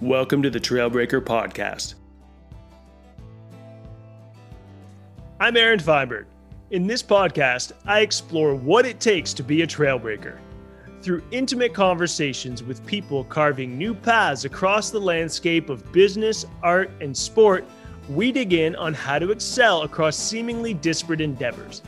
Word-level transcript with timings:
Welcome 0.00 0.42
to 0.44 0.48
the 0.48 0.58
Trailbreaker 0.58 1.20
Podcast. 1.20 1.92
I'm 5.38 5.58
Aaron 5.58 5.78
Feinberg. 5.78 6.24
In 6.70 6.86
this 6.86 7.02
podcast, 7.02 7.72
I 7.84 8.00
explore 8.00 8.54
what 8.54 8.86
it 8.86 8.98
takes 8.98 9.34
to 9.34 9.42
be 9.42 9.60
a 9.60 9.66
trailbreaker. 9.66 10.38
Through 11.02 11.22
intimate 11.32 11.74
conversations 11.74 12.62
with 12.62 12.86
people 12.86 13.24
carving 13.24 13.76
new 13.76 13.92
paths 13.92 14.46
across 14.46 14.88
the 14.88 14.98
landscape 14.98 15.68
of 15.68 15.92
business, 15.92 16.46
art, 16.62 16.90
and 17.02 17.14
sport, 17.14 17.66
we 18.08 18.32
dig 18.32 18.54
in 18.54 18.74
on 18.76 18.94
how 18.94 19.18
to 19.18 19.30
excel 19.30 19.82
across 19.82 20.16
seemingly 20.16 20.72
disparate 20.72 21.20
endeavors. 21.20 21.82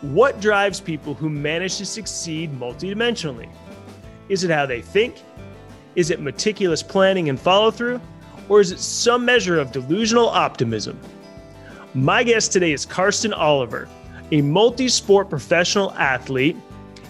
What 0.00 0.40
drives 0.40 0.80
people 0.80 1.12
who 1.12 1.28
manage 1.28 1.76
to 1.76 1.84
succeed 1.84 2.50
multidimensionally? 2.58 3.50
Is 4.30 4.42
it 4.42 4.50
how 4.50 4.64
they 4.64 4.80
think? 4.80 5.16
Is 5.94 6.10
it 6.10 6.20
meticulous 6.20 6.82
planning 6.82 7.28
and 7.28 7.38
follow 7.38 7.70
through? 7.70 8.00
Or 8.48 8.60
is 8.60 8.72
it 8.72 8.80
some 8.80 9.24
measure 9.24 9.58
of 9.58 9.72
delusional 9.72 10.28
optimism? 10.28 10.98
My 11.94 12.22
guest 12.22 12.52
today 12.52 12.72
is 12.72 12.86
Carston 12.86 13.32
Oliver, 13.32 13.88
a 14.30 14.40
multi 14.40 14.88
sport 14.88 15.28
professional 15.28 15.92
athlete, 15.92 16.56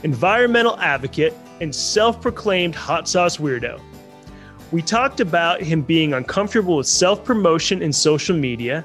environmental 0.03 0.79
advocate, 0.81 1.35
and 1.61 1.75
self 1.75 2.21
proclaimed 2.21 2.75
hot 2.75 3.09
sauce 3.09 3.37
weirdo. 3.37 3.81
We 4.73 4.83
talked 4.83 5.21
about 5.21 5.61
him 5.63 5.83
being 5.83 6.15
uncomfortable 6.15 6.79
with 6.79 6.89
self 6.89 7.25
promotion 7.25 7.83
in 7.83 7.93
social 7.93 8.37
media, 8.37 8.85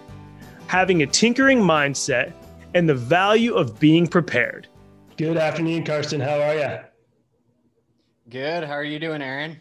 having 0.67 1.01
a 1.01 1.07
tinkering 1.07 1.59
mindset, 1.59 2.33
and 2.75 2.87
the 2.87 2.95
value 2.95 3.55
of 3.55 3.79
being 3.79 4.05
prepared. 4.05 4.67
Good 5.17 5.37
afternoon, 5.37 5.83
Karsten. 5.83 6.21
How 6.21 6.39
are 6.39 6.55
you? 6.55 6.77
Good. 8.29 8.65
How 8.65 8.73
are 8.73 8.83
you 8.83 8.99
doing, 8.99 9.23
Aaron? 9.23 9.59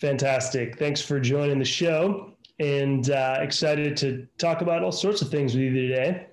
Fantastic. 0.00 0.78
Thanks 0.78 1.00
for 1.00 1.18
joining 1.18 1.58
the 1.58 1.64
show 1.64 2.32
and 2.60 3.10
uh, 3.10 3.38
excited 3.40 3.96
to 3.98 4.26
talk 4.38 4.60
about 4.60 4.82
all 4.82 4.92
sorts 4.92 5.22
of 5.22 5.30
things 5.30 5.54
with 5.54 5.64
you 5.64 5.88
today. 5.88 6.26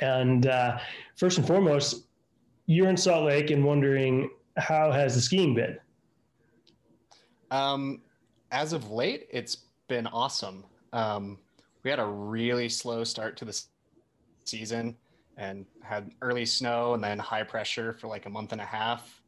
And 0.00 0.46
uh, 0.46 0.78
first 1.16 1.38
and 1.38 1.46
foremost, 1.46 2.06
you're 2.66 2.88
in 2.88 2.96
Salt 2.96 3.24
Lake 3.24 3.50
and 3.50 3.64
wondering 3.64 4.30
how 4.56 4.92
has 4.92 5.14
the 5.14 5.20
skiing 5.20 5.54
been? 5.54 5.78
Um, 7.50 8.02
as 8.50 8.72
of 8.72 8.90
late, 8.90 9.26
it's 9.30 9.56
been 9.88 10.06
awesome. 10.06 10.64
Um, 10.92 11.38
we 11.82 11.90
had 11.90 11.98
a 11.98 12.06
really 12.06 12.68
slow 12.68 13.04
start 13.04 13.36
to 13.38 13.44
the 13.44 13.62
season 14.44 14.96
and 15.38 15.64
had 15.82 16.10
early 16.20 16.44
snow 16.44 16.94
and 16.94 17.02
then 17.02 17.18
high 17.18 17.42
pressure 17.42 17.94
for 17.94 18.06
like 18.06 18.26
a 18.26 18.30
month 18.30 18.52
and 18.52 18.60
a 18.60 18.66
half. 18.66 19.22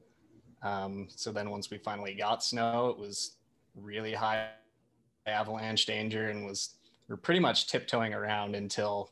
Um, 0.63 1.09
so 1.11 1.33
then 1.33 1.51
once 1.51 1.71
we 1.71 1.79
finally 1.79 2.15
got 2.15 2.45
snow, 2.45 2.89
it 2.89 2.99
was 2.99 3.37
really 3.75 4.13
high 4.13 4.49
avalanche 5.27 5.87
danger 5.87 6.29
and 6.29 6.45
was 6.45 6.77
we 7.09 7.15
are 7.15 7.19
pretty 7.19 7.41
much 7.41 7.67
tiptoeing 7.67 8.15
around 8.15 8.55
until 8.55 9.11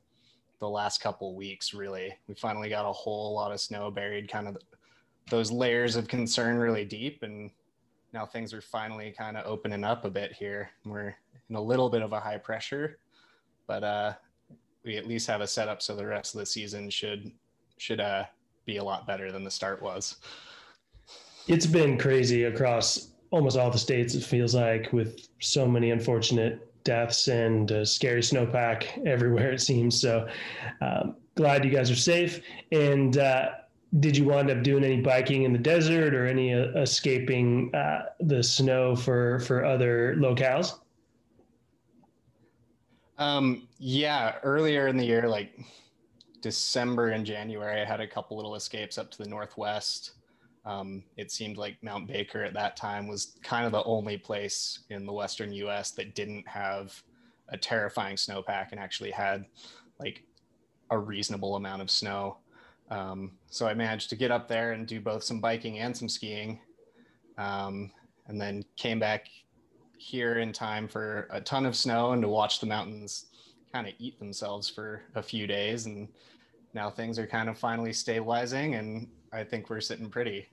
the 0.58 0.68
last 0.68 1.00
couple 1.00 1.34
weeks 1.34 1.74
really. 1.74 2.14
We 2.28 2.34
finally 2.34 2.68
got 2.68 2.88
a 2.88 2.92
whole 2.92 3.34
lot 3.34 3.52
of 3.52 3.60
snow 3.60 3.90
buried 3.90 4.30
kind 4.30 4.48
of 4.48 4.56
those 5.30 5.50
layers 5.50 5.96
of 5.96 6.08
concern 6.08 6.58
really 6.58 6.84
deep 6.84 7.22
and 7.22 7.50
now 8.12 8.26
things 8.26 8.52
are 8.52 8.60
finally 8.60 9.14
kind 9.16 9.36
of 9.36 9.46
opening 9.46 9.84
up 9.84 10.04
a 10.04 10.10
bit 10.10 10.32
here. 10.32 10.70
We're 10.84 11.14
in 11.48 11.56
a 11.56 11.60
little 11.60 11.88
bit 11.88 12.02
of 12.02 12.12
a 12.12 12.20
high 12.20 12.38
pressure 12.38 12.98
but 13.66 13.84
uh 13.84 14.12
we 14.84 14.96
at 14.96 15.06
least 15.06 15.28
have 15.28 15.40
a 15.40 15.46
setup 15.46 15.80
so 15.80 15.94
the 15.94 16.06
rest 16.06 16.34
of 16.34 16.40
the 16.40 16.46
season 16.46 16.90
should 16.90 17.30
should 17.78 18.00
uh 18.00 18.24
be 18.64 18.76
a 18.76 18.84
lot 18.84 19.06
better 19.06 19.32
than 19.32 19.44
the 19.44 19.50
start 19.50 19.82
was. 19.82 20.16
It's 21.48 21.66
been 21.66 21.98
crazy 21.98 22.44
across 22.44 23.11
almost 23.32 23.56
all 23.56 23.70
the 23.70 23.78
states, 23.78 24.14
it 24.14 24.22
feels 24.22 24.54
like, 24.54 24.92
with 24.92 25.28
so 25.40 25.66
many 25.66 25.90
unfortunate 25.90 26.68
deaths 26.84 27.28
and 27.28 27.86
scary 27.86 28.20
snowpack 28.20 29.04
everywhere, 29.06 29.52
it 29.52 29.60
seems. 29.60 30.00
So 30.00 30.28
um, 30.80 31.16
glad 31.34 31.64
you 31.64 31.70
guys 31.70 31.90
are 31.90 31.96
safe. 31.96 32.42
And 32.70 33.18
uh, 33.18 33.50
did 34.00 34.16
you 34.16 34.24
wind 34.24 34.50
up 34.50 34.62
doing 34.62 34.84
any 34.84 35.00
biking 35.00 35.42
in 35.42 35.52
the 35.52 35.58
desert 35.58 36.14
or 36.14 36.26
any 36.26 36.54
uh, 36.54 36.68
escaping 36.76 37.74
uh, 37.74 38.06
the 38.20 38.42
snow 38.42 38.94
for, 38.94 39.40
for 39.40 39.64
other 39.64 40.14
locales? 40.18 40.78
Um, 43.18 43.68
yeah, 43.78 44.36
earlier 44.42 44.88
in 44.88 44.96
the 44.96 45.04
year, 45.04 45.28
like 45.28 45.58
December 46.40 47.10
and 47.10 47.24
January, 47.24 47.80
I 47.80 47.84
had 47.84 48.00
a 48.00 48.06
couple 48.06 48.36
little 48.36 48.56
escapes 48.56 48.98
up 48.98 49.10
to 49.12 49.18
the 49.18 49.28
northwest. 49.28 50.12
Um, 50.64 51.02
it 51.16 51.32
seemed 51.32 51.56
like 51.56 51.82
Mount 51.82 52.06
Baker 52.06 52.44
at 52.44 52.54
that 52.54 52.76
time 52.76 53.08
was 53.08 53.36
kind 53.42 53.66
of 53.66 53.72
the 53.72 53.82
only 53.84 54.16
place 54.16 54.80
in 54.90 55.06
the 55.06 55.12
Western 55.12 55.52
US 55.52 55.90
that 55.92 56.14
didn't 56.14 56.46
have 56.46 57.02
a 57.48 57.56
terrifying 57.56 58.16
snowpack 58.16 58.68
and 58.70 58.80
actually 58.80 59.10
had 59.10 59.44
like 59.98 60.22
a 60.90 60.98
reasonable 60.98 61.56
amount 61.56 61.82
of 61.82 61.90
snow. 61.90 62.38
Um, 62.90 63.32
so 63.50 63.66
I 63.66 63.74
managed 63.74 64.10
to 64.10 64.16
get 64.16 64.30
up 64.30 64.48
there 64.48 64.72
and 64.72 64.86
do 64.86 65.00
both 65.00 65.24
some 65.24 65.40
biking 65.40 65.78
and 65.78 65.96
some 65.96 66.08
skiing. 66.08 66.60
Um, 67.38 67.90
and 68.26 68.40
then 68.40 68.64
came 68.76 69.00
back 69.00 69.28
here 69.98 70.38
in 70.38 70.52
time 70.52 70.86
for 70.86 71.28
a 71.30 71.40
ton 71.40 71.66
of 71.66 71.76
snow 71.76 72.12
and 72.12 72.22
to 72.22 72.28
watch 72.28 72.60
the 72.60 72.66
mountains 72.66 73.26
kind 73.72 73.86
of 73.86 73.94
eat 73.98 74.18
themselves 74.18 74.68
for 74.68 75.02
a 75.14 75.22
few 75.22 75.46
days. 75.46 75.86
And 75.86 76.08
now 76.74 76.90
things 76.90 77.18
are 77.18 77.26
kind 77.26 77.48
of 77.48 77.58
finally 77.58 77.92
stabilizing 77.92 78.74
and 78.74 79.08
I 79.32 79.44
think 79.44 79.70
we're 79.70 79.80
sitting 79.80 80.10
pretty. 80.10 80.46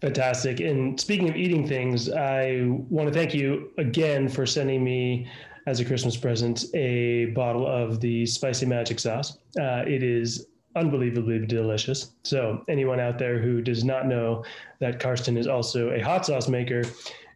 Fantastic. 0.00 0.60
And 0.60 1.00
speaking 1.00 1.28
of 1.28 1.36
eating 1.36 1.66
things, 1.66 2.10
I 2.10 2.66
want 2.88 3.08
to 3.08 3.14
thank 3.14 3.34
you 3.34 3.72
again 3.78 4.28
for 4.28 4.46
sending 4.46 4.84
me 4.84 5.26
as 5.66 5.80
a 5.80 5.84
Christmas 5.84 6.16
present 6.16 6.66
a 6.74 7.26
bottle 7.26 7.66
of 7.66 8.00
the 8.00 8.24
spicy 8.26 8.66
magic 8.66 9.00
sauce. 9.00 9.38
Uh, 9.60 9.82
it 9.86 10.02
is 10.02 10.46
unbelievably 10.76 11.46
delicious. 11.46 12.12
So 12.22 12.64
anyone 12.68 13.00
out 13.00 13.18
there 13.18 13.40
who 13.40 13.60
does 13.60 13.82
not 13.82 14.06
know 14.06 14.44
that 14.78 15.00
Carston 15.00 15.36
is 15.36 15.48
also 15.48 15.90
a 15.90 16.00
hot 16.00 16.26
sauce 16.26 16.48
maker 16.48 16.84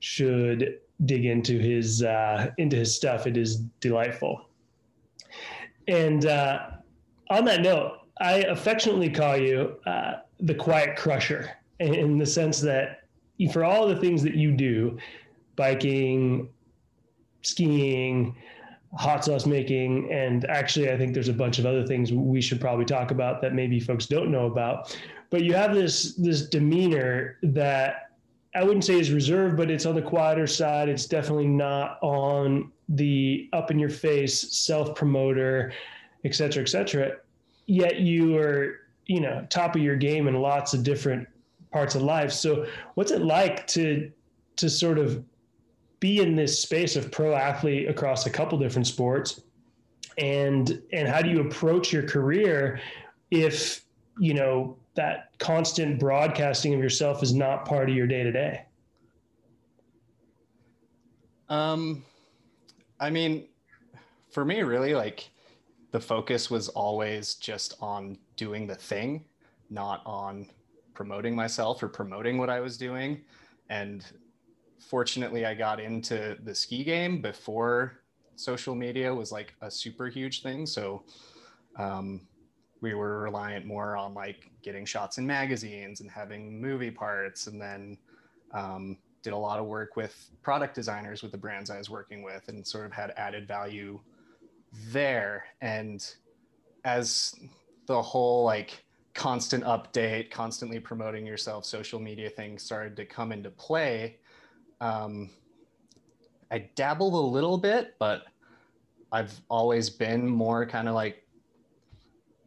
should 0.00 0.78
dig 1.04 1.24
into 1.24 1.58
his 1.58 2.02
uh, 2.02 2.50
into 2.58 2.76
his 2.76 2.94
stuff. 2.94 3.26
It 3.26 3.36
is 3.36 3.56
delightful. 3.80 4.48
And 5.88 6.26
uh, 6.26 6.70
on 7.28 7.44
that 7.46 7.62
note, 7.62 8.01
I 8.22 8.34
affectionately 8.44 9.10
call 9.10 9.36
you 9.36 9.76
uh, 9.84 10.14
the 10.38 10.54
quiet 10.54 10.96
crusher 10.96 11.50
in 11.80 12.18
the 12.18 12.26
sense 12.26 12.60
that 12.60 13.00
for 13.52 13.64
all 13.64 13.88
the 13.88 13.96
things 13.96 14.22
that 14.22 14.34
you 14.34 14.52
do, 14.52 14.96
biking, 15.56 16.48
skiing, 17.42 18.36
hot 18.94 19.24
sauce 19.24 19.44
making, 19.44 20.12
and 20.12 20.44
actually, 20.44 20.92
I 20.92 20.96
think 20.96 21.14
there's 21.14 21.28
a 21.28 21.32
bunch 21.32 21.58
of 21.58 21.66
other 21.66 21.84
things 21.84 22.12
we 22.12 22.40
should 22.40 22.60
probably 22.60 22.84
talk 22.84 23.10
about 23.10 23.42
that 23.42 23.54
maybe 23.54 23.80
folks 23.80 24.06
don't 24.06 24.30
know 24.30 24.46
about. 24.46 24.96
But 25.30 25.42
you 25.42 25.54
have 25.54 25.74
this 25.74 26.14
this 26.14 26.48
demeanor 26.48 27.38
that 27.42 28.10
I 28.54 28.62
wouldn't 28.62 28.84
say 28.84 29.00
is 29.00 29.10
reserved, 29.10 29.56
but 29.56 29.68
it's 29.68 29.86
on 29.86 29.96
the 29.96 30.02
quieter 30.02 30.46
side. 30.46 30.88
It's 30.88 31.06
definitely 31.06 31.48
not 31.48 31.98
on 32.02 32.70
the 32.88 33.48
up 33.52 33.72
in 33.72 33.80
your 33.80 33.90
face 33.90 34.56
self 34.56 34.94
promoter, 34.94 35.72
et 36.24 36.36
cetera, 36.36 36.62
et 36.62 36.68
cetera 36.68 37.16
yet 37.66 38.00
you 38.00 38.36
are 38.36 38.80
you 39.06 39.20
know 39.20 39.46
top 39.50 39.76
of 39.76 39.82
your 39.82 39.96
game 39.96 40.28
in 40.28 40.34
lots 40.34 40.74
of 40.74 40.82
different 40.82 41.26
parts 41.72 41.94
of 41.94 42.02
life. 42.02 42.32
So 42.32 42.66
what's 42.94 43.10
it 43.10 43.22
like 43.22 43.66
to 43.68 44.10
to 44.56 44.68
sort 44.68 44.98
of 44.98 45.24
be 46.00 46.18
in 46.18 46.34
this 46.34 46.58
space 46.58 46.96
of 46.96 47.10
pro 47.10 47.34
athlete 47.34 47.88
across 47.88 48.26
a 48.26 48.30
couple 48.30 48.58
different 48.58 48.86
sports? 48.86 49.40
And 50.18 50.82
and 50.92 51.08
how 51.08 51.22
do 51.22 51.30
you 51.30 51.40
approach 51.40 51.92
your 51.92 52.02
career 52.02 52.80
if 53.30 53.84
you 54.18 54.34
know 54.34 54.76
that 54.94 55.30
constant 55.38 55.98
broadcasting 55.98 56.74
of 56.74 56.80
yourself 56.80 57.22
is 57.22 57.34
not 57.34 57.64
part 57.64 57.88
of 57.88 57.96
your 57.96 58.06
day 58.06 58.22
to 58.22 58.32
day 58.32 58.64
um 61.48 62.04
i 63.00 63.08
mean 63.10 63.46
for 64.30 64.44
me 64.44 64.62
really 64.62 64.94
like 64.94 65.30
the 65.92 66.00
focus 66.00 66.50
was 66.50 66.68
always 66.70 67.34
just 67.34 67.74
on 67.80 68.18
doing 68.36 68.66
the 68.66 68.74
thing, 68.74 69.24
not 69.70 70.02
on 70.04 70.48
promoting 70.94 71.36
myself 71.36 71.82
or 71.82 71.88
promoting 71.88 72.38
what 72.38 72.50
I 72.50 72.60
was 72.60 72.76
doing. 72.76 73.20
And 73.68 74.04
fortunately, 74.78 75.46
I 75.46 75.54
got 75.54 75.80
into 75.80 76.36
the 76.42 76.54
ski 76.54 76.82
game 76.82 77.20
before 77.20 78.00
social 78.36 78.74
media 78.74 79.14
was 79.14 79.30
like 79.30 79.54
a 79.60 79.70
super 79.70 80.08
huge 80.08 80.42
thing. 80.42 80.66
So 80.66 81.04
um, 81.76 82.26
we 82.80 82.94
were 82.94 83.20
reliant 83.20 83.66
more 83.66 83.96
on 83.96 84.14
like 84.14 84.50
getting 84.62 84.84
shots 84.86 85.18
in 85.18 85.26
magazines 85.26 86.00
and 86.00 86.10
having 86.10 86.60
movie 86.60 86.90
parts, 86.90 87.46
and 87.46 87.60
then 87.60 87.98
um, 88.52 88.98
did 89.22 89.34
a 89.34 89.36
lot 89.36 89.58
of 89.58 89.66
work 89.66 89.94
with 89.94 90.30
product 90.42 90.74
designers 90.74 91.22
with 91.22 91.32
the 91.32 91.38
brands 91.38 91.70
I 91.70 91.78
was 91.78 91.90
working 91.90 92.22
with, 92.22 92.48
and 92.48 92.66
sort 92.66 92.86
of 92.86 92.92
had 92.92 93.12
added 93.16 93.46
value 93.46 94.00
there 94.88 95.44
and 95.60 96.14
as 96.84 97.34
the 97.86 98.02
whole 98.02 98.44
like 98.44 98.84
constant 99.14 99.64
update 99.64 100.30
constantly 100.30 100.80
promoting 100.80 101.26
yourself 101.26 101.64
social 101.64 102.00
media 102.00 102.30
thing 102.30 102.58
started 102.58 102.96
to 102.96 103.04
come 103.04 103.32
into 103.32 103.50
play 103.50 104.18
Um, 104.80 105.30
I 106.50 106.70
dabbled 106.76 107.14
a 107.14 107.16
little 107.16 107.56
bit, 107.56 107.94
but 107.98 108.24
I've 109.10 109.40
always 109.48 109.90
been 109.90 110.28
more 110.28 110.66
kind 110.66 110.88
of 110.88 110.94
like 110.94 111.26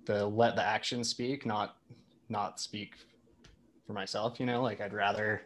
the 0.06 0.25
let 0.28 0.56
the 0.56 0.63
action 0.63 1.04
speak, 1.04 1.45
not 1.45 1.78
not 2.30 2.60
speak 2.60 2.95
for 3.88 3.94
myself. 3.94 4.39
You 4.39 4.45
know, 4.45 4.62
like 4.62 4.81
I'd 4.81 4.94
rather 4.94 5.42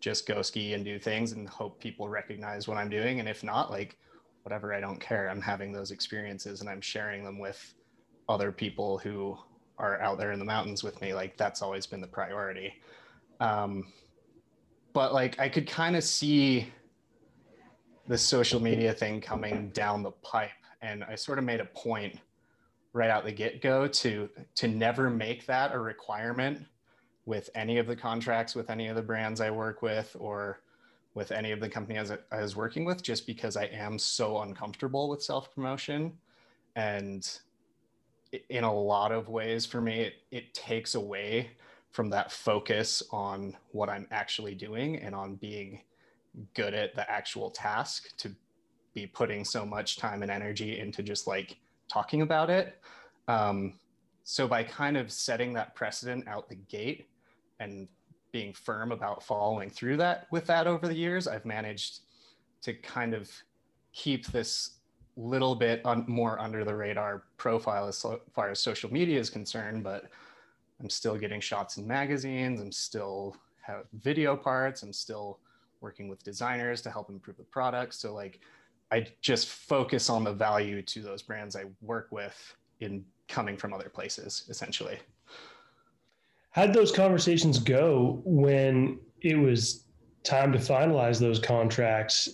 just 0.00 0.26
go 0.26 0.42
ski 0.42 0.74
and 0.74 0.84
do 0.84 0.98
things 0.98 1.32
and 1.32 1.48
hope 1.48 1.80
people 1.80 2.08
recognize 2.08 2.68
what 2.68 2.76
I'm 2.76 2.90
doing. 2.90 3.20
And 3.20 3.28
if 3.28 3.42
not, 3.44 3.70
like 3.70 3.98
whatever, 4.44 4.74
I 4.74 4.80
don't 4.80 5.00
care. 5.00 5.28
I'm 5.28 5.40
having 5.40 5.72
those 5.72 5.90
experiences 5.90 6.60
and 6.60 6.68
I'm 6.68 6.80
sharing 6.80 7.24
them 7.24 7.38
with 7.38 7.74
other 8.28 8.52
people 8.52 8.98
who 8.98 9.36
are 9.78 10.00
out 10.00 10.18
there 10.18 10.32
in 10.32 10.38
the 10.38 10.44
mountains 10.44 10.84
with 10.84 11.00
me. 11.00 11.14
Like 11.14 11.36
that's 11.36 11.62
always 11.62 11.86
been 11.86 12.00
the 12.00 12.06
priority. 12.06 12.74
Um, 13.40 13.86
but 14.92 15.12
like 15.12 15.40
I 15.40 15.48
could 15.48 15.66
kind 15.66 15.96
of 15.96 16.04
see 16.04 16.68
the 18.06 18.18
social 18.18 18.60
media 18.60 18.92
thing 18.92 19.20
coming 19.20 19.70
down 19.70 20.02
the 20.02 20.10
pipe, 20.10 20.50
and 20.82 21.02
I 21.04 21.14
sort 21.14 21.38
of 21.38 21.44
made 21.44 21.60
a 21.60 21.64
point 21.64 22.18
right 22.92 23.10
out 23.10 23.24
the 23.24 23.32
get 23.32 23.60
go 23.60 23.88
to 23.88 24.28
to 24.54 24.68
never 24.68 25.10
make 25.10 25.46
that 25.46 25.74
a 25.74 25.78
requirement 25.78 26.60
with 27.26 27.48
any 27.54 27.78
of 27.78 27.86
the 27.86 27.96
contracts 27.96 28.54
with 28.54 28.68
any 28.68 28.88
of 28.88 28.94
the 28.94 29.02
brands 29.02 29.40
I 29.40 29.50
work 29.50 29.80
with 29.80 30.14
or 30.20 30.60
with 31.14 31.30
any 31.30 31.52
of 31.52 31.60
the 31.60 31.68
companies 31.68 32.10
I 32.10 32.40
was 32.40 32.56
working 32.56 32.84
with, 32.84 33.02
just 33.02 33.26
because 33.26 33.56
I 33.56 33.64
am 33.66 33.98
so 33.98 34.42
uncomfortable 34.42 35.08
with 35.08 35.22
self 35.22 35.54
promotion. 35.54 36.12
And 36.76 37.28
in 38.48 38.64
a 38.64 38.72
lot 38.72 39.12
of 39.12 39.28
ways, 39.28 39.64
for 39.64 39.80
me, 39.80 40.00
it, 40.00 40.14
it 40.32 40.54
takes 40.54 40.96
away 40.96 41.50
from 41.92 42.10
that 42.10 42.32
focus 42.32 43.02
on 43.12 43.56
what 43.70 43.88
I'm 43.88 44.08
actually 44.10 44.56
doing 44.56 44.96
and 44.96 45.14
on 45.14 45.36
being 45.36 45.82
good 46.54 46.74
at 46.74 46.96
the 46.96 47.08
actual 47.08 47.50
task 47.50 48.16
to 48.16 48.34
be 48.92 49.06
putting 49.06 49.44
so 49.44 49.64
much 49.64 49.96
time 49.96 50.22
and 50.22 50.30
energy 50.30 50.80
into 50.80 51.04
just 51.04 51.28
like 51.28 51.56
talking 51.88 52.22
about 52.22 52.50
it. 52.50 52.80
Um, 53.28 53.74
so 54.24 54.48
by 54.48 54.64
kind 54.64 54.96
of 54.96 55.12
setting 55.12 55.52
that 55.52 55.76
precedent 55.76 56.26
out 56.26 56.48
the 56.48 56.56
gate, 56.56 57.06
and 57.60 57.86
being 58.34 58.52
firm 58.52 58.90
about 58.90 59.22
following 59.22 59.70
through 59.70 59.96
that 59.96 60.26
with 60.32 60.44
that 60.44 60.66
over 60.66 60.88
the 60.88 60.94
years, 60.94 61.28
I've 61.28 61.44
managed 61.44 62.00
to 62.62 62.74
kind 62.74 63.14
of 63.14 63.30
keep 63.92 64.26
this 64.26 64.78
little 65.16 65.54
bit 65.54 65.80
un- 65.84 66.04
more 66.08 66.40
under 66.40 66.64
the 66.64 66.74
radar 66.74 67.22
profile 67.36 67.86
as 67.86 68.04
far 68.34 68.50
as 68.50 68.58
social 68.58 68.92
media 68.92 69.20
is 69.20 69.30
concerned, 69.30 69.84
but 69.84 70.06
I'm 70.80 70.90
still 70.90 71.16
getting 71.16 71.40
shots 71.40 71.76
in 71.76 71.86
magazines. 71.86 72.60
I'm 72.60 72.72
still 72.72 73.36
have 73.60 73.84
video 73.92 74.36
parts. 74.36 74.82
I'm 74.82 74.92
still 74.92 75.38
working 75.80 76.08
with 76.08 76.24
designers 76.24 76.82
to 76.82 76.90
help 76.90 77.10
improve 77.10 77.36
the 77.36 77.44
product. 77.44 77.94
So 77.94 78.12
like, 78.12 78.40
I 78.90 79.06
just 79.20 79.46
focus 79.46 80.10
on 80.10 80.24
the 80.24 80.32
value 80.32 80.82
to 80.82 81.02
those 81.02 81.22
brands 81.22 81.54
I 81.54 81.66
work 81.80 82.08
with 82.10 82.56
in 82.80 83.04
coming 83.28 83.56
from 83.56 83.72
other 83.72 83.88
places, 83.88 84.44
essentially. 84.48 84.98
How'd 86.54 86.72
those 86.72 86.92
conversations 86.92 87.58
go 87.58 88.22
when 88.24 89.00
it 89.22 89.34
was 89.34 89.86
time 90.22 90.52
to 90.52 90.58
finalize 90.58 91.18
those 91.18 91.40
contracts? 91.40 92.28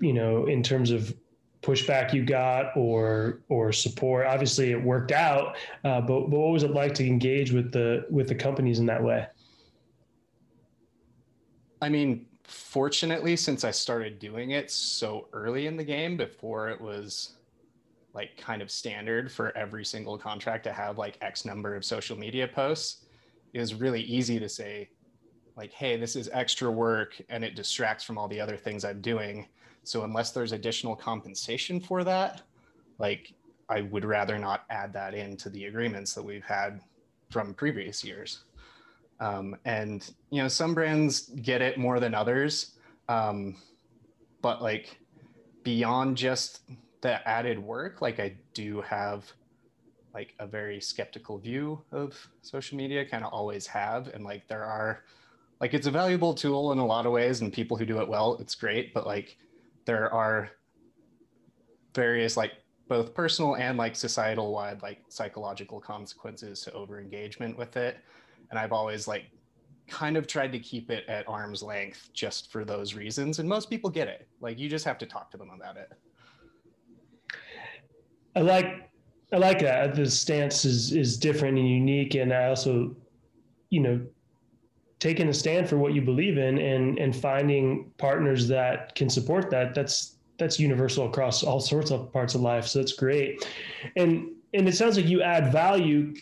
You 0.00 0.12
know, 0.12 0.46
in 0.46 0.62
terms 0.62 0.90
of 0.90 1.14
pushback 1.62 2.12
you 2.12 2.24
got 2.24 2.76
or 2.76 3.40
or 3.48 3.72
support. 3.72 4.26
Obviously, 4.26 4.70
it 4.70 4.82
worked 4.82 5.12
out, 5.12 5.56
uh, 5.84 6.02
but 6.02 6.28
but 6.28 6.38
what 6.38 6.52
was 6.52 6.62
it 6.62 6.72
like 6.72 6.92
to 6.94 7.06
engage 7.06 7.50
with 7.50 7.72
the 7.72 8.06
with 8.10 8.28
the 8.28 8.34
companies 8.34 8.80
in 8.80 8.86
that 8.86 9.02
way? 9.02 9.26
I 11.80 11.88
mean, 11.88 12.26
fortunately, 12.44 13.34
since 13.34 13.64
I 13.64 13.70
started 13.70 14.18
doing 14.18 14.50
it 14.50 14.70
so 14.70 15.28
early 15.32 15.66
in 15.66 15.78
the 15.78 15.84
game, 15.84 16.18
before 16.18 16.68
it 16.68 16.78
was 16.78 17.36
like 18.12 18.36
kind 18.36 18.60
of 18.60 18.70
standard 18.70 19.32
for 19.32 19.56
every 19.56 19.86
single 19.86 20.18
contract 20.18 20.64
to 20.64 20.72
have 20.72 20.98
like 20.98 21.16
X 21.22 21.46
number 21.46 21.74
of 21.74 21.82
social 21.82 22.18
media 22.18 22.46
posts 22.46 23.06
is 23.52 23.74
really 23.74 24.02
easy 24.02 24.38
to 24.38 24.48
say 24.48 24.88
like 25.56 25.72
hey 25.72 25.96
this 25.96 26.16
is 26.16 26.28
extra 26.32 26.70
work 26.70 27.20
and 27.28 27.44
it 27.44 27.54
distracts 27.54 28.04
from 28.04 28.18
all 28.18 28.28
the 28.28 28.40
other 28.40 28.56
things 28.56 28.84
i'm 28.84 29.00
doing. 29.00 29.46
So 29.84 30.04
unless 30.04 30.32
there's 30.32 30.52
additional 30.52 30.94
compensation 30.94 31.80
for 31.80 32.04
that 32.04 32.42
like 32.98 33.32
i 33.68 33.82
would 33.82 34.04
rather 34.04 34.38
not 34.38 34.64
add 34.70 34.92
that 34.92 35.14
into 35.14 35.50
the 35.50 35.66
agreements 35.66 36.14
that 36.14 36.22
we've 36.22 36.44
had 36.44 36.80
from 37.30 37.54
previous 37.54 38.02
years. 38.02 38.44
Um, 39.20 39.56
and 39.64 40.08
you 40.30 40.42
know 40.42 40.48
some 40.48 40.74
brands 40.74 41.30
get 41.42 41.60
it 41.60 41.78
more 41.78 41.98
than 42.00 42.14
others. 42.14 42.76
Um, 43.08 43.56
but 44.42 44.62
like 44.62 44.98
beyond 45.64 46.16
just 46.16 46.62
the 47.00 47.26
added 47.28 47.58
work 47.58 48.00
like 48.00 48.18
i 48.18 48.34
do 48.54 48.80
have 48.80 49.30
like 50.18 50.34
a 50.38 50.46
very 50.46 50.80
skeptical 50.80 51.38
view 51.38 51.80
of 51.92 52.08
social 52.42 52.76
media 52.76 53.04
kind 53.04 53.24
of 53.24 53.32
always 53.32 53.66
have 53.66 54.08
and 54.14 54.24
like 54.24 54.46
there 54.48 54.64
are 54.64 55.04
like 55.60 55.74
it's 55.74 55.86
a 55.86 55.90
valuable 55.90 56.34
tool 56.34 56.72
in 56.72 56.78
a 56.78 56.86
lot 56.94 57.06
of 57.06 57.12
ways 57.12 57.40
and 57.40 57.52
people 57.52 57.76
who 57.76 57.86
do 57.86 58.00
it 58.00 58.08
well 58.08 58.36
it's 58.40 58.54
great 58.54 58.92
but 58.92 59.06
like 59.06 59.36
there 59.84 60.12
are 60.12 60.50
various 61.94 62.36
like 62.36 62.52
both 62.88 63.14
personal 63.14 63.54
and 63.56 63.78
like 63.78 63.94
societal 63.94 64.52
wide 64.52 64.82
like 64.82 64.98
psychological 65.08 65.78
consequences 65.80 66.62
to 66.62 66.72
over 66.72 67.00
engagement 67.00 67.56
with 67.56 67.76
it 67.76 67.98
and 68.50 68.58
i've 68.58 68.72
always 68.72 69.06
like 69.06 69.26
kind 69.88 70.16
of 70.16 70.26
tried 70.26 70.52
to 70.52 70.58
keep 70.58 70.90
it 70.90 71.04
at 71.08 71.26
arm's 71.28 71.62
length 71.62 72.10
just 72.12 72.52
for 72.52 72.64
those 72.64 72.94
reasons 72.94 73.38
and 73.38 73.48
most 73.48 73.70
people 73.70 73.88
get 73.90 74.06
it. 74.06 74.28
Like 74.40 74.58
you 74.58 74.68
just 74.68 74.84
have 74.84 74.98
to 74.98 75.06
talk 75.06 75.30
to 75.32 75.38
them 75.38 75.50
about 75.50 75.76
it. 75.76 75.90
I 78.36 78.40
like 78.40 78.88
I 79.32 79.36
like 79.36 79.60
that. 79.60 79.94
The 79.94 80.10
stance 80.10 80.64
is 80.64 80.92
is 80.92 81.18
different 81.18 81.58
and 81.58 81.68
unique, 81.68 82.14
and 82.14 82.32
I 82.32 82.46
also, 82.46 82.96
you 83.70 83.80
know, 83.80 84.00
taking 84.98 85.28
a 85.28 85.34
stand 85.34 85.68
for 85.68 85.76
what 85.76 85.92
you 85.92 86.00
believe 86.00 86.38
in 86.38 86.58
and 86.58 86.98
and 86.98 87.14
finding 87.14 87.90
partners 87.98 88.48
that 88.48 88.94
can 88.94 89.10
support 89.10 89.50
that. 89.50 89.74
That's 89.74 90.16
that's 90.38 90.58
universal 90.58 91.06
across 91.06 91.42
all 91.42 91.60
sorts 91.60 91.90
of 91.90 92.12
parts 92.12 92.34
of 92.34 92.40
life. 92.40 92.66
So 92.66 92.78
that's 92.78 92.94
great, 92.94 93.46
and 93.96 94.30
and 94.54 94.66
it 94.66 94.74
sounds 94.74 94.96
like 94.96 95.06
you 95.06 95.22
add 95.22 95.52
value 95.52 96.14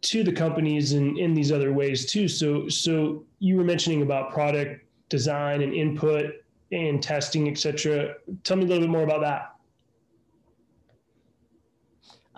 to 0.00 0.22
the 0.22 0.32
companies 0.32 0.92
in 0.94 1.18
in 1.18 1.34
these 1.34 1.52
other 1.52 1.72
ways 1.72 2.06
too. 2.06 2.28
So 2.28 2.68
so 2.68 3.24
you 3.40 3.56
were 3.56 3.64
mentioning 3.64 4.00
about 4.00 4.32
product 4.32 4.84
design 5.10 5.60
and 5.60 5.74
input 5.74 6.32
and 6.72 7.02
testing, 7.02 7.48
etc. 7.48 8.14
Tell 8.44 8.56
me 8.56 8.64
a 8.64 8.66
little 8.66 8.84
bit 8.84 8.90
more 8.90 9.02
about 9.02 9.20
that. 9.20 9.54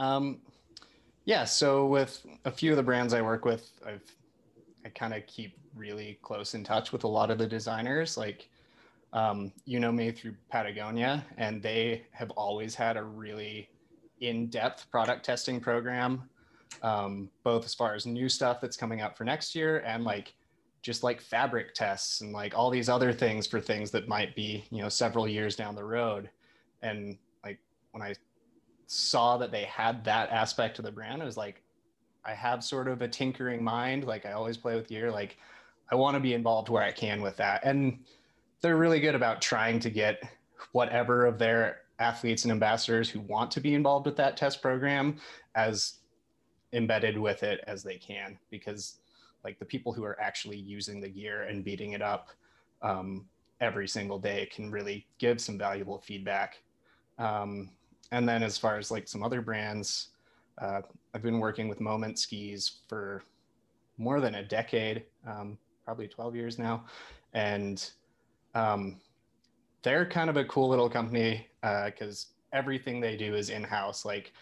Um, 0.00 0.38
yeah, 1.26 1.44
so 1.44 1.86
with 1.86 2.26
a 2.46 2.50
few 2.50 2.70
of 2.72 2.76
the 2.76 2.82
brands 2.82 3.12
I 3.12 3.20
work 3.20 3.44
with, 3.44 3.70
I've 3.86 4.02
I 4.84 4.88
kind 4.88 5.12
of 5.12 5.26
keep 5.26 5.58
really 5.76 6.18
close 6.22 6.54
in 6.54 6.64
touch 6.64 6.90
with 6.90 7.04
a 7.04 7.08
lot 7.08 7.30
of 7.30 7.36
the 7.36 7.46
designers. 7.46 8.16
Like, 8.16 8.48
um, 9.12 9.52
you 9.66 9.78
know 9.78 9.92
me 9.92 10.10
through 10.10 10.34
Patagonia, 10.50 11.24
and 11.36 11.62
they 11.62 12.06
have 12.12 12.30
always 12.30 12.74
had 12.74 12.96
a 12.96 13.02
really 13.02 13.68
in-depth 14.22 14.90
product 14.90 15.22
testing 15.24 15.60
program, 15.60 16.22
um, 16.82 17.28
both 17.44 17.66
as 17.66 17.74
far 17.74 17.94
as 17.94 18.06
new 18.06 18.28
stuff 18.28 18.58
that's 18.60 18.76
coming 18.76 19.02
out 19.02 19.18
for 19.18 19.24
next 19.24 19.54
year 19.54 19.80
and 19.80 20.04
like 20.04 20.34
just 20.82 21.02
like 21.02 21.20
fabric 21.20 21.74
tests 21.74 22.22
and 22.22 22.32
like 22.32 22.56
all 22.56 22.70
these 22.70 22.88
other 22.88 23.12
things 23.12 23.46
for 23.46 23.60
things 23.60 23.90
that 23.90 24.08
might 24.08 24.34
be 24.34 24.64
you 24.70 24.80
know 24.80 24.88
several 24.88 25.28
years 25.28 25.56
down 25.56 25.74
the 25.74 25.84
road. 25.84 26.30
And 26.80 27.18
like 27.44 27.58
when 27.92 28.02
I 28.02 28.14
saw 28.92 29.36
that 29.36 29.52
they 29.52 29.62
had 29.62 30.02
that 30.02 30.30
aspect 30.30 30.74
to 30.74 30.82
the 30.82 30.90
brand, 30.90 31.22
I 31.22 31.24
was 31.24 31.36
like, 31.36 31.62
I 32.24 32.34
have 32.34 32.64
sort 32.64 32.88
of 32.88 33.02
a 33.02 33.08
tinkering 33.08 33.62
mind. 33.62 34.04
Like 34.04 34.26
I 34.26 34.32
always 34.32 34.56
play 34.56 34.74
with 34.74 34.88
gear. 34.88 35.12
Like 35.12 35.38
I 35.92 35.94
want 35.94 36.16
to 36.16 36.20
be 36.20 36.34
involved 36.34 36.68
where 36.68 36.82
I 36.82 36.90
can 36.90 37.22
with 37.22 37.36
that. 37.36 37.60
And 37.64 38.00
they're 38.60 38.76
really 38.76 38.98
good 38.98 39.14
about 39.14 39.40
trying 39.40 39.78
to 39.78 39.90
get 39.90 40.20
whatever 40.72 41.24
of 41.24 41.38
their 41.38 41.82
athletes 42.00 42.42
and 42.42 42.50
ambassadors 42.50 43.08
who 43.08 43.20
want 43.20 43.52
to 43.52 43.60
be 43.60 43.74
involved 43.74 44.06
with 44.06 44.16
that 44.16 44.36
test 44.36 44.60
program 44.60 45.18
as 45.54 45.98
embedded 46.72 47.16
with 47.16 47.44
it 47.44 47.62
as 47.68 47.84
they 47.84 47.96
can 47.96 48.36
because 48.50 48.98
like 49.44 49.60
the 49.60 49.64
people 49.64 49.92
who 49.92 50.02
are 50.02 50.20
actually 50.20 50.56
using 50.56 51.00
the 51.00 51.08
gear 51.08 51.44
and 51.44 51.64
beating 51.64 51.92
it 51.92 52.02
up 52.02 52.30
um, 52.82 53.24
every 53.60 53.86
single 53.86 54.18
day 54.18 54.48
can 54.52 54.68
really 54.68 55.06
give 55.18 55.40
some 55.40 55.56
valuable 55.56 56.00
feedback 56.00 56.62
um, 57.18 57.70
and 58.12 58.28
then 58.28 58.42
as 58.42 58.58
far 58.58 58.76
as 58.76 58.90
like 58.90 59.08
some 59.08 59.22
other 59.22 59.40
brands, 59.40 60.08
uh, 60.58 60.82
I've 61.14 61.22
been 61.22 61.38
working 61.40 61.68
with 61.68 61.80
Moment 61.80 62.18
Skis 62.18 62.80
for 62.88 63.22
more 63.98 64.20
than 64.20 64.36
a 64.36 64.42
decade, 64.42 65.04
um, 65.26 65.58
probably 65.84 66.08
12 66.08 66.34
years 66.34 66.58
now. 66.58 66.84
And 67.32 67.88
um, 68.54 69.00
they're 69.82 70.06
kind 70.06 70.28
of 70.28 70.36
a 70.36 70.44
cool 70.44 70.68
little 70.68 70.90
company 70.90 71.48
because 71.62 72.26
uh, 72.52 72.56
everything 72.56 73.00
they 73.00 73.16
do 73.16 73.34
is 73.34 73.50
in 73.50 73.62
house, 73.62 74.04
like 74.04 74.32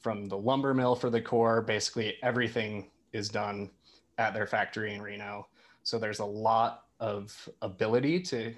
from 0.00 0.28
the 0.28 0.36
lumber 0.36 0.74
mill 0.74 0.94
for 0.94 1.10
the 1.10 1.20
core, 1.20 1.62
basically 1.62 2.16
everything 2.22 2.90
is 3.12 3.28
done 3.28 3.70
at 4.18 4.34
their 4.34 4.46
factory 4.46 4.94
in 4.94 5.00
Reno. 5.00 5.46
So 5.82 5.98
there's 5.98 6.20
a 6.20 6.24
lot 6.24 6.84
of 7.00 7.48
ability 7.62 8.20
to 8.20 8.54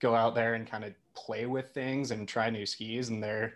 go 0.00 0.14
out 0.14 0.34
there 0.34 0.54
and 0.54 0.68
kind 0.68 0.84
of 0.84 0.92
play 1.14 1.46
with 1.46 1.70
things 1.70 2.10
and 2.10 2.28
try 2.28 2.50
new 2.50 2.66
skis 2.66 3.08
and 3.08 3.22
they're 3.22 3.54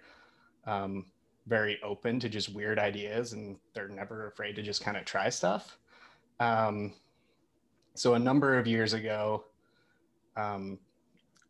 um, 0.69 1.07
very 1.47 1.79
open 1.83 2.21
to 2.21 2.29
just 2.29 2.55
weird 2.55 2.79
ideas 2.79 3.33
and 3.33 3.57
they're 3.75 3.89
never 3.89 4.27
afraid 4.27 4.55
to 4.57 4.63
just 4.63 4.85
kind 4.85 4.97
of 4.97 5.05
try 5.05 5.29
stuff. 5.29 5.79
Um, 6.41 6.93
so 7.99 8.15
a 8.15 8.19
number 8.19 8.57
of 8.57 8.67
years 8.67 8.93
ago 8.93 9.45
um, 10.37 10.79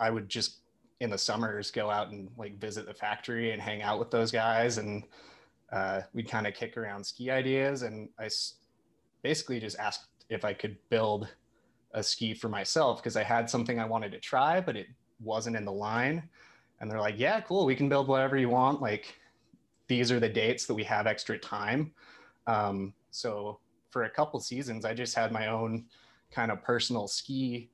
i 0.00 0.10
would 0.10 0.28
just 0.28 0.60
in 1.00 1.10
the 1.10 1.18
summers 1.18 1.70
go 1.70 1.90
out 1.90 2.10
and 2.10 2.28
like 2.38 2.58
visit 2.58 2.86
the 2.86 2.94
factory 2.94 3.52
and 3.52 3.60
hang 3.60 3.82
out 3.82 3.98
with 3.98 4.10
those 4.10 4.32
guys 4.32 4.78
and 4.78 5.04
uh, 5.70 6.00
we'd 6.14 6.28
kind 6.28 6.46
of 6.46 6.54
kick 6.54 6.76
around 6.76 7.04
ski 7.04 7.30
ideas 7.30 7.82
and 7.82 8.08
i 8.18 8.28
basically 9.22 9.60
just 9.60 9.78
asked 9.78 10.06
if 10.30 10.44
i 10.44 10.52
could 10.52 10.76
build 10.88 11.28
a 11.92 12.02
ski 12.02 12.32
for 12.32 12.48
myself 12.48 13.02
because 13.02 13.16
i 13.16 13.22
had 13.22 13.48
something 13.48 13.78
i 13.78 13.84
wanted 13.84 14.10
to 14.10 14.18
try 14.18 14.60
but 14.60 14.76
it 14.76 14.86
wasn't 15.20 15.54
in 15.54 15.64
the 15.64 15.72
line 15.72 16.22
and 16.80 16.90
they're 16.90 17.00
like 17.00 17.18
yeah 17.18 17.40
cool 17.40 17.64
we 17.66 17.74
can 17.76 17.88
build 17.88 18.08
whatever 18.08 18.36
you 18.36 18.48
want 18.48 18.80
like 18.80 19.14
these 19.86 20.12
are 20.12 20.20
the 20.20 20.28
dates 20.28 20.66
that 20.66 20.74
we 20.74 20.84
have 20.84 21.06
extra 21.06 21.38
time 21.38 21.92
um, 22.46 22.92
so 23.10 23.58
for 23.90 24.04
a 24.04 24.10
couple 24.10 24.38
seasons 24.40 24.84
i 24.84 24.92
just 24.94 25.14
had 25.14 25.32
my 25.32 25.48
own 25.48 25.84
kind 26.30 26.50
of 26.50 26.62
personal 26.62 27.08
ski 27.08 27.70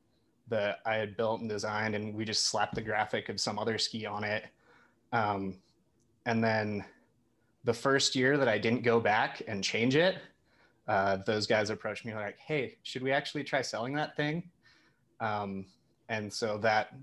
that 0.49 0.81
I 0.85 0.97
had 0.97 1.17
built 1.17 1.41
and 1.41 1.49
designed, 1.49 1.95
and 1.95 2.15
we 2.15 2.25
just 2.25 2.47
slapped 2.47 2.75
the 2.75 2.83
graphic 2.83 3.29
of 3.29 3.41
some 3.41 3.59
other 3.59 3.79
ski 3.79 4.07
on 4.07 4.25
it. 4.25 4.47
Um, 5.13 5.57
and 6.27 6.43
then 6.43 6.85
the 7.65 7.73
first 7.73 8.15
year 8.15 8.37
that 8.37 8.49
I 8.49 8.59
didn't 8.59 8.83
go 8.83 9.01
back 9.01 9.43
and 9.49 9.65
change 9.65 9.97
it, 9.97 10.17
uh, 10.87 11.19
those 11.25 11.47
guys 11.47 11.71
approached 11.71 12.05
me 12.05 12.15
like, 12.15 12.39
"Hey, 12.39 12.77
should 12.83 13.03
we 13.03 13.11
actually 13.11 13.45
try 13.45 13.63
selling 13.63 13.95
that 13.95 14.17
thing?" 14.17 14.51
Um, 15.21 15.67
and 16.11 16.31
so 16.31 16.59
that 16.59 16.95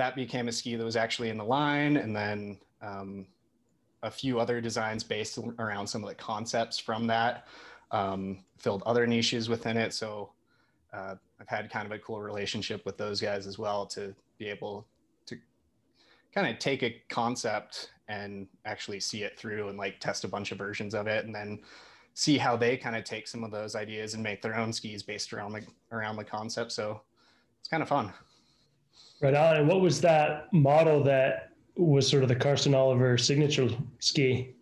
that 0.00 0.16
became 0.16 0.48
a 0.48 0.52
ski 0.52 0.76
that 0.76 0.84
was 0.84 0.96
actually 0.96 1.28
in 1.28 1.36
the 1.36 1.44
line, 1.44 1.98
and 1.98 2.16
then 2.16 2.58
um, 2.80 3.26
a 4.02 4.10
few 4.10 4.40
other 4.40 4.58
designs 4.58 5.04
based 5.04 5.38
around 5.58 5.86
some 5.86 6.02
of 6.02 6.08
the 6.08 6.14
concepts 6.14 6.78
from 6.78 7.06
that 7.06 7.46
um, 7.90 8.42
filled 8.56 8.82
other 8.86 9.06
niches 9.06 9.50
within 9.50 9.76
it. 9.76 9.92
So 9.92 10.32
uh, 10.94 11.16
I've 11.38 11.48
had 11.48 11.70
kind 11.70 11.84
of 11.84 11.92
a 11.92 11.98
cool 11.98 12.18
relationship 12.22 12.86
with 12.86 12.96
those 12.96 13.20
guys 13.20 13.46
as 13.46 13.58
well 13.58 13.84
to 13.88 14.14
be 14.38 14.48
able 14.48 14.86
to 15.26 15.36
kind 16.32 16.48
of 16.48 16.58
take 16.58 16.82
a 16.82 16.96
concept 17.10 17.90
and 18.08 18.46
actually 18.64 19.00
see 19.00 19.22
it 19.22 19.38
through 19.38 19.68
and 19.68 19.76
like 19.76 20.00
test 20.00 20.24
a 20.24 20.28
bunch 20.28 20.50
of 20.50 20.56
versions 20.56 20.94
of 20.94 21.08
it 21.08 21.26
and 21.26 21.34
then 21.34 21.60
see 22.14 22.38
how 22.38 22.56
they 22.56 22.74
kind 22.74 22.96
of 22.96 23.04
take 23.04 23.28
some 23.28 23.44
of 23.44 23.50
those 23.50 23.76
ideas 23.76 24.14
and 24.14 24.22
make 24.22 24.40
their 24.40 24.56
own 24.56 24.72
skis 24.72 25.02
based 25.02 25.34
around 25.34 25.52
the 25.52 25.62
around 25.92 26.16
the 26.16 26.24
concept 26.24 26.72
so 26.72 27.00
it's 27.60 27.68
kind 27.68 27.82
of 27.82 27.88
fun 27.88 28.12
right 29.20 29.34
on 29.34 29.56
and 29.56 29.68
what 29.68 29.80
was 29.80 30.00
that 30.00 30.52
model 30.52 31.02
that 31.02 31.50
was 31.76 32.08
sort 32.08 32.22
of 32.22 32.28
the 32.28 32.36
Carston 32.36 32.74
Oliver 32.74 33.16
signature 33.16 33.68
ski 33.98 34.54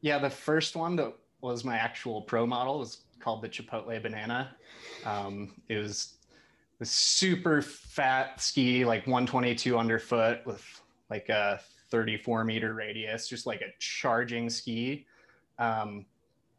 yeah 0.00 0.18
the 0.18 0.30
first 0.30 0.76
one 0.76 0.96
that 0.96 1.14
was 1.40 1.64
my 1.64 1.76
actual 1.76 2.22
pro 2.22 2.46
model 2.46 2.78
was 2.78 3.02
called 3.20 3.42
the 3.42 3.48
Chipotle 3.48 4.00
Banana. 4.00 4.54
Um, 5.04 5.52
it 5.68 5.78
was 5.78 6.14
a 6.80 6.84
super 6.84 7.60
fat 7.60 8.40
ski, 8.40 8.84
like 8.84 9.06
122 9.06 9.76
underfoot 9.76 10.40
with 10.46 10.64
like 11.10 11.28
a 11.28 11.60
34 11.90 12.44
meter 12.44 12.74
radius, 12.74 13.28
just 13.28 13.46
like 13.46 13.62
a 13.62 13.72
charging 13.78 14.50
ski. 14.50 15.06
Um, 15.58 16.06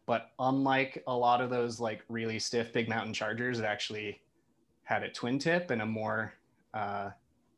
but 0.06 0.32
unlike 0.40 1.04
a 1.08 1.16
lot 1.16 1.42
of 1.42 1.50
those 1.50 1.80
like 1.80 2.02
really 2.10 2.40
stiff 2.40 2.74
big 2.74 2.90
mountain 2.90 3.14
chargers, 3.14 3.60
it 3.60 3.66
actually 3.66 4.22
had 4.88 5.04
a 5.04 5.10
twin 5.10 5.38
tip 5.38 5.70
and 5.70 5.82
a 5.82 5.86
more 5.86 6.34
uh, 6.74 7.10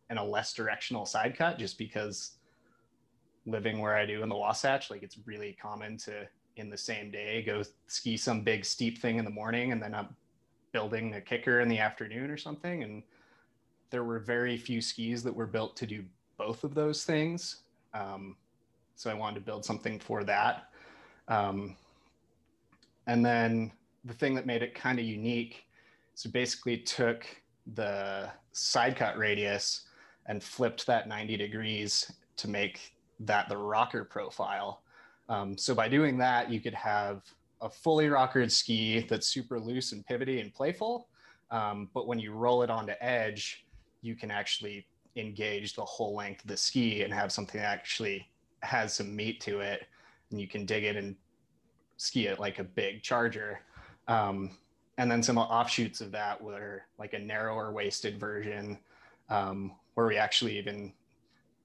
and 0.09 0.17
a 0.17 0.23
less 0.23 0.51
directional 0.53 1.05
side 1.05 1.37
cut, 1.37 1.59
just 1.59 1.77
because 1.77 2.31
living 3.45 3.79
where 3.79 3.95
I 3.95 4.07
do 4.07 4.23
in 4.23 4.29
the 4.29 4.35
Wasatch, 4.35 4.89
like 4.89 5.03
it's 5.03 5.17
really 5.25 5.55
common 5.61 5.95
to 5.97 6.27
in 6.55 6.71
the 6.71 6.77
same 6.77 7.11
day, 7.11 7.43
go 7.43 7.61
ski 7.85 8.17
some 8.17 8.41
big 8.41 8.65
steep 8.65 8.97
thing 8.97 9.19
in 9.19 9.25
the 9.25 9.31
morning, 9.31 9.71
and 9.71 9.81
then 9.81 9.93
I'm 9.93 10.15
building 10.71 11.13
a 11.13 11.21
kicker 11.21 11.61
in 11.61 11.69
the 11.69 11.77
afternoon 11.77 12.31
or 12.31 12.37
something. 12.37 12.81
And 12.81 13.03
there 13.91 14.03
were 14.03 14.17
very 14.17 14.57
few 14.57 14.81
skis 14.81 15.21
that 15.23 15.35
were 15.35 15.45
built 15.45 15.77
to 15.77 15.85
do 15.85 16.03
both 16.35 16.63
of 16.63 16.73
those 16.73 17.05
things. 17.05 17.57
Um, 17.93 18.37
so 18.95 19.11
I 19.11 19.13
wanted 19.13 19.35
to 19.35 19.41
build 19.41 19.63
something 19.63 19.99
for 19.99 20.23
that. 20.23 20.71
Um, 21.27 21.75
and 23.05 23.23
then 23.23 23.71
the 24.03 24.15
thing 24.15 24.33
that 24.33 24.47
made 24.47 24.63
it 24.63 24.73
kind 24.73 24.97
of 24.97 25.05
unique, 25.05 25.65
so 26.19 26.29
basically 26.29 26.75
took 26.75 27.25
the 27.75 28.29
side 28.51 28.97
cut 28.97 29.17
radius 29.17 29.85
and 30.25 30.43
flipped 30.43 30.85
that 30.85 31.07
90 31.07 31.37
degrees 31.37 32.11
to 32.35 32.49
make 32.49 32.93
that 33.21 33.47
the 33.47 33.55
rocker 33.55 34.03
profile. 34.03 34.81
Um, 35.29 35.57
so 35.57 35.73
by 35.73 35.87
doing 35.87 36.17
that, 36.17 36.51
you 36.51 36.59
could 36.59 36.73
have 36.73 37.21
a 37.61 37.69
fully 37.69 38.09
rockered 38.09 38.51
ski 38.51 39.05
that's 39.09 39.27
super 39.27 39.61
loose 39.61 39.93
and 39.93 40.05
pivoty 40.05 40.41
and 40.41 40.53
playful. 40.53 41.07
Um, 41.51 41.89
but 41.93 42.05
when 42.05 42.19
you 42.19 42.33
roll 42.33 42.63
it 42.63 42.69
onto 42.69 42.95
edge, 42.99 43.65
you 44.01 44.13
can 44.13 44.29
actually 44.29 44.85
engage 45.15 45.73
the 45.73 45.85
whole 45.85 46.15
length 46.15 46.43
of 46.43 46.49
the 46.49 46.57
ski 46.57 47.03
and 47.03 47.13
have 47.13 47.31
something 47.31 47.61
that 47.61 47.67
actually 47.67 48.27
has 48.59 48.93
some 48.93 49.15
meat 49.15 49.39
to 49.39 49.61
it. 49.61 49.87
And 50.31 50.41
you 50.41 50.49
can 50.49 50.65
dig 50.65 50.83
it 50.83 50.97
and 50.97 51.15
ski 51.95 52.27
it 52.27 52.41
like 52.41 52.59
a 52.59 52.65
big 52.65 53.03
charger. 53.03 53.61
Um, 54.09 54.57
and 54.99 55.09
then 55.09 55.23
some 55.23 55.37
offshoots 55.37 56.01
of 56.01 56.11
that 56.11 56.39
were 56.41 56.83
like 56.99 57.13
a 57.13 57.19
narrower 57.19 57.71
waisted 57.71 58.19
version 58.19 58.77
um, 59.29 59.71
where 59.93 60.05
we 60.05 60.17
actually 60.17 60.57
even 60.57 60.91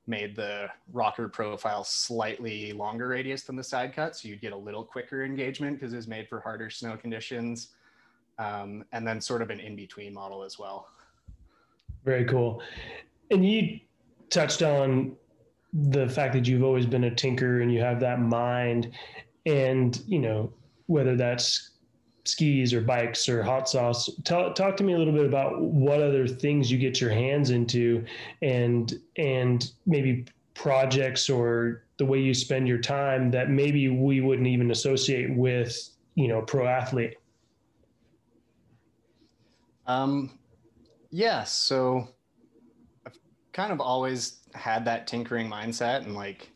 made 0.07 0.37
the 0.37 0.69
rocker 0.93 1.29
profile 1.29 1.83
slightly 1.83 2.73
longer 2.73 3.09
radius 3.09 3.43
than 3.43 3.57
the 3.57 3.64
side 3.64 3.93
cut. 3.93 4.14
So 4.14 4.29
you'd 4.29 4.41
get 4.41 4.53
a 4.53 4.57
little 4.57 4.85
quicker 4.85 5.25
engagement 5.25 5.81
because 5.81 5.93
it 5.93 5.97
was 5.97 6.07
made 6.07 6.29
for 6.29 6.38
harder 6.38 6.71
snow 6.71 6.97
conditions. 6.97 7.71
Um, 8.38 8.85
and 8.93 9.05
then 9.05 9.21
sort 9.21 9.43
of 9.43 9.50
an 9.50 9.59
in-between 9.59 10.14
model 10.14 10.45
as 10.45 10.57
well. 10.57 10.87
Very 12.05 12.25
cool. 12.26 12.62
And 13.33 13.45
you 13.45 13.81
touched 14.31 14.62
on 14.62 15.17
the 15.73 16.09
fact 16.09 16.35
that 16.35 16.47
you've 16.47 16.62
always 16.62 16.87
been 16.87 17.05
a 17.05 17.14
tinker 17.14 17.62
and 17.62 17.73
you 17.73 17.81
have 17.81 17.99
that 17.99 18.21
mind 18.21 18.93
and, 19.45 20.00
you 20.07 20.21
know, 20.21 20.53
whether 20.87 21.17
that's 21.17 21.71
skis 22.25 22.73
or 22.73 22.81
bikes 22.81 23.28
or 23.28 23.43
hot 23.43 23.69
sauce. 23.69 24.11
Talk, 24.25 24.54
talk 24.54 24.76
to 24.78 24.85
me 24.85 24.95
a 24.95 24.99
little 24.99 25.12
bit 25.12 25.26
about 25.26 25.61
what 25.61 26.02
other 26.02 26.26
things 26.26 26.71
you 26.71 26.78
get 26.78 27.00
your 27.00 27.11
hands 27.11 27.50
into 27.50 28.04
and 28.43 28.95
and 29.16 29.73
maybe 29.87 30.25
projects 30.54 31.28
or 31.28 31.85
the 31.99 32.04
way 32.04 32.19
you 32.19 32.35
spend 32.35 32.66
your 32.66 32.78
time 32.78 33.31
that 33.31 33.50
maybe 33.50 33.88
we 33.88 34.21
wouldn't 34.21 34.49
even 34.49 34.71
associate 34.71 35.35
with, 35.37 35.90
you 36.14 36.28
know, 36.28 36.40
pro 36.43 36.66
athlete. 36.66 37.16
Um 39.87 40.38
yeah, 41.11 41.45
so 41.45 42.09
I've 43.07 43.19
kind 43.52 43.73
of 43.73 43.81
always 43.81 44.40
had 44.54 44.85
that 44.87 45.07
tinkering 45.07 45.49
mindset 45.49 46.04
and 46.04 46.14
like 46.14 46.50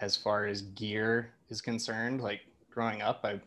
as 0.00 0.16
far 0.16 0.46
as 0.46 0.62
gear 0.62 1.32
is 1.48 1.60
concerned, 1.60 2.20
like 2.20 2.40
growing 2.70 3.02
up, 3.02 3.20
I 3.24 3.40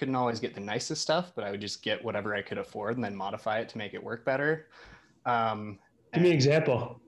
couldn't 0.00 0.16
always 0.16 0.40
get 0.40 0.54
the 0.54 0.60
nicest 0.60 1.02
stuff, 1.02 1.32
but 1.34 1.44
I 1.44 1.50
would 1.50 1.60
just 1.60 1.82
get 1.82 2.02
whatever 2.02 2.34
I 2.34 2.40
could 2.40 2.56
afford 2.56 2.96
and 2.96 3.04
then 3.04 3.14
modify 3.14 3.58
it 3.58 3.68
to 3.68 3.76
make 3.76 3.92
it 3.92 4.02
work 4.02 4.24
better. 4.24 4.68
Um, 5.26 5.78
Give 6.14 6.22
me 6.22 6.30
an 6.30 6.34
example. 6.34 7.02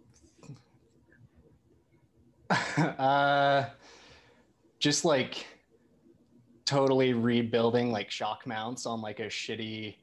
uh, 2.76 3.64
just 4.78 5.06
like 5.06 5.46
totally 6.66 7.14
rebuilding 7.14 7.90
like 7.90 8.11
shock 8.11 8.46
mounts 8.46 8.84
on 8.84 9.00
like 9.00 9.20
a 9.20 9.28
shitty 9.28 9.94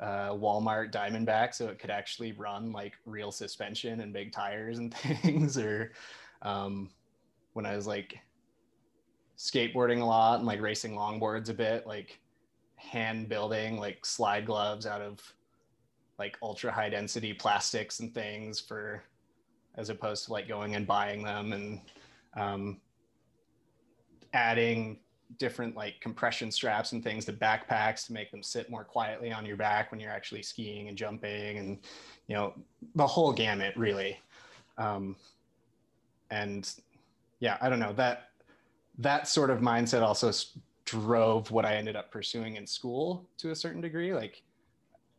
uh, 0.00 0.30
Walmart 0.30 0.90
Diamondback 0.90 1.52
so 1.52 1.68
it 1.68 1.78
could 1.78 1.90
actually 1.90 2.32
run 2.32 2.72
like 2.72 2.94
real 3.04 3.30
suspension 3.30 4.00
and 4.00 4.10
big 4.10 4.32
tires 4.32 4.78
and 4.78 4.94
things. 5.22 5.58
or 5.58 5.92
um, 6.40 6.88
when 7.52 7.66
I 7.66 7.76
was 7.76 7.86
like 7.86 8.18
skateboarding 9.42 10.00
a 10.00 10.04
lot 10.04 10.38
and 10.38 10.46
like 10.46 10.60
racing 10.60 10.94
longboards 10.94 11.48
a 11.48 11.54
bit, 11.54 11.86
like 11.86 12.20
hand 12.76 13.28
building 13.28 13.76
like 13.76 14.04
slide 14.06 14.46
gloves 14.46 14.86
out 14.86 15.00
of 15.00 15.20
like 16.18 16.36
ultra 16.42 16.70
high 16.70 16.88
density 16.88 17.32
plastics 17.32 18.00
and 18.00 18.14
things 18.14 18.60
for 18.60 19.02
as 19.76 19.88
opposed 19.88 20.26
to 20.26 20.32
like 20.32 20.46
going 20.46 20.76
and 20.76 20.86
buying 20.86 21.22
them 21.24 21.52
and 21.52 21.80
um, 22.36 22.80
adding 24.32 24.98
different 25.38 25.74
like 25.74 26.00
compression 26.00 26.50
straps 26.50 26.92
and 26.92 27.02
things 27.02 27.24
to 27.24 27.32
backpacks 27.32 28.06
to 28.06 28.12
make 28.12 28.30
them 28.30 28.42
sit 28.42 28.70
more 28.70 28.84
quietly 28.84 29.32
on 29.32 29.44
your 29.44 29.56
back 29.56 29.90
when 29.90 29.98
you're 29.98 30.10
actually 30.10 30.42
skiing 30.42 30.88
and 30.88 30.96
jumping 30.96 31.58
and 31.58 31.78
you 32.28 32.36
know 32.36 32.54
the 32.94 33.06
whole 33.06 33.32
gamut 33.32 33.74
really. 33.76 34.18
Um, 34.78 35.16
and 36.30 36.72
yeah 37.40 37.58
i 37.60 37.68
don't 37.68 37.78
know 37.78 37.92
that 37.92 38.30
that 39.02 39.28
sort 39.28 39.50
of 39.50 39.60
mindset 39.60 40.02
also 40.02 40.32
drove 40.84 41.50
what 41.50 41.64
I 41.64 41.76
ended 41.76 41.96
up 41.96 42.10
pursuing 42.10 42.56
in 42.56 42.66
school 42.66 43.28
to 43.38 43.50
a 43.50 43.54
certain 43.54 43.80
degree. 43.80 44.14
Like 44.14 44.42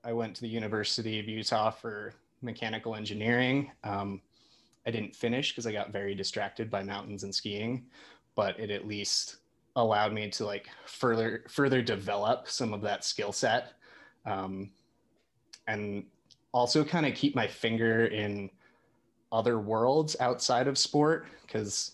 I 0.04 0.13
went 0.13 0.36
to 0.36 0.42
the 0.42 0.48
University 0.48 1.20
of 1.20 1.28
Utah 1.28 1.70
for 1.70 2.13
mechanical 2.42 2.96
engineering. 2.96 3.72
Um, 3.84 4.22
I 4.86 4.92
didn't 4.92 5.16
finish 5.16 5.52
because 5.52 5.66
I 5.66 5.72
got 5.72 5.92
very 5.92 6.13
distracted 6.13 6.70
by 6.70 6.84
mountains 6.84 7.24
and 7.24 7.34
skiing, 7.34 7.86
but 8.36 8.60
it 8.60 8.70
at 8.70 8.88
least 8.88 9.38
allowed 9.75 10.13
me 10.13 10.30
to 10.30 10.46
like 10.46 10.68
further 10.86 11.46
further 11.50 11.82
develop 11.82 12.50
some 12.50 12.74
of 12.74 12.82
that 12.82 13.04
skill 13.04 13.32
set, 13.32 13.74
um, 14.25 14.70
and 15.68 16.06
also 16.52 16.84
kind 16.84 17.06
of 17.06 17.16
keep 17.16 17.34
my 17.34 17.48
finger 17.48 18.06
in 18.08 18.50
other 19.32 19.58
worlds 19.58 20.16
outside 20.20 20.68
of 20.68 20.78
sport 20.78 21.25
because 21.42 21.94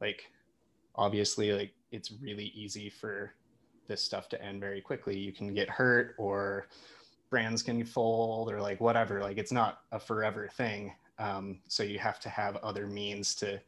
like 0.00 0.29
obviously 0.96 1.52
like 1.52 1.72
it's 1.92 2.12
really 2.12 2.52
easy 2.54 2.88
for 2.88 3.32
this 3.88 4.02
stuff 4.02 4.28
to 4.28 4.42
end 4.42 4.60
very 4.60 4.80
quickly. 4.80 5.18
You 5.18 5.32
can 5.32 5.52
get 5.54 5.68
hurt 5.68 6.14
or 6.18 6.68
brands 7.28 7.62
can 7.62 7.84
fold 7.84 8.50
or 8.50 8.60
like 8.60 8.80
whatever. 8.80 9.20
Like 9.20 9.38
it's 9.38 9.52
not 9.52 9.80
a 9.92 9.98
forever 9.98 10.48
thing. 10.48 10.94
Um, 11.18 11.58
so 11.68 11.82
you 11.82 11.98
have 11.98 12.20
to 12.20 12.28
have 12.28 12.56
other 12.56 12.86
means 12.86 13.34
to 13.36 13.60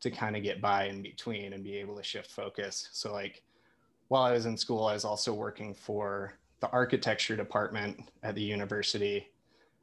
to 0.00 0.10
kind 0.10 0.36
of 0.36 0.44
get 0.44 0.60
by 0.60 0.86
in 0.86 1.02
between 1.02 1.52
and 1.52 1.64
be 1.64 1.76
able 1.76 1.96
to 1.96 2.02
shift 2.04 2.30
focus. 2.30 2.88
So 2.92 3.12
like 3.12 3.42
while 4.08 4.22
i 4.22 4.32
was 4.32 4.46
in 4.46 4.56
school 4.56 4.86
i 4.86 4.94
was 4.94 5.04
also 5.04 5.32
working 5.32 5.72
for 5.72 6.34
the 6.60 6.68
architecture 6.70 7.36
department 7.36 8.10
at 8.22 8.34
the 8.34 8.42
university 8.42 9.28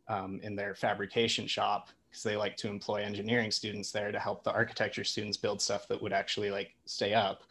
um, 0.09 0.39
in 0.43 0.55
their 0.55 0.75
fabrication 0.75 1.47
shop 1.47 1.89
because 2.15 2.23
they 2.23 2.37
like 2.37 2.55
to 2.55 2.69
employ 2.69 3.03
engineering 3.03 3.51
students 3.51 3.91
there 3.91 4.09
to 4.09 4.17
help 4.17 4.41
the 4.41 4.51
architecture 4.53 5.03
students 5.03 5.35
build 5.35 5.61
stuff 5.61 5.85
that 5.89 6.01
would 6.01 6.13
actually 6.13 6.49
like 6.49 6.73
stay 6.85 7.13
up. 7.13 7.43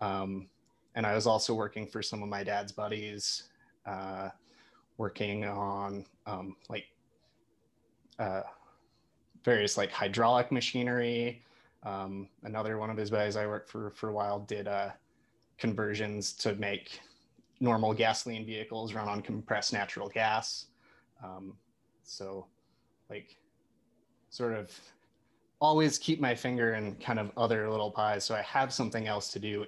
Um, 0.00 0.46
and 0.94 1.04
I 1.04 1.12
was 1.12 1.26
also 1.26 1.54
working 1.54 1.88
for 1.88 2.02
some 2.02 2.22
of 2.22 2.28
my 2.28 2.44
dad's 2.44 2.70
buddies, 2.70 3.48
uh, 3.84 4.28
working 4.96 5.44
on 5.44 6.06
um, 6.24 6.54
like 6.68 6.84
uh, 8.20 8.42
various 9.44 9.76
like 9.76 9.90
hydraulic 9.90 10.52
machinery. 10.52 11.42
Um, 11.82 12.28
another 12.44 12.78
one 12.78 12.90
of 12.90 12.96
his 12.96 13.10
buddies 13.10 13.34
I 13.34 13.48
worked 13.48 13.68
for 13.68 13.90
for 13.90 14.10
a 14.10 14.12
while 14.12 14.38
did 14.38 14.68
uh, 14.68 14.90
conversions 15.58 16.32
to 16.34 16.54
make 16.54 17.00
normal 17.58 17.92
gasoline 17.92 18.46
vehicles 18.46 18.94
run 18.94 19.08
on 19.08 19.20
compressed 19.20 19.72
natural 19.72 20.08
gas. 20.08 20.66
Um, 21.24 21.54
so 22.04 22.46
like 23.10 23.36
sort 24.30 24.54
of 24.54 24.70
always 25.60 25.98
keep 25.98 26.20
my 26.20 26.34
finger 26.34 26.74
in 26.74 26.94
kind 26.96 27.18
of 27.18 27.30
other 27.36 27.70
little 27.70 27.90
pies 27.90 28.24
so 28.24 28.34
I 28.34 28.42
have 28.42 28.72
something 28.72 29.06
else 29.06 29.32
to 29.32 29.38
do, 29.38 29.64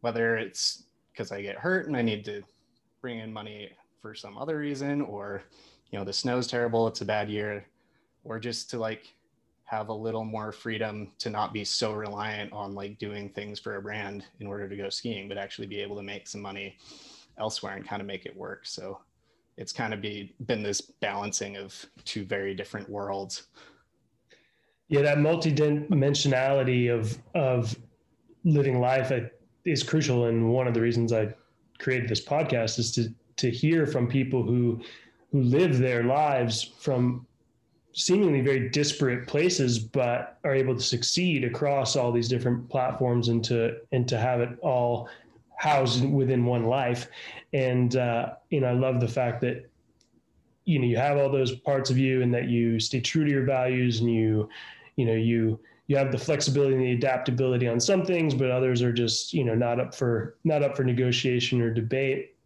whether 0.00 0.36
it's 0.36 0.84
because 1.12 1.32
I 1.32 1.42
get 1.42 1.56
hurt 1.56 1.86
and 1.86 1.96
I 1.96 2.02
need 2.02 2.24
to 2.26 2.42
bring 3.00 3.18
in 3.18 3.32
money 3.32 3.70
for 4.00 4.14
some 4.14 4.36
other 4.38 4.58
reason, 4.58 5.00
or 5.02 5.42
you 5.90 5.98
know 5.98 6.04
the 6.04 6.12
snow's 6.12 6.46
terrible, 6.46 6.86
it's 6.86 7.00
a 7.00 7.04
bad 7.04 7.28
year, 7.28 7.66
or 8.24 8.38
just 8.38 8.70
to 8.70 8.78
like 8.78 9.14
have 9.64 9.88
a 9.88 9.92
little 9.92 10.24
more 10.24 10.52
freedom 10.52 11.12
to 11.18 11.28
not 11.28 11.52
be 11.52 11.64
so 11.64 11.92
reliant 11.92 12.52
on 12.52 12.74
like 12.74 12.98
doing 12.98 13.28
things 13.28 13.58
for 13.58 13.76
a 13.76 13.82
brand 13.82 14.24
in 14.40 14.46
order 14.46 14.68
to 14.68 14.76
go 14.76 14.88
skiing, 14.88 15.28
but 15.28 15.36
actually 15.36 15.66
be 15.66 15.80
able 15.80 15.96
to 15.96 16.02
make 16.02 16.26
some 16.26 16.40
money 16.40 16.78
elsewhere 17.38 17.76
and 17.76 17.86
kind 17.86 18.00
of 18.00 18.06
make 18.06 18.24
it 18.24 18.36
work. 18.36 18.60
So 18.64 19.00
it's 19.58 19.72
kind 19.72 19.92
of 19.92 20.00
be 20.00 20.34
been 20.46 20.62
this 20.62 20.80
balancing 20.80 21.56
of 21.56 21.84
two 22.04 22.24
very 22.24 22.54
different 22.54 22.88
worlds. 22.88 23.48
Yeah, 24.88 25.02
that 25.02 25.18
multi-dimensionality 25.18 26.90
of 26.90 27.18
of 27.34 27.76
living 28.44 28.80
life 28.80 29.10
uh, 29.12 29.20
is 29.64 29.82
crucial, 29.82 30.26
and 30.26 30.50
one 30.50 30.66
of 30.66 30.74
the 30.74 30.80
reasons 30.80 31.12
I 31.12 31.34
created 31.78 32.08
this 32.08 32.24
podcast 32.24 32.78
is 32.78 32.92
to 32.92 33.12
to 33.36 33.50
hear 33.50 33.86
from 33.86 34.06
people 34.06 34.42
who 34.42 34.80
who 35.32 35.42
live 35.42 35.78
their 35.78 36.04
lives 36.04 36.62
from 36.62 37.26
seemingly 37.92 38.40
very 38.40 38.68
disparate 38.68 39.26
places, 39.26 39.78
but 39.78 40.38
are 40.44 40.54
able 40.54 40.76
to 40.76 40.82
succeed 40.82 41.42
across 41.42 41.96
all 41.96 42.12
these 42.12 42.28
different 42.28 42.68
platforms 42.70 43.28
and 43.28 43.44
to 43.44 43.76
and 43.90 44.08
to 44.08 44.16
have 44.16 44.40
it 44.40 44.50
all 44.62 45.08
housed 45.58 46.04
within 46.08 46.44
one 46.44 46.64
life. 46.64 47.08
And 47.52 47.94
uh, 47.96 48.34
you 48.50 48.60
know, 48.60 48.68
I 48.68 48.72
love 48.72 49.00
the 49.00 49.08
fact 49.08 49.40
that 49.42 49.70
you 50.64 50.78
know 50.78 50.86
you 50.86 50.96
have 50.96 51.18
all 51.18 51.30
those 51.30 51.54
parts 51.54 51.90
of 51.90 51.98
you, 51.98 52.22
and 52.22 52.32
that 52.32 52.48
you 52.48 52.80
stay 52.80 53.00
true 53.00 53.24
to 53.24 53.30
your 53.30 53.44
values, 53.44 54.00
and 54.00 54.10
you 54.10 54.48
you 54.96 55.04
know 55.04 55.14
you 55.14 55.60
you 55.88 55.96
have 55.96 56.12
the 56.12 56.18
flexibility 56.18 56.74
and 56.74 56.84
the 56.84 56.92
adaptability 56.92 57.66
on 57.66 57.80
some 57.80 58.04
things 58.04 58.34
but 58.34 58.50
others 58.50 58.82
are 58.82 58.92
just 58.92 59.32
you 59.32 59.42
know 59.42 59.54
not 59.54 59.80
up 59.80 59.94
for 59.94 60.36
not 60.44 60.62
up 60.62 60.76
for 60.76 60.84
negotiation 60.84 61.60
or 61.60 61.72
debate 61.72 62.36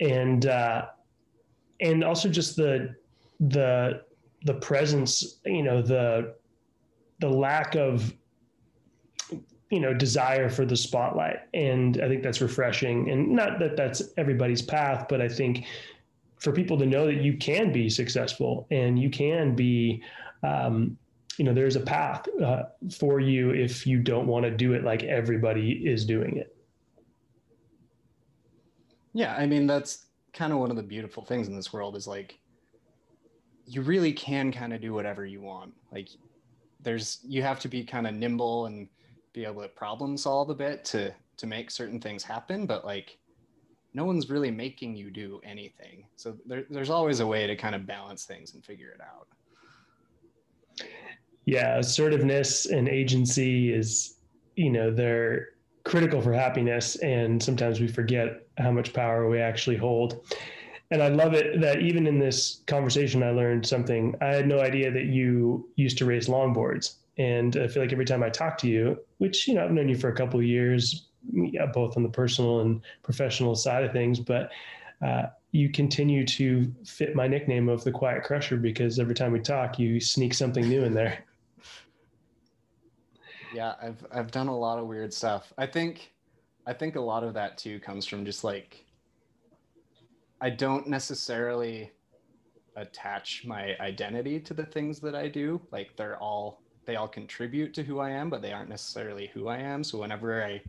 and 0.00 0.46
uh 0.46 0.86
and 1.80 2.04
also 2.04 2.28
just 2.28 2.54
the 2.54 2.94
the 3.40 4.02
the 4.44 4.54
presence 4.54 5.40
you 5.46 5.62
know 5.62 5.80
the 5.80 6.34
the 7.20 7.28
lack 7.28 7.74
of 7.74 8.14
you 9.70 9.80
know 9.80 9.94
desire 9.94 10.48
for 10.48 10.64
the 10.64 10.76
spotlight. 10.76 11.40
And 11.54 12.00
i 12.02 12.08
think 12.08 12.22
that's 12.22 12.40
refreshing. 12.40 13.10
And 13.10 13.30
not 13.30 13.58
that 13.58 13.76
that's 13.76 14.02
everybody's 14.16 14.62
path 14.62 15.06
but 15.08 15.20
i 15.20 15.28
think 15.28 15.66
for 16.38 16.52
people 16.52 16.78
to 16.78 16.86
know 16.86 17.06
that 17.06 17.22
you 17.22 17.36
can 17.36 17.72
be 17.72 17.88
successful 17.88 18.66
and 18.70 18.98
you 18.98 19.08
can 19.08 19.54
be 19.54 20.02
um, 20.42 20.96
you 21.38 21.44
know 21.44 21.54
there's 21.54 21.76
a 21.76 21.80
path 21.80 22.26
uh, 22.42 22.64
for 22.98 23.18
you 23.18 23.50
if 23.50 23.86
you 23.86 23.98
don't 23.98 24.26
want 24.26 24.44
to 24.44 24.50
do 24.50 24.74
it 24.74 24.84
like 24.84 25.02
everybody 25.04 25.72
is 25.86 26.04
doing 26.04 26.36
it. 26.36 26.54
Yeah 29.12 29.34
i 29.36 29.46
mean 29.46 29.66
that's 29.66 30.06
kind 30.32 30.52
of 30.52 30.58
one 30.58 30.70
of 30.70 30.76
the 30.76 30.82
beautiful 30.82 31.24
things 31.24 31.46
in 31.48 31.54
this 31.54 31.72
world 31.72 31.96
is 31.96 32.06
like 32.06 32.38
you 33.66 33.82
really 33.82 34.12
can 34.12 34.52
kind 34.52 34.72
of 34.72 34.80
do 34.80 34.92
whatever 34.92 35.24
you 35.24 35.40
want. 35.40 35.72
Like 35.92 36.08
there's 36.80 37.20
you 37.22 37.42
have 37.42 37.60
to 37.60 37.68
be 37.68 37.84
kind 37.84 38.06
of 38.06 38.14
nimble 38.14 38.66
and 38.66 38.88
be 39.34 39.44
able 39.44 39.60
to 39.60 39.68
problem 39.68 40.16
solve 40.16 40.48
a 40.48 40.54
bit 40.54 40.84
to 40.86 41.12
to 41.36 41.46
make 41.46 41.70
certain 41.70 42.00
things 42.00 42.22
happen 42.22 42.64
but 42.64 42.86
like 42.86 43.18
no 43.94 44.04
one's 44.04 44.28
really 44.28 44.50
making 44.50 44.96
you 44.96 45.10
do 45.10 45.40
anything. 45.44 46.04
So 46.16 46.36
there, 46.44 46.64
there's 46.68 46.90
always 46.90 47.20
a 47.20 47.26
way 47.26 47.46
to 47.46 47.54
kind 47.54 47.76
of 47.76 47.86
balance 47.86 48.24
things 48.24 48.54
and 48.54 48.64
figure 48.64 48.90
it 48.90 49.00
out. 49.00 49.28
Yeah 51.46 51.78
assertiveness 51.78 52.66
and 52.66 52.88
agency 52.88 53.72
is 53.72 54.16
you 54.56 54.70
know 54.70 54.90
they're 54.90 55.50
critical 55.84 56.20
for 56.20 56.32
happiness 56.32 56.96
and 56.96 57.40
sometimes 57.42 57.80
we 57.80 57.86
forget 57.86 58.46
how 58.58 58.70
much 58.72 58.92
power 58.92 59.28
we 59.28 59.38
actually 59.38 59.76
hold. 59.76 60.26
And 60.90 61.02
i 61.02 61.08
love 61.08 61.34
it 61.34 61.60
that 61.60 61.80
even 61.80 62.06
in 62.06 62.18
this 62.18 62.62
conversation 62.66 63.22
i 63.22 63.30
learned 63.30 63.64
something. 63.64 64.14
I 64.20 64.34
had 64.34 64.48
no 64.48 64.60
idea 64.60 64.90
that 64.90 65.04
you 65.04 65.68
used 65.76 65.98
to 65.98 66.04
race 66.04 66.28
longboards 66.28 66.96
and 67.18 67.56
i 67.56 67.66
feel 67.66 67.82
like 67.82 67.92
every 67.92 68.04
time 68.04 68.22
i 68.22 68.28
talk 68.28 68.58
to 68.58 68.68
you 68.68 68.98
which 69.18 69.46
you 69.46 69.54
know 69.54 69.64
i've 69.64 69.70
known 69.70 69.88
you 69.88 69.96
for 69.96 70.08
a 70.08 70.16
couple 70.16 70.38
of 70.38 70.46
years 70.46 71.08
yeah, 71.32 71.64
both 71.64 71.96
on 71.96 72.02
the 72.02 72.08
personal 72.08 72.60
and 72.60 72.82
professional 73.02 73.54
side 73.54 73.82
of 73.82 73.92
things 73.92 74.20
but 74.20 74.50
uh, 75.02 75.24
you 75.52 75.70
continue 75.70 76.24
to 76.24 76.70
fit 76.84 77.14
my 77.14 77.26
nickname 77.26 77.68
of 77.68 77.82
the 77.84 77.90
quiet 77.90 78.22
crusher 78.22 78.56
because 78.56 78.98
every 78.98 79.14
time 79.14 79.32
we 79.32 79.40
talk 79.40 79.78
you 79.78 80.00
sneak 80.00 80.34
something 80.34 80.68
new 80.68 80.84
in 80.84 80.92
there 80.92 81.24
yeah, 83.54 83.74
I've 83.80 84.04
I've 84.10 84.30
done 84.30 84.48
a 84.48 84.56
lot 84.56 84.78
of 84.78 84.86
weird 84.86 85.14
stuff. 85.14 85.52
I 85.56 85.66
think 85.66 86.12
I 86.66 86.72
think 86.72 86.96
a 86.96 87.00
lot 87.00 87.22
of 87.22 87.34
that 87.34 87.56
too 87.56 87.78
comes 87.80 88.04
from 88.04 88.24
just 88.24 88.42
like 88.42 88.84
I 90.40 90.50
don't 90.50 90.88
necessarily 90.88 91.92
attach 92.76 93.44
my 93.46 93.76
identity 93.78 94.40
to 94.40 94.54
the 94.54 94.66
things 94.66 94.98
that 95.00 95.14
I 95.14 95.28
do. 95.28 95.60
Like 95.70 95.96
they're 95.96 96.18
all 96.18 96.62
they 96.86 96.96
all 96.96 97.08
contribute 97.08 97.74
to 97.74 97.82
who 97.82 97.98
I 97.98 98.10
am, 98.10 98.30
but 98.30 98.42
they 98.42 98.52
aren't 98.52 98.68
necessarily 98.68 99.30
who 99.32 99.48
I 99.48 99.58
am. 99.58 99.84
So 99.84 99.98
whenever 99.98 100.44
I 100.44 100.62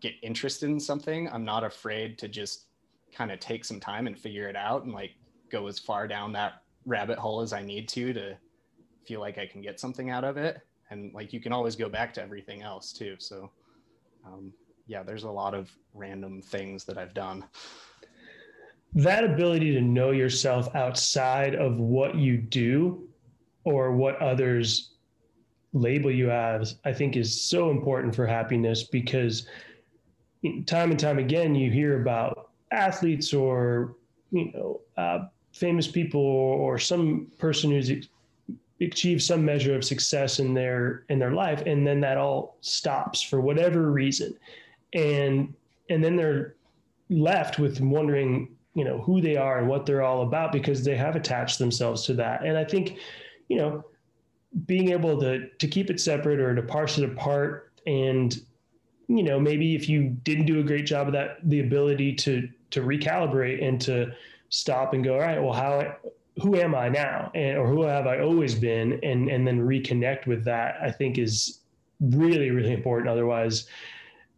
get 0.00 0.14
interested 0.22 0.68
in 0.68 0.80
something, 0.80 1.28
I'm 1.30 1.44
not 1.44 1.64
afraid 1.64 2.18
to 2.18 2.28
just 2.28 2.66
kind 3.12 3.30
of 3.30 3.40
take 3.40 3.64
some 3.64 3.80
time 3.80 4.06
and 4.06 4.18
figure 4.18 4.48
it 4.48 4.56
out 4.56 4.84
and 4.84 4.92
like 4.92 5.12
go 5.50 5.66
as 5.66 5.78
far 5.78 6.08
down 6.08 6.32
that 6.32 6.62
rabbit 6.86 7.18
hole 7.18 7.40
as 7.40 7.52
I 7.52 7.62
need 7.62 7.88
to 7.90 8.12
to 8.12 8.36
feel 9.06 9.20
like 9.20 9.38
I 9.38 9.46
can 9.46 9.62
get 9.62 9.78
something 9.78 10.10
out 10.10 10.24
of 10.24 10.36
it. 10.36 10.60
And 10.90 11.12
like 11.14 11.32
you 11.32 11.40
can 11.40 11.52
always 11.52 11.76
go 11.76 11.88
back 11.88 12.12
to 12.14 12.22
everything 12.22 12.62
else 12.62 12.92
too. 12.92 13.16
So 13.18 13.50
um, 14.26 14.52
yeah 14.86 15.02
there's 15.02 15.24
a 15.24 15.30
lot 15.30 15.54
of 15.54 15.70
random 15.94 16.42
things 16.42 16.84
that 16.84 16.98
i've 16.98 17.14
done. 17.14 17.44
That 18.94 19.24
ability 19.24 19.72
to 19.72 19.80
know 19.80 20.12
yourself 20.12 20.74
outside 20.76 21.56
of 21.56 21.78
what 21.78 22.14
you 22.14 22.36
do 22.36 23.08
or 23.64 23.92
what 23.92 24.20
others 24.20 24.93
label 25.74 26.10
you 26.10 26.30
as 26.30 26.76
i 26.84 26.92
think 26.92 27.16
is 27.16 27.42
so 27.42 27.70
important 27.70 28.14
for 28.14 28.26
happiness 28.26 28.84
because 28.84 29.46
time 30.66 30.90
and 30.90 30.98
time 30.98 31.18
again 31.18 31.54
you 31.54 31.70
hear 31.70 32.00
about 32.00 32.50
athletes 32.70 33.34
or 33.34 33.96
you 34.30 34.50
know 34.52 34.80
uh, 34.96 35.26
famous 35.52 35.86
people 35.86 36.20
or 36.20 36.78
some 36.78 37.28
person 37.38 37.70
who's 37.70 37.90
achieved 38.80 39.22
some 39.22 39.44
measure 39.44 39.74
of 39.74 39.84
success 39.84 40.40
in 40.40 40.52
their 40.52 41.04
in 41.08 41.18
their 41.18 41.32
life 41.32 41.62
and 41.66 41.86
then 41.86 42.00
that 42.00 42.18
all 42.18 42.56
stops 42.60 43.22
for 43.22 43.40
whatever 43.40 43.90
reason. 43.90 44.34
And 44.92 45.54
and 45.90 46.02
then 46.02 46.16
they're 46.16 46.56
left 47.10 47.58
with 47.58 47.80
wondering 47.80 48.56
you 48.74 48.84
know 48.84 49.00
who 49.02 49.20
they 49.20 49.36
are 49.36 49.58
and 49.58 49.68
what 49.68 49.86
they're 49.86 50.02
all 50.02 50.22
about 50.22 50.52
because 50.52 50.84
they 50.84 50.96
have 50.96 51.16
attached 51.16 51.58
themselves 51.58 52.04
to 52.06 52.14
that. 52.14 52.44
And 52.44 52.58
i 52.58 52.64
think 52.64 52.98
you 53.48 53.56
know 53.56 53.84
being 54.66 54.90
able 54.90 55.20
to 55.20 55.48
to 55.48 55.66
keep 55.66 55.90
it 55.90 56.00
separate 56.00 56.40
or 56.40 56.54
to 56.54 56.62
parse 56.62 56.98
it 56.98 57.04
apart 57.04 57.72
and 57.86 58.40
you 59.08 59.22
know 59.22 59.38
maybe 59.38 59.74
if 59.74 59.88
you 59.88 60.10
didn't 60.22 60.46
do 60.46 60.60
a 60.60 60.62
great 60.62 60.86
job 60.86 61.06
of 61.06 61.12
that 61.12 61.38
the 61.44 61.60
ability 61.60 62.14
to 62.14 62.48
to 62.70 62.80
recalibrate 62.80 63.62
and 63.62 63.80
to 63.80 64.12
stop 64.48 64.94
and 64.94 65.04
go 65.04 65.14
all 65.14 65.20
right 65.20 65.42
well 65.42 65.52
how 65.52 65.96
who 66.40 66.56
am 66.56 66.74
i 66.74 66.88
now 66.88 67.30
and 67.34 67.58
or 67.58 67.66
who 67.66 67.82
have 67.82 68.06
i 68.06 68.20
always 68.20 68.54
been 68.54 68.98
and 69.02 69.28
and 69.28 69.46
then 69.46 69.60
reconnect 69.60 70.26
with 70.26 70.44
that 70.44 70.76
i 70.82 70.90
think 70.90 71.18
is 71.18 71.60
really 72.00 72.50
really 72.50 72.72
important 72.72 73.08
otherwise 73.08 73.66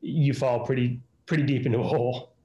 you 0.00 0.32
fall 0.32 0.64
pretty 0.64 1.00
pretty 1.26 1.42
deep 1.42 1.66
into 1.66 1.78
a 1.78 1.82
hole 1.82 2.36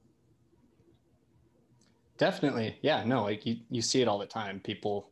Definitely. 2.22 2.78
Yeah, 2.82 3.02
no, 3.02 3.24
like 3.24 3.44
you, 3.44 3.56
you 3.68 3.82
see 3.82 4.00
it 4.00 4.06
all 4.06 4.16
the 4.16 4.26
time. 4.26 4.60
People 4.60 5.10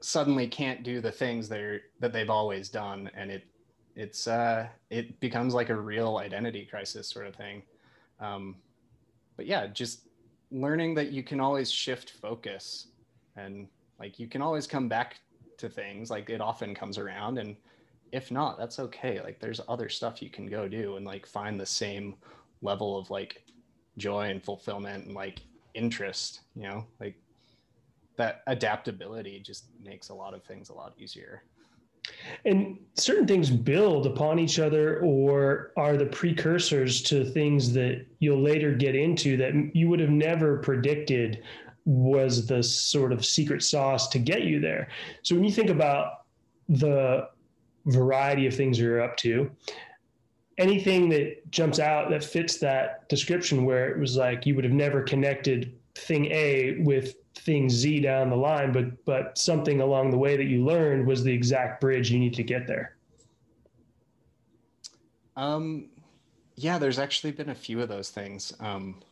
suddenly 0.00 0.46
can't 0.46 0.82
do 0.82 1.00
the 1.00 1.10
things 1.10 1.48
they're 1.48 1.82
that 2.00 2.12
they've 2.12 2.30
always 2.30 2.68
done 2.68 3.10
and 3.14 3.30
it 3.30 3.44
it's 3.96 4.26
uh 4.26 4.66
it 4.90 5.18
becomes 5.20 5.54
like 5.54 5.68
a 5.68 5.74
real 5.74 6.18
identity 6.18 6.64
crisis 6.64 7.08
sort 7.08 7.26
of 7.26 7.34
thing. 7.34 7.62
Um 8.20 8.56
but 9.36 9.46
yeah, 9.46 9.66
just 9.66 10.08
learning 10.50 10.94
that 10.94 11.10
you 11.10 11.22
can 11.22 11.40
always 11.40 11.70
shift 11.70 12.10
focus 12.10 12.88
and 13.36 13.66
like 13.98 14.18
you 14.18 14.28
can 14.28 14.42
always 14.42 14.66
come 14.66 14.88
back 14.88 15.18
to 15.58 15.68
things 15.68 16.10
like 16.10 16.30
it 16.30 16.40
often 16.40 16.74
comes 16.74 16.98
around 16.98 17.38
and 17.38 17.56
if 18.12 18.30
not 18.30 18.58
that's 18.58 18.78
okay 18.78 19.20
like 19.20 19.40
there's 19.40 19.60
other 19.68 19.88
stuff 19.88 20.22
you 20.22 20.30
can 20.30 20.46
go 20.46 20.68
do 20.68 20.96
and 20.96 21.04
like 21.04 21.26
find 21.26 21.58
the 21.58 21.66
same 21.66 22.14
level 22.62 22.96
of 22.98 23.10
like 23.10 23.42
joy 23.98 24.30
and 24.30 24.42
fulfillment 24.42 25.06
and 25.06 25.14
like 25.14 25.40
interest 25.74 26.40
you 26.54 26.62
know 26.62 26.84
like 27.00 27.16
that 28.16 28.42
adaptability 28.46 29.40
just 29.40 29.66
makes 29.82 30.08
a 30.08 30.14
lot 30.14 30.34
of 30.34 30.42
things 30.44 30.68
a 30.68 30.74
lot 30.74 30.94
easier. 30.98 31.42
And 32.44 32.78
certain 32.94 33.26
things 33.26 33.50
build 33.50 34.06
upon 34.06 34.38
each 34.38 34.58
other 34.58 35.00
or 35.00 35.72
are 35.76 35.96
the 35.96 36.06
precursors 36.06 37.00
to 37.02 37.24
things 37.24 37.72
that 37.72 38.04
you'll 38.18 38.42
later 38.42 38.72
get 38.72 38.94
into 38.94 39.36
that 39.38 39.54
you 39.74 39.88
would 39.88 40.00
have 40.00 40.10
never 40.10 40.58
predicted 40.58 41.42
was 41.86 42.46
the 42.46 42.62
sort 42.62 43.12
of 43.12 43.24
secret 43.24 43.62
sauce 43.62 44.08
to 44.08 44.18
get 44.18 44.42
you 44.42 44.60
there. 44.60 44.88
So 45.22 45.34
when 45.34 45.44
you 45.44 45.52
think 45.52 45.70
about 45.70 46.24
the 46.68 47.28
variety 47.86 48.46
of 48.46 48.54
things 48.54 48.78
you're 48.78 49.02
up 49.02 49.16
to 49.18 49.50
anything 50.58 51.08
that 51.08 51.50
jumps 51.50 51.78
out 51.78 52.10
that 52.10 52.22
fits 52.22 52.58
that 52.58 53.08
description 53.08 53.64
where 53.64 53.90
it 53.90 53.98
was 53.98 54.16
like 54.16 54.46
you 54.46 54.54
would 54.54 54.64
have 54.64 54.72
never 54.72 55.02
connected 55.02 55.76
thing 55.94 56.26
A 56.26 56.78
with 56.80 57.16
thing 57.34 57.68
Z 57.68 58.00
down 58.00 58.30
the 58.30 58.36
line, 58.36 58.72
but 58.72 59.04
but 59.04 59.38
something 59.38 59.80
along 59.80 60.10
the 60.10 60.18
way 60.18 60.36
that 60.36 60.44
you 60.44 60.64
learned 60.64 61.06
was 61.06 61.22
the 61.24 61.32
exact 61.32 61.80
bridge 61.80 62.10
you 62.10 62.18
need 62.18 62.34
to 62.34 62.42
get 62.42 62.66
there? 62.66 62.96
Um, 65.36 65.88
yeah, 66.56 66.78
there's 66.78 66.98
actually 66.98 67.32
been 67.32 67.50
a 67.50 67.54
few 67.54 67.80
of 67.80 67.88
those 67.88 68.10
things. 68.10 68.52
Um, 68.60 69.02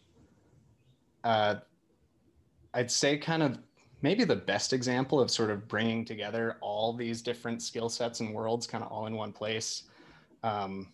uh, 1.24 1.56
I'd 2.74 2.90
say 2.90 3.18
kind 3.18 3.42
of 3.42 3.58
maybe 4.02 4.24
the 4.24 4.36
best 4.36 4.72
example 4.72 5.20
of 5.20 5.30
sort 5.30 5.50
of 5.50 5.68
bringing 5.68 6.04
together 6.04 6.56
all 6.60 6.92
these 6.92 7.22
different 7.22 7.62
skill 7.62 7.88
sets 7.88 8.20
and 8.20 8.34
worlds 8.34 8.66
kind 8.66 8.82
of 8.84 8.90
all 8.90 9.06
in 9.06 9.14
one 9.14 9.32
place. 9.32 9.84
Um, 10.42 10.88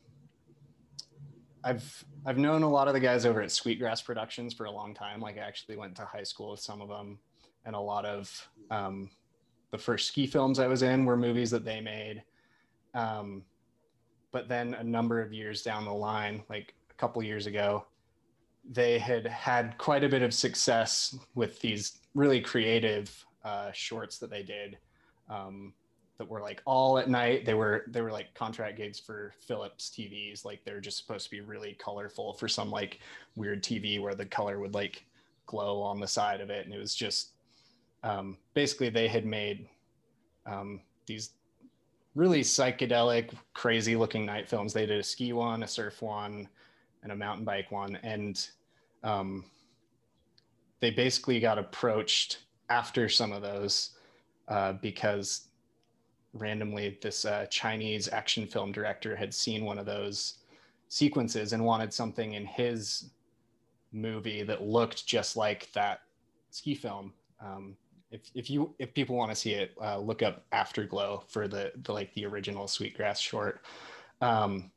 I've 1.64 2.04
I've 2.26 2.38
known 2.38 2.62
a 2.62 2.68
lot 2.68 2.88
of 2.88 2.94
the 2.94 3.00
guys 3.00 3.26
over 3.26 3.42
at 3.42 3.50
Sweetgrass 3.50 4.02
Productions 4.02 4.54
for 4.54 4.66
a 4.66 4.70
long 4.70 4.94
time. 4.94 5.20
Like 5.20 5.36
I 5.36 5.40
actually 5.40 5.76
went 5.76 5.96
to 5.96 6.04
high 6.04 6.22
school 6.22 6.52
with 6.52 6.60
some 6.60 6.80
of 6.80 6.88
them, 6.88 7.18
and 7.64 7.74
a 7.74 7.80
lot 7.80 8.04
of 8.04 8.48
um, 8.70 9.10
the 9.70 9.78
first 9.78 10.08
ski 10.08 10.26
films 10.26 10.58
I 10.58 10.66
was 10.66 10.82
in 10.82 11.04
were 11.04 11.16
movies 11.16 11.50
that 11.50 11.64
they 11.64 11.80
made. 11.80 12.22
Um, 12.94 13.42
but 14.32 14.48
then 14.48 14.74
a 14.74 14.84
number 14.84 15.20
of 15.20 15.32
years 15.32 15.62
down 15.62 15.84
the 15.84 15.92
line, 15.92 16.42
like 16.48 16.74
a 16.90 16.94
couple 16.94 17.22
years 17.22 17.46
ago, 17.46 17.86
they 18.70 18.98
had 18.98 19.26
had 19.26 19.78
quite 19.78 20.04
a 20.04 20.08
bit 20.08 20.22
of 20.22 20.34
success 20.34 21.16
with 21.34 21.60
these 21.60 22.00
really 22.14 22.40
creative 22.40 23.24
uh, 23.44 23.70
shorts 23.72 24.18
that 24.18 24.30
they 24.30 24.42
did. 24.42 24.78
Um, 25.30 25.72
that 26.18 26.28
were 26.28 26.40
like 26.40 26.60
all 26.64 26.98
at 26.98 27.08
night. 27.08 27.46
They 27.46 27.54
were 27.54 27.84
they 27.88 28.02
were 28.02 28.10
like 28.10 28.34
contract 28.34 28.76
gigs 28.76 28.98
for 28.98 29.32
Philips 29.38 29.90
TVs. 29.90 30.44
Like 30.44 30.64
they're 30.64 30.80
just 30.80 30.98
supposed 30.98 31.24
to 31.24 31.30
be 31.30 31.40
really 31.40 31.76
colorful 31.80 32.34
for 32.34 32.48
some 32.48 32.70
like 32.70 32.98
weird 33.36 33.62
TV 33.62 34.00
where 34.00 34.14
the 34.14 34.26
color 34.26 34.58
would 34.58 34.74
like 34.74 35.04
glow 35.46 35.80
on 35.80 36.00
the 36.00 36.08
side 36.08 36.40
of 36.40 36.50
it, 36.50 36.66
and 36.66 36.74
it 36.74 36.78
was 36.78 36.94
just 36.94 37.30
um, 38.02 38.36
basically 38.54 38.90
they 38.90 39.08
had 39.08 39.24
made 39.24 39.68
um, 40.46 40.80
these 41.06 41.30
really 42.14 42.40
psychedelic, 42.40 43.30
crazy 43.54 43.94
looking 43.94 44.26
night 44.26 44.48
films. 44.48 44.72
They 44.72 44.86
did 44.86 44.98
a 44.98 45.04
ski 45.04 45.32
one, 45.32 45.62
a 45.62 45.68
surf 45.68 46.02
one, 46.02 46.48
and 47.02 47.12
a 47.12 47.16
mountain 47.16 47.44
bike 47.44 47.70
one, 47.70 47.96
and 48.02 48.44
um, 49.04 49.44
they 50.80 50.90
basically 50.90 51.38
got 51.38 51.58
approached 51.58 52.38
after 52.68 53.08
some 53.08 53.32
of 53.32 53.42
those 53.42 53.90
uh, 54.48 54.72
because 54.74 55.47
randomly 56.32 56.98
this 57.00 57.24
uh, 57.24 57.46
Chinese 57.50 58.08
action 58.08 58.46
film 58.46 58.72
director 58.72 59.16
had 59.16 59.32
seen 59.32 59.64
one 59.64 59.78
of 59.78 59.86
those 59.86 60.38
sequences 60.88 61.52
and 61.52 61.64
wanted 61.64 61.92
something 61.92 62.34
in 62.34 62.46
his 62.46 63.10
movie 63.92 64.42
that 64.42 64.62
looked 64.62 65.06
just 65.06 65.36
like 65.36 65.70
that 65.72 66.00
ski 66.50 66.74
film. 66.74 67.12
Um, 67.40 67.76
if, 68.10 68.22
if 68.34 68.50
you 68.50 68.74
if 68.78 68.94
people 68.94 69.16
want 69.16 69.30
to 69.30 69.36
see 69.36 69.52
it, 69.52 69.72
uh, 69.82 69.98
look 69.98 70.22
up 70.22 70.44
Afterglow 70.52 71.24
for 71.28 71.46
the, 71.46 71.72
the 71.82 71.92
like 71.92 72.12
the 72.14 72.24
original 72.24 72.66
Sweetgrass 72.66 73.20
short. 73.20 73.60
Um, 74.20 74.70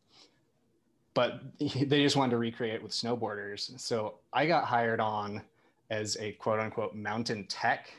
but 1.13 1.41
they 1.59 2.03
just 2.03 2.15
wanted 2.15 2.31
to 2.31 2.37
recreate 2.37 2.75
it 2.75 2.83
with 2.83 2.91
snowboarders. 2.91 3.79
So 3.79 4.15
I 4.33 4.45
got 4.45 4.65
hired 4.65 4.99
on 4.99 5.41
as 5.89 6.17
a 6.19 6.33
quote 6.33 6.59
unquote 6.59 6.95
mountain 6.95 7.45
tech. 7.47 7.91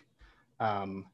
Um, 0.61 1.07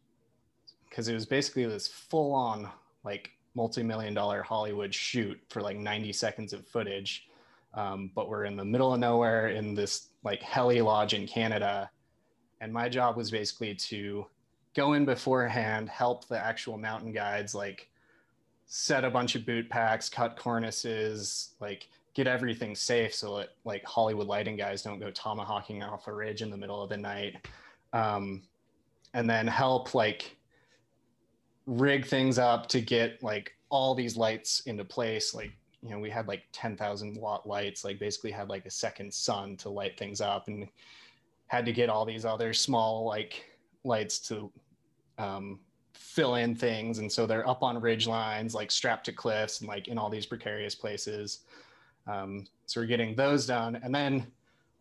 because 0.89 1.09
it 1.09 1.15
was 1.15 1.27
basically 1.27 1.67
this 1.67 1.87
full 1.87 2.33
on 2.33 2.69
like 3.05 3.31
multi-million 3.55 4.15
dollar 4.15 4.43
Hollywood 4.43 4.95
shoot 4.95 5.39
for 5.49 5.61
like 5.63 5.77
90 5.77 6.13
seconds 6.13 6.53
of 6.53 6.67
footage. 6.67 7.29
Um, 7.75 8.11
but 8.15 8.29
we're 8.29 8.45
in 8.45 8.57
the 8.57 8.65
middle 8.65 8.95
of 8.95 9.01
nowhere 9.01 9.49
in 9.49 9.75
this 9.75 10.09
like 10.25 10.43
heli 10.43 10.81
lodge 10.81 11.15
in 11.15 11.27
Canada. 11.27 11.91
And 12.61 12.73
my 12.73 12.89
job 12.89 13.17
was 13.17 13.31
basically 13.31 13.75
to 13.75 14.27
go 14.75 14.95
in 14.95 15.05
beforehand, 15.05 15.89
help 15.89 16.27
the 16.29 16.39
actual 16.39 16.79
mountain 16.79 17.13
guides, 17.13 17.55
like 17.55 17.89
set 18.67 19.05
a 19.05 19.11
bunch 19.11 19.35
of 19.35 19.45
boot 19.45 19.69
packs, 19.69 20.09
cut 20.09 20.37
cornices, 20.37 21.51
like 21.61 21.89
get 22.15 22.27
everything 22.27 22.75
safe 22.75 23.15
so 23.15 23.39
that 23.39 23.51
like 23.65 23.85
Hollywood 23.85 24.27
lighting 24.27 24.57
guys 24.57 24.83
don't 24.83 24.99
go 24.99 25.11
tomahawking 25.11 25.83
off 25.83 26.07
a 26.09 26.13
ridge 26.13 26.43
in 26.43 26.51
the 26.51 26.57
middle 26.57 26.83
of 26.83 26.89
the 26.89 26.97
night. 26.97 27.47
Um, 27.93 28.43
and 29.15 29.29
then 29.29 29.47
help 29.47 29.95
like 29.95 30.37
rig 31.69 32.07
things 32.07 32.39
up 32.39 32.67
to 32.69 32.81
get 32.81 33.23
like 33.23 33.53
all 33.69 33.95
these 33.95 34.17
lights 34.17 34.61
into 34.61 34.85
place. 34.85 35.35
Like 35.35 35.53
you 35.83 35.91
know 35.91 35.99
we 35.99 36.11
had 36.11 36.27
like 36.27 36.43
10,000 36.53 37.17
watt 37.17 37.47
lights 37.47 37.85
like 37.85 38.01
basically 38.01 38.33
had 38.33 38.49
like 38.49 38.67
a 38.67 38.71
second 38.71 39.13
sun 39.13 39.57
to 39.59 39.69
light 39.69 39.97
things 39.97 40.21
up 40.21 40.49
and 40.49 40.67
had 41.47 41.65
to 41.67 41.73
get 41.73 41.89
all 41.89 42.05
these 42.05 42.25
other 42.25 42.53
small 42.53 43.05
like 43.05 43.45
lights 43.85 44.19
to 44.19 44.51
um, 45.19 45.61
fill 45.95 46.37
in 46.37 46.55
things. 46.55 46.99
And 46.99 47.11
so 47.11 47.27
they're 47.27 47.49
up 47.49 47.63
on 47.63 47.81
ridge 47.81 48.07
lines 48.07 48.55
like 48.55 48.71
strapped 48.71 49.07
to 49.07 49.13
cliffs 49.13 49.61
and 49.61 49.69
like 49.69 49.89
in 49.89 49.99
all 49.99 50.11
these 50.11 50.27
precarious 50.27 50.75
places. 50.75 51.41
Um, 52.07 52.47
so 52.67 52.81
we're 52.81 52.87
getting 52.87 53.15
those 53.15 53.47
done. 53.47 53.81
And 53.83 53.95
then 53.95 54.27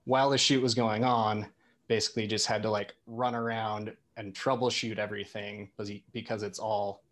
while 0.06 0.30
the 0.30 0.38
shoot 0.38 0.62
was 0.62 0.74
going 0.74 1.04
on 1.04 1.46
basically 1.88 2.28
just 2.28 2.48
had 2.48 2.62
to 2.64 2.70
like 2.70 2.96
run 3.06 3.36
around 3.36 3.96
and 4.18 4.34
troubleshoot 4.34 4.98
everything 4.98 5.70
because 6.12 6.44
it's 6.44 6.60
all 6.60 7.04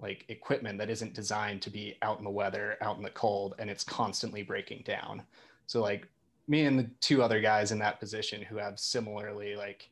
like 0.00 0.24
equipment 0.28 0.78
that 0.78 0.90
isn't 0.90 1.14
designed 1.14 1.62
to 1.62 1.70
be 1.70 1.96
out 2.02 2.18
in 2.18 2.24
the 2.24 2.30
weather, 2.30 2.76
out 2.80 2.96
in 2.96 3.02
the 3.02 3.10
cold, 3.10 3.54
and 3.58 3.70
it's 3.70 3.84
constantly 3.84 4.42
breaking 4.42 4.82
down. 4.84 5.22
So 5.66 5.80
like 5.80 6.08
me 6.48 6.64
and 6.64 6.78
the 6.78 6.90
two 7.00 7.22
other 7.22 7.40
guys 7.40 7.72
in 7.72 7.78
that 7.78 8.00
position 8.00 8.42
who 8.42 8.56
have 8.56 8.78
similarly 8.78 9.54
like 9.54 9.88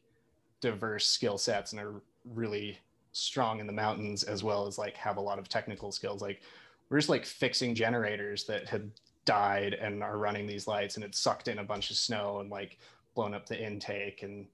diverse 0.61 1.07
skill 1.07 1.39
sets 1.39 1.73
and 1.73 1.81
are 1.81 2.03
really 2.35 2.79
strong 3.13 3.61
in 3.61 3.67
the 3.67 3.73
mountains 3.73 4.23
as 4.23 4.43
well 4.43 4.67
as 4.67 4.79
like 4.79 4.97
have 4.97 5.17
a 5.19 5.21
lot 5.21 5.39
of 5.39 5.49
technical 5.49 5.93
skills. 5.93 6.21
Like 6.21 6.43
we're 6.89 6.99
just 6.99 7.09
like 7.09 7.25
fixing 7.25 7.75
generators 7.75 8.45
that 8.45 8.69
had 8.69 8.91
died 9.25 9.75
and 9.75 10.03
are 10.03 10.19
running 10.19 10.47
these 10.47 10.67
lights 10.67 10.97
and 10.97 11.05
it 11.05 11.15
sucked 11.15 11.49
in 11.49 11.59
a 11.59 11.65
bunch 11.65 11.91
of 11.91 11.97
snow 11.97 12.41
and 12.41 12.51
like 12.51 12.79
blown 13.15 13.35
up 13.35 13.47
the 13.47 13.59
intake 13.59 14.23
and 14.23 14.47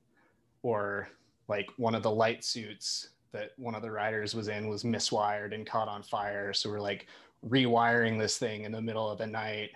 or 0.63 1.09
like 1.49 1.69
one 1.77 1.95
of 1.95 2.03
the 2.03 2.11
light 2.11 2.45
suits 2.45 3.11
that 3.33 3.51
one 3.57 3.75
of 3.75 3.83
the 3.83 3.91
riders 3.91 4.35
was 4.35 4.49
in 4.49 4.69
was 4.69 4.85
miswired 4.85 5.55
and 5.55 5.67
caught 5.67 5.89
on 5.89 6.03
fire. 6.03 6.53
So 6.53 6.71
we're 6.71 6.81
like 6.81 7.07
rewiring 7.47 8.19
this 8.19 8.39
thing 8.39 8.65
in 8.65 8.73
the 8.73 8.81
middle 8.81 9.11
of 9.11 9.19
the 9.19 9.27
night 9.27 9.71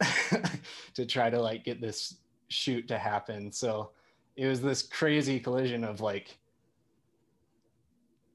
to 0.94 1.06
try 1.06 1.30
to 1.30 1.40
like 1.40 1.64
get 1.64 1.80
this 1.80 2.16
shoot 2.48 2.88
to 2.88 2.98
happen. 2.98 3.52
So 3.52 3.90
it 4.36 4.46
was 4.46 4.60
this 4.60 4.82
crazy 4.82 5.38
collision 5.38 5.84
of 5.84 6.00
like 6.00 6.38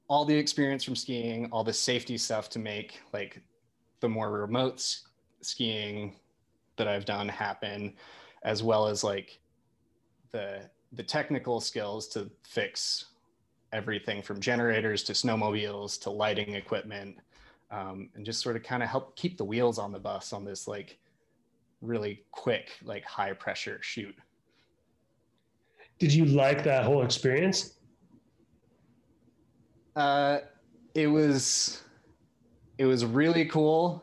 all 0.08 0.24
the 0.24 0.36
experience 0.36 0.84
from 0.84 0.96
skiing, 0.96 1.48
all 1.50 1.64
the 1.64 1.72
safety 1.72 2.16
stuff 2.16 2.48
to 2.50 2.58
make 2.58 3.00
like 3.12 3.42
the 4.00 4.08
more 4.08 4.30
remote 4.30 4.84
skiing 5.40 6.16
that 6.76 6.86
I've 6.86 7.04
done 7.04 7.28
happen, 7.28 7.94
as 8.42 8.62
well 8.62 8.86
as 8.86 9.02
like 9.02 9.40
the 10.32 10.68
the 10.96 11.02
technical 11.02 11.60
skills 11.60 12.08
to 12.08 12.30
fix 12.42 13.06
everything 13.72 14.22
from 14.22 14.40
generators 14.40 15.02
to 15.04 15.12
snowmobiles 15.12 16.00
to 16.02 16.10
lighting 16.10 16.54
equipment, 16.54 17.16
um, 17.70 18.08
and 18.14 18.24
just 18.24 18.40
sort 18.40 18.56
of 18.56 18.62
kind 18.62 18.82
of 18.82 18.88
help 18.88 19.14
keep 19.16 19.36
the 19.36 19.44
wheels 19.44 19.78
on 19.78 19.92
the 19.92 19.98
bus 19.98 20.32
on 20.32 20.44
this 20.44 20.66
like 20.66 20.98
really 21.82 22.24
quick, 22.30 22.72
like 22.82 23.04
high 23.04 23.32
pressure 23.32 23.78
shoot. 23.82 24.14
Did 25.98 26.12
you 26.12 26.24
like 26.24 26.64
that 26.64 26.84
whole 26.84 27.02
experience? 27.02 27.74
Uh, 29.94 30.38
it 30.94 31.06
was 31.06 31.82
it 32.78 32.86
was 32.86 33.04
really 33.04 33.44
cool 33.46 34.02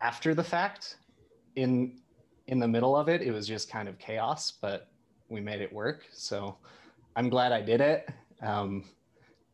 after 0.00 0.34
the 0.34 0.42
fact 0.42 0.96
in 1.56 1.98
in 2.46 2.58
the 2.58 2.68
middle 2.68 2.96
of 2.96 3.08
it 3.08 3.22
it 3.22 3.30
was 3.32 3.46
just 3.46 3.70
kind 3.70 3.88
of 3.88 3.98
chaos 3.98 4.52
but 4.60 4.88
we 5.28 5.40
made 5.40 5.60
it 5.60 5.72
work. 5.72 6.04
So 6.12 6.56
i'm 7.16 7.28
glad 7.28 7.52
i 7.52 7.60
did 7.60 7.80
it. 7.80 8.08
Um, 8.42 8.84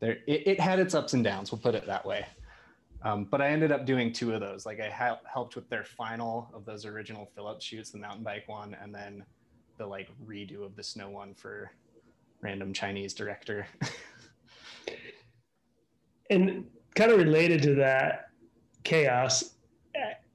there 0.01 0.19
it, 0.27 0.47
it 0.47 0.61
had 0.61 0.79
its 0.79 0.95
ups 0.95 1.13
and 1.13 1.23
downs 1.23 1.53
we'll 1.53 1.61
put 1.61 1.75
it 1.75 1.87
that 1.87 2.05
way. 2.05 2.27
Um, 3.03 3.25
but 3.25 3.41
i 3.41 3.49
ended 3.49 3.73
up 3.73 3.87
doing 3.87 4.13
two 4.13 4.33
of 4.35 4.41
those. 4.41 4.67
Like 4.67 4.81
i 4.81 4.89
ha- 4.89 5.21
helped 5.33 5.57
with 5.57 5.69
their 5.69 5.85
final 5.85 6.51
of 6.55 6.65
those 6.65 6.85
original 6.85 7.31
Philips 7.35 7.65
shoots 7.65 7.91
the 7.91 7.99
mountain 7.99 8.25
bike 8.25 8.49
one 8.49 8.77
and 8.83 8.95
then 8.95 9.25
the 9.79 9.87
like 9.87 10.09
redo 10.27 10.65
of 10.65 10.77
the 10.77 10.83
snow 10.83 11.09
one 11.11 11.35
for 11.35 11.71
random 12.43 12.73
chinese 12.73 13.15
director. 13.15 13.67
And 16.31 16.67
kind 16.95 17.11
of 17.11 17.19
related 17.19 17.61
to 17.63 17.75
that 17.75 18.31
chaos 18.85 19.55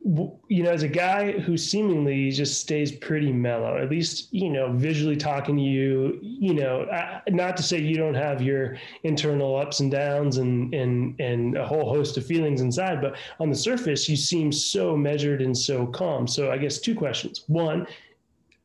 you 0.05 0.61
know 0.61 0.69
as 0.69 0.83
a 0.83 0.87
guy 0.87 1.31
who 1.31 1.57
seemingly 1.57 2.29
just 2.29 2.61
stays 2.61 2.91
pretty 2.91 3.31
mellow 3.31 3.75
at 3.81 3.89
least 3.89 4.31
you 4.31 4.51
know 4.51 4.71
visually 4.73 5.15
talking 5.15 5.57
to 5.57 5.63
you 5.63 6.19
you 6.21 6.53
know 6.53 6.85
not 7.29 7.57
to 7.57 7.63
say 7.63 7.81
you 7.81 7.97
don't 7.97 8.13
have 8.13 8.39
your 8.39 8.77
internal 9.01 9.55
ups 9.55 9.79
and 9.79 9.91
downs 9.91 10.37
and 10.37 10.71
and 10.75 11.19
and 11.19 11.57
a 11.57 11.65
whole 11.65 11.89
host 11.91 12.17
of 12.17 12.25
feelings 12.25 12.61
inside 12.61 13.01
but 13.01 13.17
on 13.39 13.49
the 13.49 13.55
surface 13.55 14.07
you 14.07 14.15
seem 14.15 14.51
so 14.51 14.95
measured 14.95 15.41
and 15.41 15.57
so 15.57 15.87
calm. 15.87 16.27
So 16.27 16.51
i 16.51 16.57
guess 16.57 16.77
two 16.77 16.93
questions. 16.93 17.43
One 17.47 17.87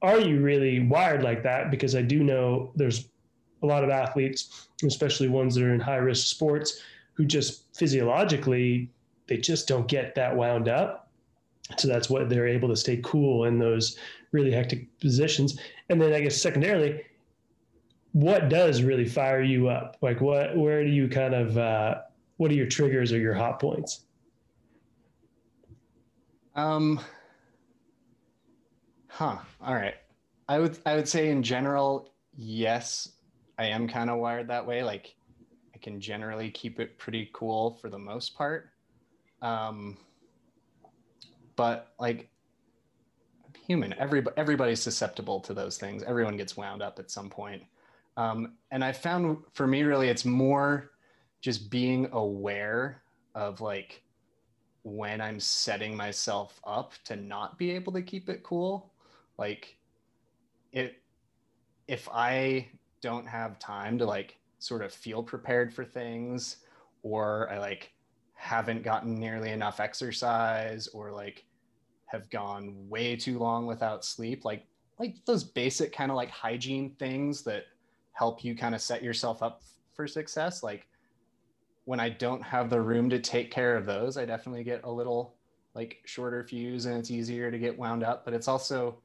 are 0.02 0.20
you 0.20 0.40
really 0.40 0.80
wired 0.80 1.22
like 1.22 1.42
that? 1.44 1.70
Because 1.70 1.94
i 1.94 2.02
do 2.02 2.22
know 2.22 2.70
there's 2.76 3.08
a 3.62 3.66
lot 3.66 3.82
of 3.82 3.88
athletes 3.88 4.68
especially 4.84 5.28
ones 5.28 5.54
that 5.54 5.64
are 5.64 5.72
in 5.72 5.80
high 5.80 5.96
risk 5.96 6.26
sports 6.26 6.82
who 7.14 7.24
just 7.24 7.74
physiologically 7.74 8.90
they 9.30 9.36
just 9.36 9.68
don't 9.68 9.86
get 9.86 10.16
that 10.16 10.36
wound 10.36 10.68
up. 10.68 10.99
So 11.78 11.88
that's 11.88 12.10
what 12.10 12.28
they're 12.28 12.48
able 12.48 12.68
to 12.68 12.76
stay 12.76 13.00
cool 13.02 13.44
in 13.44 13.58
those 13.58 13.98
really 14.32 14.50
hectic 14.50 14.86
positions. 15.00 15.58
And 15.88 16.00
then 16.00 16.12
I 16.12 16.20
guess 16.20 16.40
secondarily, 16.40 17.04
what 18.12 18.48
does 18.48 18.82
really 18.82 19.06
fire 19.06 19.42
you 19.42 19.68
up? 19.68 19.96
Like 20.02 20.20
what 20.20 20.56
where 20.56 20.84
do 20.84 20.90
you 20.90 21.08
kind 21.08 21.34
of 21.34 21.56
uh, 21.56 22.00
what 22.36 22.50
are 22.50 22.54
your 22.54 22.66
triggers 22.66 23.12
or 23.12 23.18
your 23.18 23.34
hot 23.34 23.60
points? 23.60 24.04
Um 26.54 27.00
huh. 29.08 29.38
All 29.60 29.74
right. 29.74 29.94
I 30.48 30.58
would 30.58 30.78
I 30.84 30.96
would 30.96 31.08
say 31.08 31.30
in 31.30 31.42
general, 31.42 32.12
yes, 32.36 33.12
I 33.58 33.66
am 33.66 33.86
kind 33.86 34.10
of 34.10 34.18
wired 34.18 34.48
that 34.48 34.66
way. 34.66 34.82
Like 34.82 35.14
I 35.74 35.78
can 35.78 36.00
generally 36.00 36.50
keep 36.50 36.80
it 36.80 36.98
pretty 36.98 37.30
cool 37.32 37.78
for 37.80 37.88
the 37.88 37.98
most 37.98 38.34
part. 38.34 38.70
Um, 39.42 39.96
but 41.60 41.92
like 42.00 42.30
human, 43.66 43.94
everybody, 43.98 44.34
everybody's 44.38 44.80
susceptible 44.80 45.40
to 45.40 45.52
those 45.52 45.76
things. 45.76 46.02
Everyone 46.02 46.38
gets 46.38 46.56
wound 46.56 46.80
up 46.80 46.98
at 46.98 47.10
some 47.10 47.28
point. 47.28 47.62
Um, 48.16 48.54
and 48.70 48.82
I 48.82 48.92
found 48.92 49.36
for 49.52 49.66
me, 49.66 49.82
really, 49.82 50.08
it's 50.08 50.24
more 50.24 50.92
just 51.42 51.70
being 51.70 52.08
aware 52.12 53.02
of 53.34 53.60
like 53.60 54.02
when 54.84 55.20
I'm 55.20 55.38
setting 55.38 55.94
myself 55.94 56.58
up 56.64 56.94
to 57.04 57.16
not 57.16 57.58
be 57.58 57.72
able 57.72 57.92
to 57.92 58.00
keep 58.00 58.30
it 58.30 58.42
cool. 58.42 58.94
Like 59.36 59.76
it, 60.72 61.02
if 61.88 62.08
I 62.10 62.68
don't 63.02 63.26
have 63.26 63.58
time 63.58 63.98
to 63.98 64.06
like 64.06 64.38
sort 64.60 64.80
of 64.80 64.94
feel 64.94 65.22
prepared 65.22 65.74
for 65.74 65.84
things 65.84 66.56
or 67.02 67.50
I 67.52 67.58
like 67.58 67.92
haven't 68.32 68.82
gotten 68.82 69.14
nearly 69.14 69.50
enough 69.50 69.78
exercise 69.78 70.88
or 70.88 71.12
like 71.12 71.44
have 72.10 72.28
gone 72.30 72.74
way 72.88 73.16
too 73.16 73.38
long 73.38 73.66
without 73.66 74.04
sleep 74.04 74.44
like 74.44 74.66
like 74.98 75.16
those 75.24 75.44
basic 75.44 75.92
kind 75.92 76.10
of 76.10 76.16
like 76.16 76.30
hygiene 76.30 76.94
things 76.98 77.42
that 77.42 77.64
help 78.12 78.44
you 78.44 78.54
kind 78.54 78.74
of 78.74 78.80
set 78.80 79.02
yourself 79.02 79.42
up 79.42 79.62
for 79.94 80.06
success 80.06 80.62
like 80.62 80.86
when 81.84 82.00
I 82.00 82.08
don't 82.08 82.42
have 82.42 82.70
the 82.70 82.80
room 82.80 83.08
to 83.10 83.18
take 83.18 83.50
care 83.50 83.76
of 83.76 83.86
those 83.86 84.16
I 84.16 84.24
definitely 84.24 84.64
get 84.64 84.84
a 84.84 84.90
little 84.90 85.34
like 85.74 85.98
shorter 86.04 86.44
fuse 86.44 86.86
and 86.86 86.98
it's 86.98 87.10
easier 87.10 87.50
to 87.50 87.58
get 87.58 87.78
wound 87.78 88.02
up 88.02 88.24
but 88.24 88.34
it's 88.34 88.48
also 88.48 88.98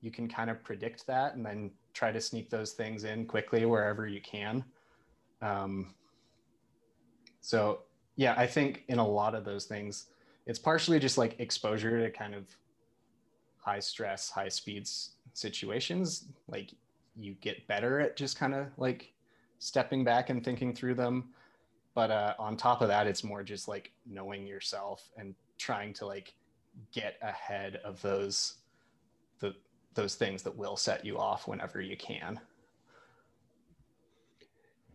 you 0.00 0.10
can 0.10 0.28
kind 0.28 0.50
of 0.50 0.62
predict 0.62 1.06
that 1.06 1.34
and 1.34 1.44
then 1.44 1.70
try 1.92 2.12
to 2.12 2.20
sneak 2.20 2.50
those 2.50 2.72
things 2.72 3.04
in 3.04 3.26
quickly 3.26 3.64
wherever 3.64 4.06
you 4.06 4.20
can. 4.20 4.64
Um, 5.42 5.94
so 7.40 7.80
yeah, 8.16 8.34
I 8.36 8.46
think 8.46 8.84
in 8.88 8.98
a 8.98 9.06
lot 9.06 9.34
of 9.34 9.44
those 9.44 9.64
things, 9.64 10.06
it's 10.48 10.58
partially 10.58 10.98
just 10.98 11.18
like 11.18 11.38
exposure 11.38 12.00
to 12.00 12.10
kind 12.10 12.34
of 12.34 12.46
high 13.58 13.78
stress, 13.78 14.30
high 14.30 14.48
speeds 14.48 15.10
situations. 15.34 16.24
Like 16.48 16.70
you 17.16 17.34
get 17.42 17.66
better 17.68 18.00
at 18.00 18.16
just 18.16 18.38
kind 18.38 18.54
of 18.54 18.66
like 18.78 19.12
stepping 19.58 20.04
back 20.04 20.30
and 20.30 20.42
thinking 20.42 20.74
through 20.74 20.94
them. 20.94 21.28
But 21.94 22.10
uh, 22.10 22.34
on 22.38 22.56
top 22.56 22.80
of 22.80 22.88
that, 22.88 23.06
it's 23.06 23.22
more 23.22 23.42
just 23.42 23.68
like 23.68 23.92
knowing 24.06 24.46
yourself 24.46 25.10
and 25.18 25.34
trying 25.58 25.92
to 25.94 26.06
like 26.06 26.32
get 26.92 27.16
ahead 27.20 27.80
of 27.84 28.00
those 28.00 28.54
the 29.40 29.54
those 29.94 30.14
things 30.14 30.42
that 30.44 30.56
will 30.56 30.76
set 30.76 31.04
you 31.04 31.18
off 31.18 31.46
whenever 31.46 31.82
you 31.82 31.96
can. 31.96 32.40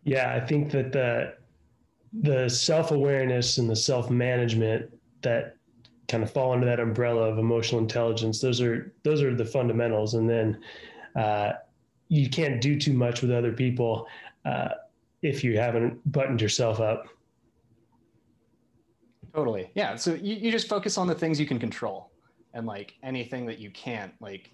Yeah, 0.03 0.33
I 0.33 0.43
think 0.43 0.71
that 0.71 0.91
the 0.91 1.35
the 2.11 2.49
self 2.49 2.89
awareness 2.89 3.59
and 3.59 3.69
the 3.69 3.75
self 3.75 4.09
management 4.09 4.91
that 5.23 5.57
kind 6.07 6.23
of 6.23 6.31
fall 6.31 6.53
under 6.53 6.65
that 6.65 6.79
umbrella 6.79 7.21
of 7.23 7.39
emotional 7.39 7.81
intelligence. 7.81 8.39
Those 8.39 8.61
are 8.61 8.93
those 9.03 9.21
are 9.21 9.35
the 9.35 9.45
fundamentals. 9.45 10.13
And 10.13 10.29
then 10.29 10.59
uh, 11.15 11.53
you 12.09 12.29
can't 12.29 12.61
do 12.61 12.79
too 12.79 12.93
much 12.93 13.21
with 13.21 13.31
other 13.31 13.51
people 13.51 14.07
uh, 14.45 14.69
if 15.21 15.43
you 15.43 15.57
haven't 15.57 16.11
buttoned 16.11 16.41
yourself 16.41 16.79
up. 16.79 17.07
Totally. 19.33 19.71
Yeah. 19.73 19.95
So 19.95 20.13
you, 20.13 20.35
you 20.35 20.51
just 20.51 20.67
focus 20.67 20.97
on 20.97 21.07
the 21.07 21.15
things 21.15 21.39
you 21.39 21.47
can 21.47 21.59
control 21.59 22.11
and 22.53 22.67
like 22.67 22.93
anything 23.01 23.45
that 23.47 23.57
you 23.57 23.71
can't 23.71 24.13
like 24.19 24.51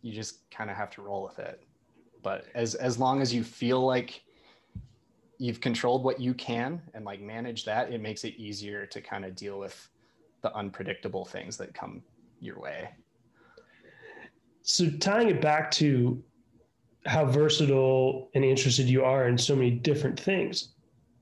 you 0.00 0.12
just 0.12 0.50
kind 0.50 0.70
of 0.70 0.76
have 0.76 0.90
to 0.90 1.02
roll 1.02 1.22
with 1.22 1.38
it. 1.38 1.62
But 2.22 2.46
as 2.54 2.74
as 2.74 2.98
long 2.98 3.20
as 3.20 3.34
you 3.34 3.44
feel 3.44 3.84
like 3.84 4.22
you've 5.38 5.60
controlled 5.60 6.04
what 6.04 6.20
you 6.20 6.34
can 6.34 6.80
and 6.94 7.04
like 7.04 7.20
manage 7.20 7.64
that, 7.64 7.92
it 7.92 8.00
makes 8.00 8.24
it 8.24 8.34
easier 8.36 8.86
to 8.86 9.00
kind 9.00 9.24
of 9.24 9.34
deal 9.34 9.58
with 9.58 9.88
the 10.42 10.54
unpredictable 10.54 11.24
things 11.24 11.56
that 11.56 11.74
come 11.74 12.02
your 12.40 12.60
way. 12.60 12.90
So 14.62 14.90
tying 15.00 15.28
it 15.28 15.40
back 15.40 15.70
to 15.72 16.22
how 17.06 17.24
versatile 17.24 18.30
and 18.34 18.44
interested 18.44 18.88
you 18.88 19.04
are 19.04 19.28
in 19.28 19.36
so 19.36 19.56
many 19.56 19.70
different 19.70 20.18
things. 20.18 20.68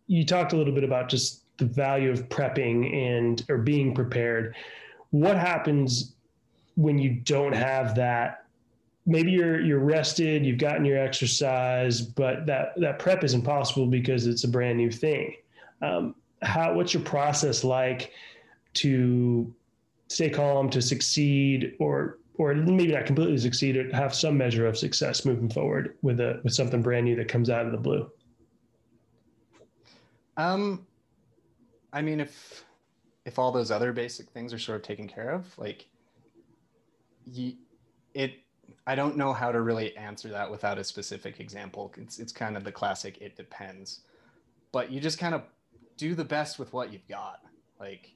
You 0.06 0.26
talked 0.26 0.52
a 0.52 0.56
little 0.56 0.74
bit 0.74 0.84
about 0.84 1.08
just 1.08 1.44
the 1.56 1.64
value 1.64 2.10
of 2.10 2.28
prepping 2.28 2.94
and 2.94 3.44
or 3.48 3.58
being 3.58 3.94
prepared. 3.94 4.56
What 5.10 5.36
happens 5.36 6.14
when 6.76 6.98
you 6.98 7.10
don't 7.10 7.54
have 7.54 7.94
that 7.94 8.44
maybe 9.06 9.30
you're 9.30 9.60
you're 9.60 9.80
rested, 9.80 10.44
you've 10.44 10.58
gotten 10.58 10.84
your 10.84 10.98
exercise, 10.98 12.00
but 12.00 12.46
that 12.46 12.72
that 12.76 12.98
prep 12.98 13.24
is 13.24 13.34
impossible 13.34 13.86
because 13.86 14.26
it's 14.26 14.44
a 14.44 14.48
brand 14.48 14.78
new 14.78 14.90
thing. 14.90 15.34
Um, 15.82 16.14
how 16.42 16.74
what's 16.74 16.94
your 16.94 17.02
process 17.02 17.64
like 17.64 18.12
to 18.74 19.52
stay 20.08 20.30
calm, 20.30 20.70
to 20.70 20.82
succeed, 20.82 21.74
or 21.78 22.18
or 22.34 22.54
maybe 22.54 22.92
not 22.92 23.04
completely 23.04 23.36
succeed, 23.36 23.76
or 23.76 23.94
have 23.94 24.14
some 24.14 24.38
measure 24.38 24.66
of 24.66 24.78
success 24.78 25.24
moving 25.24 25.48
forward 25.48 25.96
with 26.02 26.20
a 26.20 26.40
with 26.44 26.54
something 26.54 26.82
brand 26.82 27.04
new 27.04 27.16
that 27.16 27.28
comes 27.28 27.50
out 27.50 27.66
of 27.66 27.72
the 27.72 27.78
blue? 27.78 28.10
Um, 30.36 30.86
I 31.92 32.02
mean, 32.02 32.20
if 32.20 32.64
if 33.26 33.38
all 33.38 33.52
those 33.52 33.70
other 33.70 33.92
basic 33.92 34.30
things 34.30 34.52
are 34.52 34.58
sort 34.58 34.76
of 34.76 34.82
taken 34.82 35.06
care 35.06 35.30
of, 35.30 35.56
like, 35.58 35.86
you, 37.26 37.54
it 38.14 38.34
I 38.86 38.94
don't 38.94 39.16
know 39.16 39.32
how 39.32 39.52
to 39.52 39.60
really 39.60 39.96
answer 39.96 40.28
that 40.30 40.50
without 40.50 40.78
a 40.78 40.84
specific 40.84 41.40
example. 41.40 41.92
It's 41.96 42.18
it's 42.18 42.32
kind 42.32 42.56
of 42.56 42.64
the 42.64 42.72
classic 42.72 43.18
it 43.20 43.36
depends. 43.36 44.00
But 44.72 44.90
you 44.90 45.00
just 45.00 45.18
kind 45.18 45.34
of 45.34 45.42
do 45.96 46.14
the 46.14 46.24
best 46.24 46.58
with 46.58 46.72
what 46.72 46.92
you've 46.92 47.06
got. 47.08 47.40
Like 47.78 48.12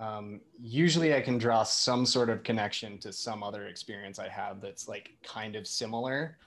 um, 0.00 0.40
usually 0.60 1.14
I 1.14 1.20
can 1.20 1.38
draw 1.38 1.62
some 1.64 2.06
sort 2.06 2.30
of 2.30 2.44
connection 2.44 2.98
to 2.98 3.12
some 3.12 3.42
other 3.42 3.66
experience 3.66 4.18
I 4.18 4.28
have 4.28 4.60
that's 4.60 4.88
like 4.88 5.16
kind 5.22 5.56
of 5.56 5.66
similar 5.66 6.38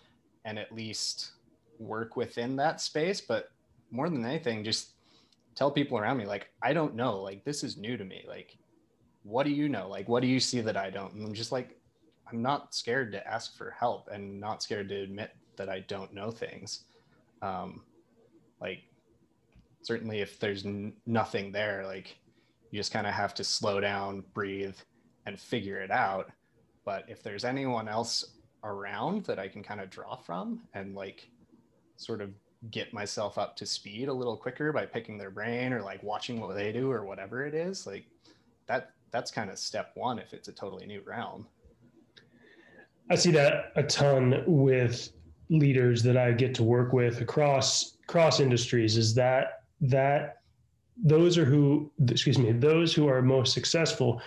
and 0.46 0.58
at 0.58 0.72
least 0.72 1.32
work 1.78 2.16
within 2.16 2.56
that 2.58 2.80
space. 2.80 3.20
But 3.20 3.52
more 3.90 4.10
than 4.10 4.26
anything, 4.26 4.64
just 4.64 4.94
tell 5.56 5.70
people 5.70 5.98
around 5.98 6.18
me, 6.18 6.26
like, 6.26 6.48
I 6.62 6.74
don't 6.74 6.96
know, 6.96 7.20
like, 7.20 7.44
this 7.44 7.64
is 7.64 7.78
new 7.78 7.98
to 7.98 8.06
me. 8.06 8.24
Like, 8.28 8.58
what 9.24 9.44
do 9.44 9.52
you 9.52 9.68
know? 9.68 9.90
Like, 9.90 10.08
what 10.08 10.22
do 10.22 10.28
you 10.28 10.40
see 10.40 10.62
that 10.62 10.78
I 10.78 10.90
don't? 10.90 11.14
And 11.14 11.26
I'm 11.28 11.34
just 11.34 11.52
like, 11.52 11.78
I'm 12.32 12.42
not 12.42 12.74
scared 12.74 13.12
to 13.12 13.28
ask 13.28 13.58
for 13.58 13.72
help 13.72 14.08
and 14.10 14.40
not 14.40 14.64
scared 14.64 14.88
to 14.90 15.02
admit 15.02 15.36
that 15.58 15.68
I 15.68 15.82
don't 15.82 16.14
know 16.14 16.32
things. 16.32 16.86
Um, 17.42 17.84
like, 18.62 18.84
certainly 19.82 20.22
if 20.22 20.40
there's 20.40 20.66
n- 20.66 20.94
nothing 21.06 21.52
there, 21.52 21.86
like, 21.86 22.16
you 22.71 22.79
just 22.79 22.91
kind 22.91 23.05
of 23.05 23.13
have 23.13 23.34
to 23.36 23.43
slow 23.43 23.79
down, 23.79 24.23
breathe, 24.34 24.75
and 25.25 25.39
figure 25.39 25.79
it 25.79 25.91
out. 25.91 26.31
But 26.86 27.05
if 27.07 27.21
there's 27.21 27.45
anyone 27.45 27.88
else 27.88 28.25
around 28.63 29.25
that 29.25 29.39
I 29.39 29.47
can 29.47 29.62
kind 29.62 29.81
of 29.81 29.89
draw 29.89 30.15
from 30.15 30.62
and 30.73 30.95
like 30.95 31.29
sort 31.97 32.21
of 32.21 32.31
get 32.69 32.93
myself 32.93 33.38
up 33.38 33.55
to 33.57 33.65
speed 33.65 34.07
a 34.07 34.13
little 34.13 34.38
quicker 34.38 34.71
by 34.71 34.86
picking 34.86 35.17
their 35.17 35.31
brain 35.31 35.73
or 35.73 35.81
like 35.81 36.01
watching 36.03 36.39
what 36.39 36.55
they 36.55 36.71
do 36.71 36.91
or 36.91 37.05
whatever 37.05 37.45
it 37.45 37.53
is, 37.53 37.86
like 37.86 38.05
that 38.67 38.91
that's 39.12 39.31
kind 39.31 39.49
of 39.49 39.60
step 39.60 39.91
one 39.95 40.19
if 40.19 40.34
it's 40.34 40.47
a 40.47 40.53
totally 40.53 40.86
new 40.86 41.01
realm. 41.01 41.47
I 43.10 43.15
see 43.15 43.31
that 43.31 43.73
a 43.75 43.84
ton 43.84 44.43
with 44.47 45.12
leaders 45.49 46.01
that 46.03 46.15
I 46.15 46.31
get 46.31 46.55
to 46.55 46.63
work 46.63 46.93
with 46.93 47.19
across 47.19 47.97
cross 48.07 48.39
industries 48.39 48.95
is 48.95 49.13
that 49.15 49.63
that 49.81 50.40
those 50.97 51.38
are 51.38 51.45
who 51.45 51.91
excuse 52.10 52.38
me 52.38 52.51
those 52.51 52.93
who 52.93 53.08
are 53.08 53.21
most 53.21 53.54
successful 53.54 54.21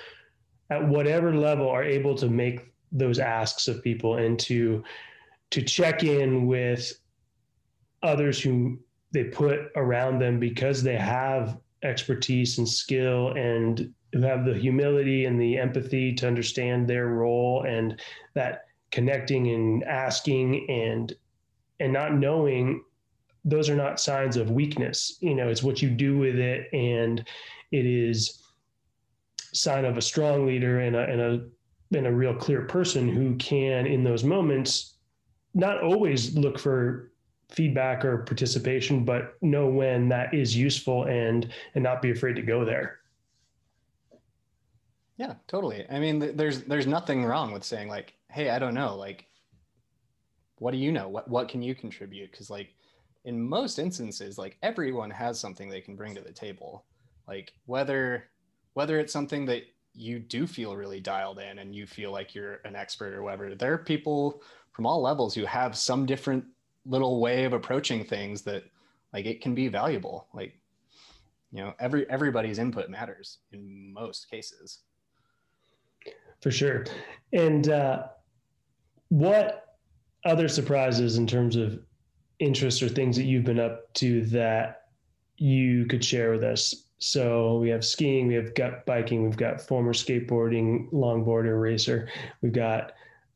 at 0.71 0.87
whatever 0.87 1.35
level 1.35 1.69
are 1.69 1.85
able 1.85 2.15
to 2.15 2.29
make 2.29 2.73
those 2.91 3.19
asks 3.19 3.69
of 3.69 3.83
people 3.83 4.17
and 4.17 4.39
to 4.39 4.83
to 5.51 5.63
check 5.63 6.03
in 6.03 6.47
with 6.47 6.93
others 8.03 8.41
who 8.41 8.79
they 9.13 9.25
put 9.25 9.71
around 9.77 10.19
them 10.19 10.41
because 10.41 10.83
they 10.83 10.97
have 10.97 11.59
expertise 11.83 12.59
and 12.59 12.69
skill 12.69 13.33
and 13.37 13.93
who 14.13 14.23
have 14.23 14.45
the 14.45 14.55
humility 14.55 15.27
and 15.27 15.41
the 15.41 15.59
empathy 15.59 16.13
to 16.15 16.27
understand 16.27 16.89
their 16.89 17.09
role 17.09 17.65
and 17.69 18.01
that 18.35 18.67
connecting 18.91 19.51
and 19.51 19.85
asking 19.85 20.69
and 20.71 21.15
and 21.81 21.93
not 21.93 22.15
knowing 22.15 22.83
those 23.45 23.69
are 23.69 23.77
not 23.77 24.01
signs 24.01 24.37
of 24.37 24.51
weakness. 24.51 25.19
You 25.21 25.35
know, 25.35 25.49
it's 25.49 25.63
what 25.63 25.83
you 25.83 25.91
do 25.91 26.19
with 26.19 26.37
it, 26.37 26.73
and 26.73 27.27
it 27.73 27.87
is 27.87 28.43
sign 29.53 29.85
of 29.85 29.97
a 29.97 30.03
strong 30.03 30.47
leader 30.47 30.81
and 30.81 30.97
a 30.97 31.03
and 31.05 31.21
a 31.21 31.97
and 31.97 32.07
a 32.07 32.13
real 32.13 32.35
clear 32.35 32.63
person 32.63 33.09
who 33.09 33.37
can, 33.37 33.87
in 33.87 34.03
those 34.03 34.25
moments, 34.25 34.97
not 35.55 35.83
always 35.83 36.37
look 36.37 36.59
for 36.59 37.13
feedback 37.51 38.05
or 38.05 38.19
participation, 38.19 39.05
but 39.05 39.35
know 39.43 39.69
when 39.69 40.09
that 40.09 40.35
is 40.35 40.57
useful 40.57 41.05
and 41.05 41.53
and 41.75 41.85
not 41.85 42.03
be 42.03 42.11
afraid 42.11 42.37
to 42.37 42.43
go 42.43 42.65
there. 42.65 42.99
Yeah, 45.17 45.35
totally. 45.47 45.87
I 45.89 46.01
mean, 46.01 46.37
there's 46.37 46.63
there's 46.63 46.87
nothing 46.87 47.25
wrong 47.25 47.53
with 47.53 47.63
saying 47.63 47.89
like, 47.89 48.15
"Hey, 48.31 48.51
I 48.51 48.59
don't 48.59 48.75
know. 48.75 48.97
Like, 48.97 49.27
what 50.59 50.73
do 50.73 50.79
you 50.79 50.91
know? 50.91 51.09
What 51.09 51.29
what 51.29 51.49
can 51.49 51.63
you 51.63 51.75
contribute?" 51.75 52.33
Because 52.33 52.51
like 52.51 52.75
in 53.25 53.41
most 53.41 53.79
instances 53.79 54.37
like 54.39 54.59
everyone 54.63 55.11
has 55.11 55.41
something 55.41 55.69
they 55.69 55.81
can 55.81 55.97
bring 55.97 56.15
to 56.15 56.21
the 56.21 56.33
table. 56.33 56.85
Like 57.27 57.55
whether 57.67 58.25
whether 58.75 58.99
it's 58.99 59.13
something 59.13 59.47
that 59.47 59.63
you 59.95 60.19
do 60.19 60.47
feel 60.47 60.77
really 60.77 61.01
dialed 61.01 61.39
in 61.39 61.59
and 61.59 61.75
you 61.75 61.87
feel 61.87 62.11
like 62.11 62.35
you're 62.35 62.61
an 62.65 62.75
expert 62.75 63.15
or 63.15 63.23
whatever 63.23 63.55
there 63.55 63.73
are 63.73 63.79
people 63.79 64.43
from 64.73 64.87
all 64.87 65.01
levels 65.01 65.35
who 65.35 65.45
have 65.45 65.77
some 65.77 66.05
different 66.05 66.45
little 66.85 67.21
way 67.21 67.45
of 67.45 67.53
approaching 67.53 68.05
things 68.05 68.43
that 68.43 68.65
like 69.13 69.27
it 69.27 69.41
can 69.41 69.55
be 69.55 69.69
valuable. 69.69 70.29
Like 70.35 70.59
you 71.51 71.63
know 71.63 71.73
every 71.79 72.09
everybody's 72.11 72.59
input 72.59 72.91
matters 72.91 73.39
in 73.53 73.93
most 73.93 74.31
cases. 74.31 74.81
For 76.43 76.51
sure. 76.51 76.85
And 77.33 77.69
uh 77.71 78.09
what 79.09 79.79
other 80.25 80.49
surprises 80.49 81.17
in 81.17 81.27
terms 81.27 81.57
of 81.57 81.79
interests 82.39 82.83
or 82.83 82.89
things 82.89 83.17
that 83.17 83.25
you've 83.25 83.45
been 83.45 83.61
up 83.61 83.93
to 83.95 84.25
that 84.27 84.89
you 85.37 85.87
could 85.87 86.05
share 86.05 86.31
with 86.31 86.45
us? 86.45 86.75
So 86.99 87.59
we 87.59 87.69
have 87.71 87.85
skiing, 87.85 88.27
we 88.27 88.35
have 88.35 88.55
gut 88.55 88.87
biking, 88.87 89.25
we've 89.25 89.37
got 89.37 89.61
former 89.61 89.93
skateboarding, 89.93 90.91
longboarder, 90.91 91.61
racer, 91.61 92.09
we've 92.41 92.53
got 92.53 92.93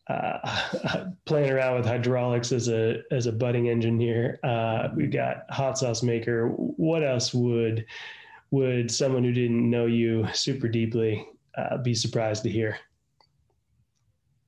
uh, 0.08 1.04
playing 1.26 1.50
around 1.50 1.76
with 1.76 1.86
hydraulics 1.86 2.50
as 2.50 2.68
a 2.68 3.02
as 3.10 3.26
a 3.26 3.32
budding 3.32 3.68
engineer. 3.68 4.40
Uh, 4.42 4.88
we've 4.94 5.10
got 5.10 5.44
hot 5.50 5.76
sauce 5.76 6.02
maker. 6.02 6.48
What 6.48 7.04
else 7.04 7.34
would 7.34 7.84
would 8.50 8.90
someone 8.90 9.22
who 9.22 9.32
didn't 9.32 9.68
know 9.68 9.86
you 9.86 10.26
super 10.32 10.68
deeply 10.68 11.26
uh, 11.56 11.76
be 11.78 11.94
surprised 11.94 12.42
to 12.44 12.48
hear? 12.48 12.78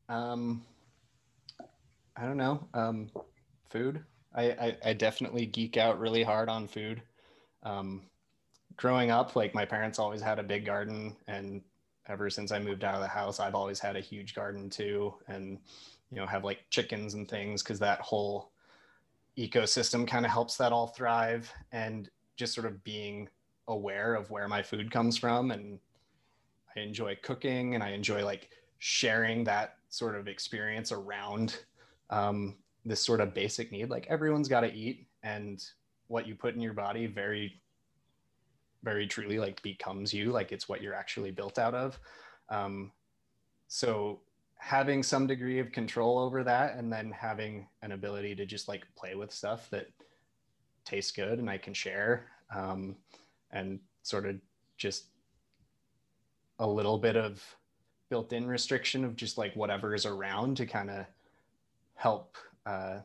Um, 0.09 0.65
I 2.17 2.25
don't 2.25 2.39
know. 2.39 2.67
Um, 2.75 3.11
food. 3.69 4.03
I, 4.35 4.43
I, 4.51 4.77
I 4.87 4.93
definitely 4.93 5.47
geek 5.47 5.77
out 5.77 5.99
really 5.99 6.23
hard 6.23 6.49
on 6.49 6.69
food. 6.69 7.03
Um, 7.63 8.03
growing 8.77 9.11
up, 9.11 9.37
like 9.37 9.55
my 9.55 9.65
parents 9.65 9.99
always 9.99 10.21
had 10.21 10.39
a 10.39 10.45
big 10.45 10.65
garden, 10.65 11.17
and 11.27 11.63
ever 12.07 12.31
since 12.31 12.53
I 12.53 12.59
moved 12.59 12.85
out 12.85 12.95
of 12.95 13.01
the 13.01 13.09
house, 13.09 13.41
I've 13.41 13.55
always 13.55 13.81
had 13.81 13.97
a 13.97 14.01
huge 14.01 14.35
garden 14.35 14.71
too, 14.71 15.15
and 15.29 15.59
you 16.11 16.17
know 16.17 16.27
have 16.27 16.45
like 16.45 16.65
chickens 16.71 17.15
and 17.15 17.29
things 17.29 17.63
because 17.63 17.79
that 17.81 18.01
whole 18.01 18.51
ecosystem 19.37 20.07
kind 20.07 20.25
of 20.25 20.31
helps 20.33 20.57
that 20.57 20.73
all 20.73 20.87
thrive, 20.89 21.53
and 21.73 22.09
just 22.37 22.55
sort 22.55 22.67
of 22.67 22.83
being 22.85 23.29
aware 23.69 24.15
of 24.15 24.31
where 24.31 24.49
my 24.49 24.63
food 24.63 24.91
comes 24.91 25.19
from, 25.19 25.51
and 25.51 25.79
I 26.77 26.81
enjoy 26.81 27.19
cooking, 27.23 27.75
and 27.75 27.83
I 27.83 27.91
enjoy 27.91 28.25
like 28.25 28.51
sharing 28.79 29.45
that 29.45 29.77
sort 29.91 30.15
of 30.15 30.29
experience 30.29 30.93
around 30.93 31.59
um, 32.09 32.57
this 32.85 33.05
sort 33.05 33.21
of 33.21 33.35
basic 33.35 33.71
need 33.73 33.91
like 33.91 34.07
everyone's 34.09 34.49
got 34.49 34.61
to 34.61 34.73
eat 34.73 35.07
and 35.23 35.65
what 36.09 36.27
you 36.27 36.35
put 36.35 36.55
in 36.55 36.61
your 36.61 36.73
body 36.73 37.07
very 37.07 37.61
very 38.83 39.07
truly 39.07 39.39
like 39.39 39.61
becomes 39.63 40.13
you 40.13 40.31
like 40.33 40.53
it's 40.53 40.69
what 40.69 40.83
you're 40.83 40.95
actually 40.95 41.31
built 41.31 41.59
out 41.59 41.75
of. 41.75 41.99
Um, 42.49 42.93
so 43.69 44.21
having 44.57 45.03
some 45.03 45.27
degree 45.27 45.59
of 45.59 45.73
control 45.73 46.19
over 46.19 46.45
that 46.45 46.77
and 46.77 46.93
then 46.93 47.11
having 47.11 47.67
an 47.83 47.93
ability 47.93 48.35
to 48.35 48.45
just 48.45 48.69
like 48.69 48.85
play 48.97 49.15
with 49.15 49.33
stuff 49.33 49.71
that 49.71 49.87
tastes 50.85 51.13
good 51.13 51.39
and 51.39 51.49
i 51.49 51.57
can 51.57 51.73
share 51.73 52.27
um, 52.55 52.95
and 53.53 53.79
sort 54.03 54.27
of 54.27 54.37
just 54.77 55.07
a 56.59 56.67
little 56.67 56.99
bit 56.99 57.17
of 57.17 57.43
built-in 58.11 58.47
restriction 58.47 59.03
of 59.03 59.17
just 59.17 59.39
like 59.39 59.55
whatever 59.57 59.95
is 59.95 60.05
around 60.05 60.59
to 60.59 60.67
kind 60.67 60.91
of 60.91 61.07
help 61.95 62.37
uh, 62.67 62.99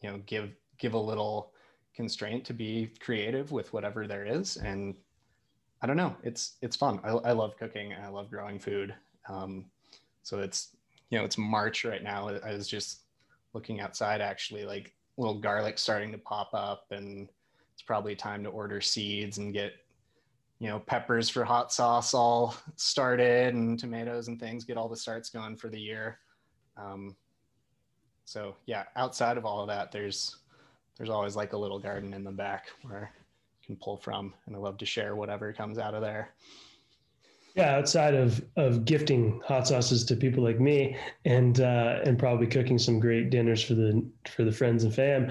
you 0.00 0.10
know 0.10 0.20
give 0.26 0.50
give 0.78 0.94
a 0.94 0.98
little 0.98 1.52
constraint 1.94 2.44
to 2.46 2.54
be 2.54 2.90
creative 3.00 3.52
with 3.52 3.72
whatever 3.72 4.06
there 4.06 4.24
is. 4.24 4.56
And 4.56 4.94
i 5.82 5.86
don't 5.86 5.96
know 5.96 6.14
it's 6.22 6.56
it's 6.62 6.76
fun. 6.76 7.00
I, 7.04 7.10
I 7.10 7.32
love 7.32 7.56
cooking. 7.58 7.92
I 7.94 8.08
love 8.08 8.30
growing 8.30 8.58
food. 8.58 8.94
Um, 9.28 9.66
so 10.22 10.38
it's 10.38 10.76
you 11.10 11.18
know 11.18 11.24
it's 11.24 11.38
march 11.38 11.84
right 11.84 12.02
now. 12.02 12.28
I 12.28 12.52
was 12.52 12.68
just 12.68 13.02
looking 13.54 13.80
outside 13.80 14.20
actually 14.20 14.64
like 14.64 14.94
little 15.16 15.38
garlic 15.38 15.78
starting 15.78 16.10
to 16.12 16.18
pop 16.18 16.50
up 16.54 16.86
and 16.90 17.28
it's 17.72 17.82
probably 17.82 18.14
time 18.14 18.42
to 18.44 18.50
order 18.50 18.80
seeds 18.80 19.38
and 19.38 19.52
get 19.52 19.72
you 20.58 20.68
know 20.68 20.78
peppers 20.78 21.28
for 21.28 21.44
hot 21.44 21.72
sauce 21.72 22.14
all 22.14 22.54
started 22.76 23.54
and 23.54 23.78
tomatoes 23.78 24.28
and 24.28 24.38
things 24.38 24.64
get 24.64 24.76
all 24.76 24.88
the 24.88 24.96
starts 24.96 25.28
going 25.28 25.56
for 25.56 25.68
the 25.68 25.80
year. 25.80 26.18
Um, 26.76 27.16
so 28.24 28.56
yeah, 28.66 28.84
outside 28.96 29.36
of 29.36 29.44
all 29.44 29.60
of 29.60 29.68
that, 29.68 29.92
there's 29.92 30.36
there's 30.96 31.10
always 31.10 31.36
like 31.36 31.52
a 31.52 31.58
little 31.58 31.78
garden 31.78 32.14
in 32.14 32.24
the 32.24 32.30
back 32.30 32.66
where 32.82 33.12
you 33.60 33.66
can 33.66 33.76
pull 33.76 33.96
from, 33.96 34.34
and 34.46 34.54
I 34.54 34.58
love 34.58 34.78
to 34.78 34.86
share 34.86 35.16
whatever 35.16 35.52
comes 35.52 35.78
out 35.78 35.94
of 35.94 36.02
there. 36.02 36.34
Yeah, 37.54 37.76
outside 37.76 38.14
of 38.14 38.42
of 38.56 38.86
gifting 38.86 39.42
hot 39.44 39.68
sauces 39.68 40.04
to 40.04 40.16
people 40.16 40.42
like 40.42 40.58
me, 40.58 40.96
and 41.26 41.60
uh, 41.60 42.00
and 42.04 42.18
probably 42.18 42.46
cooking 42.46 42.78
some 42.78 42.98
great 42.98 43.30
dinners 43.30 43.62
for 43.62 43.74
the 43.74 44.06
for 44.30 44.44
the 44.44 44.52
friends 44.52 44.84
and 44.84 44.94
fam, 44.94 45.30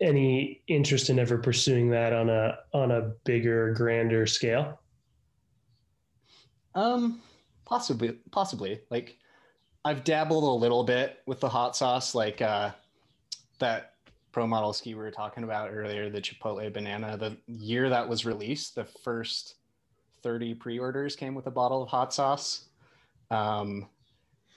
any 0.00 0.62
interest 0.66 1.08
in 1.08 1.18
ever 1.18 1.38
pursuing 1.38 1.88
that 1.90 2.12
on 2.12 2.28
a 2.28 2.58
on 2.74 2.90
a 2.90 3.12
bigger, 3.24 3.72
grander 3.72 4.26
scale? 4.26 4.78
Um, 6.74 7.22
possibly, 7.64 8.12
possibly. 8.30 8.80
Like 8.90 9.16
I've 9.84 10.02
dabbled 10.02 10.44
a 10.44 10.60
little 10.60 10.82
bit 10.82 11.20
with 11.26 11.40
the 11.40 11.48
hot 11.48 11.76
sauce, 11.76 12.14
like 12.14 12.40
uh, 12.40 12.70
that 13.58 13.94
pro 14.32 14.46
model 14.46 14.72
ski 14.72 14.94
we 14.94 15.00
were 15.00 15.10
talking 15.10 15.44
about 15.44 15.70
earlier, 15.72 16.08
the 16.08 16.22
Chipotle 16.22 16.72
banana. 16.72 17.16
The 17.16 17.36
year 17.46 17.90
that 17.90 18.08
was 18.08 18.24
released, 18.24 18.74
the 18.74 18.84
first 18.84 19.56
30 20.22 20.54
pre-orders 20.54 21.14
came 21.14 21.34
with 21.34 21.46
a 21.46 21.50
bottle 21.50 21.82
of 21.82 21.88
hot 21.88 22.14
sauce. 22.14 22.64
Um, 23.30 23.88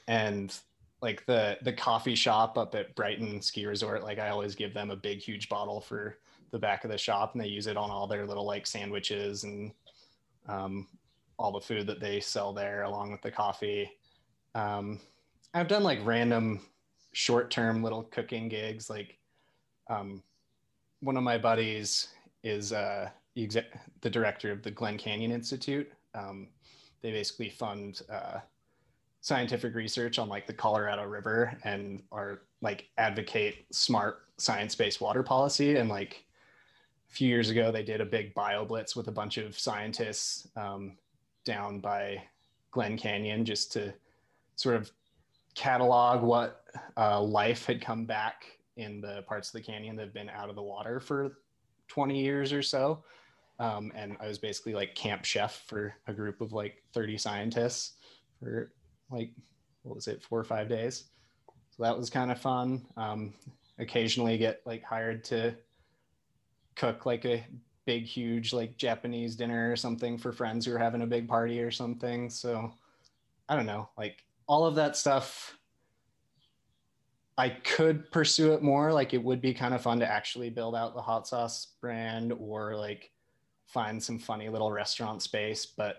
and 0.07 0.57
like 1.01 1.25
the 1.25 1.57
the 1.61 1.73
coffee 1.73 2.15
shop 2.15 2.57
up 2.57 2.73
at 2.73 2.95
Brighton 2.95 3.41
Ski 3.41 3.65
Resort, 3.65 4.03
like 4.03 4.19
I 4.19 4.29
always 4.29 4.55
give 4.55 4.73
them 4.73 4.89
a 4.91 4.95
big 4.95 5.19
huge 5.19 5.49
bottle 5.49 5.81
for 5.81 6.17
the 6.51 6.57
back 6.57 6.85
of 6.85 6.89
the 6.89 6.97
shop 6.97 7.33
and 7.33 7.41
they 7.41 7.47
use 7.47 7.67
it 7.67 7.75
on 7.75 7.91
all 7.91 8.07
their 8.07 8.25
little 8.25 8.45
like 8.45 8.65
sandwiches 8.65 9.43
and 9.43 9.73
um, 10.47 10.87
all 11.37 11.51
the 11.51 11.59
food 11.59 11.85
that 11.87 11.99
they 11.99 12.21
sell 12.21 12.53
there 12.53 12.83
along 12.83 13.11
with 13.11 13.21
the 13.21 13.29
coffee. 13.29 13.91
Um, 14.55 14.99
I've 15.57 15.67
done 15.67 15.83
like 15.83 15.99
random 16.05 16.61
short 17.13 17.49
term 17.49 17.81
little 17.81 18.03
cooking 18.03 18.47
gigs. 18.47 18.89
Like 18.89 19.17
um, 19.89 20.21
one 20.99 21.17
of 21.17 21.23
my 21.23 21.37
buddies 21.37 22.09
is 22.43 22.71
uh, 22.71 23.09
the, 23.35 24.09
director 24.09 24.51
of 24.51 24.61
the 24.61 24.69
Glen 24.69 24.97
Canyon 24.97 25.31
Institute. 25.31 25.91
Um, 26.13 26.47
they 27.01 27.11
basically 27.11 27.49
fund 27.49 28.01
uh, 28.11 28.39
scientific 29.21 29.73
research 29.73 30.19
on 30.19 30.29
like 30.29 30.45
the 30.45 30.53
Colorado 30.53 31.05
River 31.05 31.57
and 31.63 32.03
are 32.11 32.41
like 32.61 32.89
advocate 32.99 33.65
smart 33.71 34.27
science-based 34.37 35.01
water 35.01 35.23
policy. 35.23 35.77
And 35.77 35.89
like 35.89 36.23
a 37.09 37.13
few 37.13 37.27
years 37.27 37.49
ago, 37.49 37.71
they 37.71 37.83
did 37.83 37.99
a 37.99 38.05
big 38.05 38.33
bio 38.35 38.63
blitz 38.63 38.95
with 38.95 39.07
a 39.07 39.11
bunch 39.11 39.37
of 39.37 39.57
scientists 39.57 40.47
um, 40.55 40.97
down 41.45 41.79
by 41.79 42.21
Glen 42.69 42.95
Canyon 42.95 43.43
just 43.43 43.71
to 43.73 43.93
sort 44.55 44.75
of 44.75 44.91
catalog 45.57 46.21
what 46.21 46.63
uh, 46.95 47.19
life 47.19 47.65
had 47.65 47.81
come 47.81 48.05
back 48.05 48.45
in 48.77 49.01
the 49.01 49.23
parts 49.27 49.49
of 49.49 49.53
the 49.53 49.61
canyon 49.61 49.95
that 49.95 50.03
have 50.03 50.13
been 50.13 50.29
out 50.29 50.49
of 50.49 50.55
the 50.55 50.61
water 50.61 50.99
for 50.99 51.39
20 51.87 52.21
years 52.21 52.53
or 52.53 52.61
so. 52.61 53.03
Um, 53.59 53.91
and 53.95 54.15
I 54.21 54.27
was 54.27 54.37
basically 54.37 54.75
like 54.75 54.93
camp 54.93 55.25
chef 55.25 55.63
for 55.65 55.95
a 56.05 56.13
group 56.13 56.41
of 56.41 56.53
like 56.53 56.83
30 56.93 57.17
scientists 57.17 57.93
for 58.39 58.71
like, 59.09 59.31
what 59.81 59.95
was 59.95 60.07
it, 60.07 60.21
four 60.21 60.39
or 60.39 60.43
five 60.43 60.69
days. 60.69 61.05
So 61.75 61.81
that 61.81 61.97
was 61.97 62.11
kind 62.11 62.31
of 62.31 62.39
fun. 62.39 62.85
Um, 62.95 63.33
occasionally 63.79 64.37
get 64.37 64.61
like 64.63 64.83
hired 64.83 65.23
to 65.25 65.55
cook 66.75 67.07
like 67.07 67.25
a 67.25 67.43
big, 67.85 68.05
huge 68.05 68.53
like 68.53 68.77
Japanese 68.77 69.35
dinner 69.35 69.71
or 69.71 69.75
something 69.75 70.19
for 70.19 70.31
friends 70.31 70.67
who 70.67 70.75
are 70.75 70.79
having 70.79 71.01
a 71.01 71.07
big 71.07 71.27
party 71.27 71.61
or 71.61 71.71
something. 71.71 72.29
So 72.29 72.71
I 73.49 73.55
don't 73.55 73.65
know, 73.65 73.89
like 73.97 74.23
all 74.47 74.65
of 74.65 74.75
that 74.75 74.95
stuff 74.95 75.57
I 77.37 77.49
could 77.49 78.11
pursue 78.11 78.53
it 78.53 78.63
more. 78.63 78.91
Like 78.91 79.13
it 79.13 79.23
would 79.23 79.41
be 79.41 79.53
kind 79.53 79.73
of 79.73 79.81
fun 79.81 79.99
to 79.99 80.11
actually 80.11 80.49
build 80.49 80.75
out 80.75 80.95
the 80.95 81.01
hot 81.01 81.27
sauce 81.27 81.67
brand 81.79 82.33
or 82.33 82.75
like 82.75 83.11
find 83.67 84.01
some 84.01 84.17
funny 84.17 84.49
little 84.49 84.71
restaurant 84.71 85.21
space. 85.21 85.65
But 85.65 85.97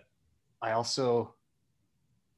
I 0.60 0.72
also 0.72 1.34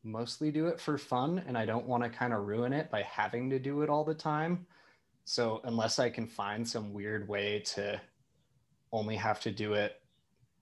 mostly 0.02 0.50
do 0.50 0.66
it 0.66 0.80
for 0.80 0.98
fun 0.98 1.42
and 1.46 1.56
I 1.56 1.64
don't 1.64 1.86
want 1.86 2.02
to 2.02 2.10
kind 2.10 2.32
of 2.32 2.46
ruin 2.46 2.72
it 2.72 2.90
by 2.90 3.02
having 3.02 3.48
to 3.50 3.58
do 3.58 3.82
it 3.82 3.88
all 3.88 4.04
the 4.04 4.14
time. 4.14 4.66
So 5.24 5.60
unless 5.64 5.98
I 5.98 6.10
can 6.10 6.26
find 6.26 6.68
some 6.68 6.92
weird 6.92 7.26
way 7.28 7.60
to 7.66 8.00
only 8.92 9.16
have 9.16 9.40
to 9.40 9.50
do 9.50 9.74
it 9.74 10.02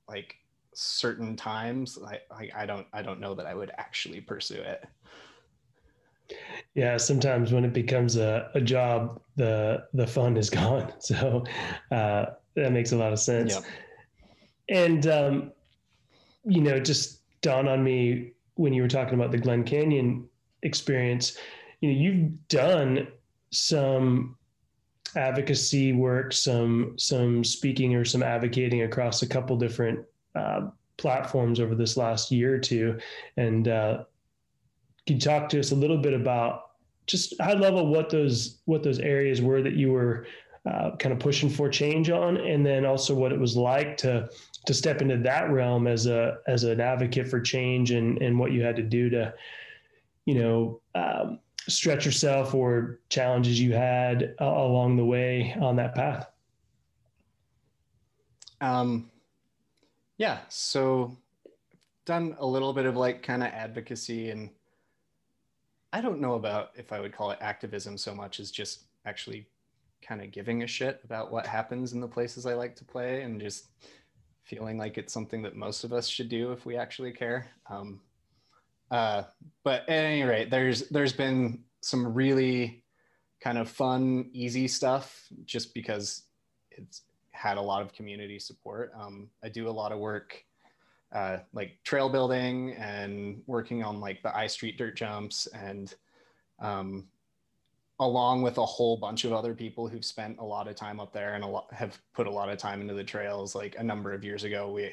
like 0.08 0.36
certain 0.74 1.34
times, 1.34 1.98
I, 2.04 2.20
I, 2.30 2.50
I 2.62 2.66
don't 2.66 2.86
I 2.92 3.02
don't 3.02 3.20
know 3.20 3.34
that 3.34 3.46
I 3.46 3.54
would 3.54 3.72
actually 3.78 4.20
pursue 4.20 4.60
it. 4.60 4.84
Yeah, 6.74 6.96
sometimes 6.96 7.52
when 7.52 7.64
it 7.64 7.72
becomes 7.72 8.16
a, 8.16 8.50
a 8.54 8.60
job, 8.60 9.20
the 9.36 9.84
the 9.94 10.06
fun 10.06 10.36
is 10.36 10.50
gone. 10.60 10.92
So 11.00 11.44
uh, 11.90 12.26
that 12.54 12.72
makes 12.72 12.92
a 12.92 12.96
lot 12.96 13.12
of 13.12 13.18
sense. 13.18 13.54
Yep. 13.54 13.64
And 14.68 15.06
um, 15.06 15.52
you 16.44 16.60
know, 16.60 16.78
just 16.78 17.20
dawned 17.40 17.68
on 17.68 17.82
me 17.82 18.32
when 18.54 18.72
you 18.72 18.82
were 18.82 18.88
talking 18.88 19.14
about 19.14 19.30
the 19.30 19.38
Glen 19.38 19.64
Canyon 19.64 20.28
experience. 20.62 21.38
You 21.80 21.92
know, 21.92 21.98
you've 21.98 22.48
done 22.48 23.08
some 23.50 24.36
advocacy 25.16 25.92
work, 25.92 26.32
some 26.32 26.94
some 26.98 27.44
speaking 27.44 27.94
or 27.94 28.04
some 28.04 28.22
advocating 28.22 28.82
across 28.82 29.22
a 29.22 29.26
couple 29.26 29.56
different 29.56 30.04
uh, 30.34 30.68
platforms 30.96 31.60
over 31.60 31.74
this 31.74 31.96
last 31.96 32.30
year 32.30 32.54
or 32.54 32.58
two, 32.58 32.98
and 33.36 33.68
uh, 33.68 34.04
you 35.10 35.18
talk 35.18 35.48
to 35.50 35.60
us 35.60 35.70
a 35.70 35.76
little 35.76 35.98
bit 35.98 36.14
about 36.14 36.70
just 37.06 37.40
high 37.40 37.54
level 37.54 37.86
what 37.86 38.10
those 38.10 38.60
what 38.66 38.82
those 38.82 38.98
areas 38.98 39.40
were 39.40 39.62
that 39.62 39.74
you 39.74 39.90
were 39.90 40.26
uh, 40.66 40.94
kind 40.96 41.12
of 41.12 41.18
pushing 41.18 41.48
for 41.48 41.68
change 41.68 42.10
on, 42.10 42.36
and 42.36 42.64
then 42.64 42.84
also 42.84 43.14
what 43.14 43.32
it 43.32 43.40
was 43.40 43.56
like 43.56 43.96
to 43.96 44.28
to 44.66 44.74
step 44.74 45.00
into 45.00 45.16
that 45.16 45.50
realm 45.50 45.86
as 45.86 46.06
a 46.06 46.38
as 46.46 46.64
an 46.64 46.80
advocate 46.80 47.28
for 47.28 47.40
change 47.40 47.90
and 47.90 48.20
and 48.20 48.38
what 48.38 48.52
you 48.52 48.62
had 48.62 48.76
to 48.76 48.82
do 48.82 49.08
to, 49.08 49.32
you 50.26 50.34
know, 50.34 50.80
um, 50.94 51.38
stretch 51.68 52.04
yourself 52.04 52.54
or 52.54 53.00
challenges 53.08 53.60
you 53.60 53.72
had 53.72 54.34
uh, 54.40 54.44
along 54.44 54.96
the 54.96 55.04
way 55.04 55.56
on 55.60 55.76
that 55.76 55.94
path. 55.94 56.28
Um, 58.60 59.10
yeah, 60.18 60.40
so 60.48 61.16
done 62.04 62.36
a 62.40 62.46
little 62.46 62.72
bit 62.72 62.86
of 62.86 62.96
like 62.96 63.22
kind 63.22 63.42
of 63.42 63.50
advocacy 63.52 64.30
and 64.30 64.50
I 65.92 66.00
don't 66.00 66.20
know 66.20 66.34
about 66.34 66.70
if 66.76 66.92
I 66.92 67.00
would 67.00 67.12
call 67.12 67.30
it 67.30 67.38
activism 67.40 67.96
so 67.96 68.14
much 68.14 68.40
as 68.40 68.50
just 68.50 68.84
actually 69.06 69.46
kind 70.06 70.22
of 70.22 70.30
giving 70.30 70.62
a 70.62 70.66
shit 70.66 71.00
about 71.04 71.32
what 71.32 71.46
happens 71.46 71.92
in 71.92 72.00
the 72.00 72.08
places 72.08 72.46
I 72.46 72.54
like 72.54 72.76
to 72.76 72.84
play 72.84 73.22
and 73.22 73.40
just 73.40 73.68
feeling 74.44 74.78
like 74.78 74.98
it's 74.98 75.12
something 75.12 75.42
that 75.42 75.56
most 75.56 75.84
of 75.84 75.92
us 75.92 76.06
should 76.06 76.28
do 76.28 76.52
if 76.52 76.64
we 76.64 76.76
actually 76.76 77.12
care. 77.12 77.48
Um, 77.68 78.00
uh, 78.90 79.24
but 79.64 79.82
at 79.88 80.04
any 80.04 80.22
rate, 80.22 80.50
there's 80.50 80.88
there's 80.88 81.12
been 81.12 81.64
some 81.82 82.14
really 82.14 82.82
kind 83.40 83.58
of 83.58 83.68
fun, 83.68 84.30
easy 84.32 84.66
stuff 84.66 85.26
just 85.44 85.74
because 85.74 86.22
it's 86.70 87.02
had 87.30 87.56
a 87.56 87.62
lot 87.62 87.82
of 87.82 87.92
community 87.92 88.38
support. 88.38 88.92
Um, 88.98 89.28
I 89.44 89.48
do 89.48 89.68
a 89.68 89.70
lot 89.70 89.92
of 89.92 89.98
work 89.98 90.42
uh, 91.12 91.38
like 91.52 91.78
trail 91.84 92.08
building 92.08 92.72
and 92.74 93.42
working 93.46 93.82
on 93.82 94.00
like 94.00 94.22
the 94.22 94.36
I 94.36 94.46
Street 94.46 94.76
dirt 94.76 94.96
jumps 94.96 95.46
and 95.48 95.94
um, 96.60 97.06
along 98.00 98.42
with 98.42 98.58
a 98.58 98.64
whole 98.64 98.96
bunch 98.96 99.24
of 99.24 99.32
other 99.32 99.54
people 99.54 99.88
who've 99.88 100.04
spent 100.04 100.38
a 100.38 100.44
lot 100.44 100.68
of 100.68 100.76
time 100.76 101.00
up 101.00 101.12
there 101.12 101.34
and 101.34 101.44
lot 101.44 101.72
have 101.72 101.98
put 102.14 102.26
a 102.26 102.30
lot 102.30 102.48
of 102.48 102.58
time 102.58 102.80
into 102.80 102.94
the 102.94 103.04
trails. 103.04 103.54
Like 103.54 103.76
a 103.78 103.82
number 103.82 104.12
of 104.12 104.22
years 104.22 104.44
ago, 104.44 104.70
we 104.70 104.92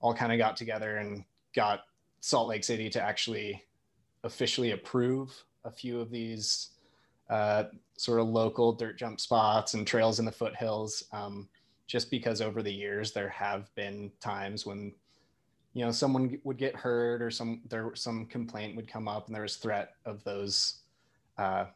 all 0.00 0.14
kind 0.14 0.32
of 0.32 0.38
got 0.38 0.56
together 0.56 0.98
and 0.98 1.24
got 1.54 1.80
Salt 2.20 2.48
Lake 2.48 2.64
City 2.64 2.90
to 2.90 3.02
actually 3.02 3.62
officially 4.24 4.72
approve 4.72 5.44
a 5.64 5.70
few 5.70 6.00
of 6.00 6.10
these 6.10 6.70
uh, 7.30 7.64
sort 7.96 8.20
of 8.20 8.28
local 8.28 8.72
dirt 8.72 8.98
jump 8.98 9.20
spots 9.20 9.74
and 9.74 9.86
trails 9.86 10.18
in 10.18 10.24
the 10.24 10.32
foothills. 10.32 11.04
Um, 11.12 11.48
just 11.86 12.10
because 12.10 12.42
over 12.42 12.62
the 12.62 12.72
years 12.72 13.12
there 13.12 13.30
have 13.30 13.74
been 13.74 14.12
times 14.20 14.66
when 14.66 14.92
you 15.78 15.84
know 15.84 15.92
someone 15.92 16.40
would 16.42 16.58
get 16.58 16.74
hurt 16.74 17.22
or 17.22 17.30
some 17.30 17.60
there 17.68 17.92
some 17.94 18.26
complaint 18.26 18.74
would 18.74 18.90
come 18.90 19.06
up 19.06 19.26
and 19.26 19.34
there 19.34 19.42
was 19.42 19.54
threat 19.56 19.92
of 20.04 20.24
those 20.24 20.80
uh, 21.38 21.66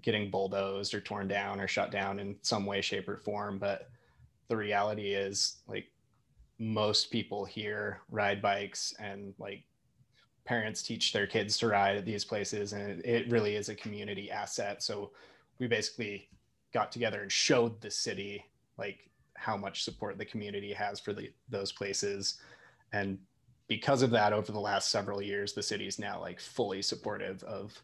getting 0.00 0.30
bulldozed 0.30 0.94
or 0.94 1.00
torn 1.00 1.26
down 1.26 1.60
or 1.60 1.66
shut 1.66 1.90
down 1.90 2.20
in 2.20 2.36
some 2.42 2.64
way 2.64 2.80
shape 2.80 3.08
or 3.08 3.16
form. 3.16 3.58
But 3.58 3.90
the 4.46 4.56
reality 4.56 5.08
is 5.08 5.56
like 5.66 5.86
most 6.60 7.10
people 7.10 7.44
here 7.44 8.00
ride 8.10 8.40
bikes 8.40 8.94
and 9.00 9.34
like 9.40 9.64
parents 10.44 10.80
teach 10.80 11.12
their 11.12 11.26
kids 11.26 11.58
to 11.58 11.66
ride 11.66 11.96
at 11.96 12.06
these 12.06 12.24
places 12.24 12.72
and 12.72 13.04
it 13.04 13.28
really 13.28 13.56
is 13.56 13.68
a 13.68 13.74
community 13.74 14.30
asset. 14.30 14.84
So 14.84 15.10
we 15.58 15.66
basically 15.66 16.28
got 16.72 16.92
together 16.92 17.22
and 17.22 17.32
showed 17.32 17.80
the 17.80 17.90
city 17.90 18.44
like 18.78 19.10
how 19.34 19.56
much 19.56 19.82
support 19.82 20.16
the 20.16 20.24
community 20.24 20.72
has 20.72 21.00
for 21.00 21.12
the, 21.12 21.32
those 21.48 21.72
places. 21.72 22.38
And 22.92 23.18
because 23.68 24.02
of 24.02 24.10
that, 24.10 24.32
over 24.32 24.50
the 24.50 24.60
last 24.60 24.90
several 24.90 25.22
years, 25.22 25.52
the 25.52 25.62
city 25.62 25.86
is 25.86 25.98
now 25.98 26.20
like 26.20 26.40
fully 26.40 26.82
supportive 26.82 27.42
of 27.44 27.80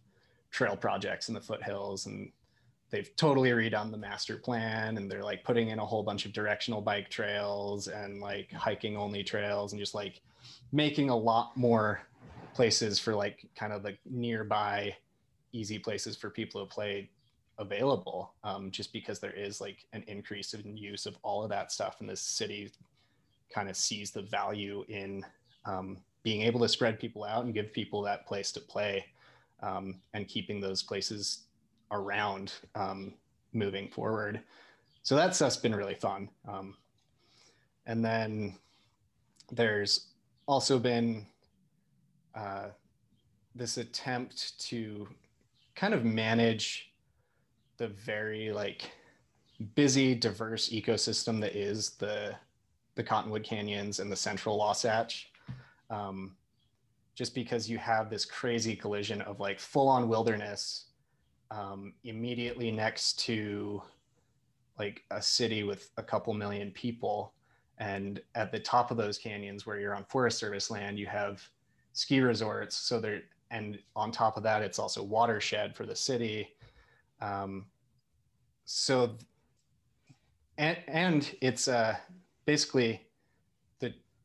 trail 0.50 0.76
projects 0.76 1.28
in 1.28 1.34
the 1.34 1.40
foothills 1.40 2.06
and 2.06 2.30
they've 2.90 3.14
totally 3.16 3.50
redone 3.50 3.90
the 3.90 3.96
master 3.96 4.36
plan 4.36 4.96
and 4.96 5.10
they're 5.10 5.24
like 5.24 5.42
putting 5.42 5.70
in 5.70 5.80
a 5.80 5.84
whole 5.84 6.04
bunch 6.04 6.26
of 6.26 6.32
directional 6.32 6.80
bike 6.80 7.10
trails 7.10 7.88
and 7.88 8.20
like 8.20 8.52
hiking 8.52 8.96
only 8.96 9.24
trails 9.24 9.72
and 9.72 9.80
just 9.80 9.94
like 9.94 10.20
making 10.70 11.10
a 11.10 11.16
lot 11.16 11.56
more 11.56 12.00
places 12.54 13.00
for 13.00 13.16
like 13.16 13.44
kind 13.56 13.72
of 13.72 13.82
like 13.82 13.98
nearby 14.08 14.94
easy 15.52 15.76
places 15.76 16.16
for 16.16 16.30
people 16.30 16.64
to 16.64 16.72
play 16.72 17.10
available 17.58 18.34
um, 18.44 18.70
just 18.70 18.92
because 18.92 19.18
there 19.18 19.32
is 19.32 19.60
like 19.60 19.86
an 19.92 20.04
increase 20.06 20.54
in 20.54 20.76
use 20.76 21.04
of 21.04 21.18
all 21.24 21.42
of 21.42 21.50
that 21.50 21.72
stuff 21.72 21.96
and 21.98 22.08
the 22.08 22.16
city 22.16 22.70
kind 23.52 23.68
of 23.68 23.76
sees 23.76 24.12
the 24.12 24.22
value 24.22 24.84
in 24.88 25.24
um, 25.66 25.98
being 26.22 26.42
able 26.42 26.60
to 26.60 26.68
spread 26.68 26.98
people 26.98 27.24
out 27.24 27.44
and 27.44 27.54
give 27.54 27.72
people 27.72 28.02
that 28.02 28.26
place 28.26 28.52
to 28.52 28.60
play. 28.60 29.04
um, 29.64 30.00
and 30.12 30.28
keeping 30.28 30.60
those 30.60 30.82
places 30.82 31.44
around 31.90 32.52
um, 32.74 33.14
moving 33.52 33.88
forward. 33.88 34.40
So 35.02 35.16
that 35.16 35.34
stuff's 35.34 35.56
been 35.56 35.74
really 35.74 35.94
fun. 35.94 36.28
Um, 36.48 36.76
and 37.86 38.04
then 38.04 38.58
there's 39.52 40.08
also 40.46 40.78
been 40.78 41.26
uh, 42.34 42.68
this 43.54 43.76
attempt 43.78 44.58
to 44.68 45.08
kind 45.74 45.94
of 45.94 46.04
manage 46.04 46.92
the 47.76 47.88
very 47.88 48.52
like 48.52 48.90
busy, 49.74 50.14
diverse 50.14 50.70
ecosystem 50.70 51.40
that 51.40 51.56
is 51.56 51.90
the 51.90 52.34
the 52.96 53.02
Cottonwood 53.02 53.42
Canyons 53.42 53.98
and 53.98 54.10
the 54.10 54.16
Central 54.16 54.56
Wasatch. 54.56 55.28
Um, 55.90 56.36
just 57.14 57.34
because 57.34 57.70
you 57.70 57.78
have 57.78 58.10
this 58.10 58.24
crazy 58.24 58.74
collision 58.74 59.22
of 59.22 59.38
like 59.38 59.60
full 59.60 59.88
on 59.88 60.08
wilderness 60.08 60.86
um, 61.50 61.92
immediately 62.02 62.70
next 62.72 63.18
to 63.20 63.80
like 64.78 65.04
a 65.12 65.22
city 65.22 65.62
with 65.62 65.90
a 65.96 66.02
couple 66.02 66.34
million 66.34 66.70
people. 66.72 67.32
And 67.78 68.20
at 68.34 68.50
the 68.50 68.58
top 68.58 68.90
of 68.90 68.96
those 68.96 69.18
canyons 69.18 69.66
where 69.66 69.78
you're 69.78 69.94
on 69.94 70.04
Forest 70.04 70.38
Service 70.38 70.70
land, 70.70 70.98
you 70.98 71.06
have 71.06 71.42
ski 71.92 72.20
resorts. 72.20 72.76
So 72.76 73.00
there, 73.00 73.22
and 73.50 73.78
on 73.94 74.10
top 74.10 74.36
of 74.36 74.42
that, 74.42 74.62
it's 74.62 74.78
also 74.78 75.02
watershed 75.02 75.76
for 75.76 75.86
the 75.86 75.94
city. 75.94 76.56
Um, 77.20 77.66
so, 78.64 79.16
and, 80.58 80.76
and 80.88 81.36
it's 81.40 81.68
uh, 81.68 81.96
basically 82.46 83.06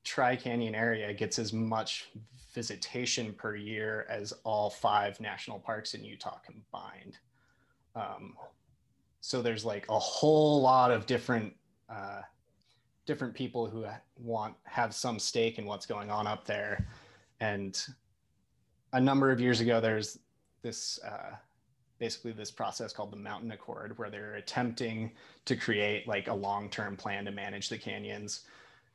Tri 0.09 0.35
Canyon 0.35 0.73
area 0.73 1.13
gets 1.13 1.37
as 1.37 1.53
much 1.53 2.09
visitation 2.55 3.31
per 3.31 3.55
year 3.55 4.07
as 4.09 4.33
all 4.43 4.71
five 4.71 5.19
national 5.19 5.59
parks 5.59 5.93
in 5.93 6.03
Utah 6.03 6.39
combined. 6.43 7.19
Um, 7.95 8.33
so 9.21 9.43
there's 9.43 9.63
like 9.63 9.85
a 9.87 9.99
whole 9.99 10.63
lot 10.63 10.89
of 10.89 11.05
different 11.05 11.53
uh, 11.87 12.21
different 13.05 13.35
people 13.35 13.67
who 13.69 13.85
want 14.17 14.55
have 14.63 14.95
some 14.95 15.19
stake 15.19 15.59
in 15.59 15.65
what's 15.65 15.85
going 15.85 16.09
on 16.09 16.25
up 16.25 16.43
there, 16.43 16.87
and 17.39 17.79
a 18.93 18.99
number 18.99 19.29
of 19.29 19.39
years 19.39 19.59
ago, 19.59 19.79
there's 19.79 20.17
this 20.63 20.99
uh, 21.03 21.35
basically 21.99 22.31
this 22.31 22.49
process 22.49 22.91
called 22.91 23.11
the 23.11 23.17
Mountain 23.17 23.51
Accord, 23.51 23.95
where 23.99 24.09
they're 24.09 24.37
attempting 24.37 25.11
to 25.45 25.55
create 25.55 26.07
like 26.07 26.29
a 26.29 26.33
long-term 26.33 26.97
plan 26.97 27.25
to 27.25 27.31
manage 27.31 27.69
the 27.69 27.77
canyons 27.77 28.45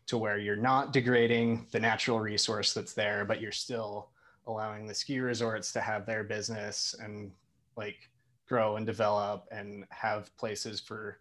to 0.06 0.18
where 0.18 0.38
you're 0.38 0.56
not 0.56 0.92
degrading 0.92 1.66
the 1.72 1.80
natural 1.80 2.20
resource 2.20 2.72
that's 2.72 2.92
there, 2.92 3.24
but 3.24 3.40
you're 3.40 3.52
still 3.52 4.10
allowing 4.46 4.86
the 4.86 4.94
ski 4.94 5.18
resorts 5.20 5.72
to 5.72 5.80
have 5.80 6.04
their 6.04 6.24
business 6.24 6.94
and 7.00 7.30
like 7.76 8.10
grow 8.46 8.76
and 8.76 8.86
develop 8.86 9.46
and 9.50 9.84
have 9.90 10.34
places 10.36 10.80
for 10.80 11.18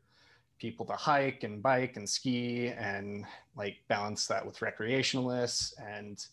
people 0.60 0.86
to 0.86 0.94
hike 0.94 1.44
and 1.44 1.64
bike 1.64 1.98
and 1.98 2.08
ski 2.08 2.68
and 2.68 3.26
like 3.56 3.78
balance 3.88 4.28
that 4.28 4.46
with 4.46 4.60
recreationalists 4.60 5.74
and 5.82 6.28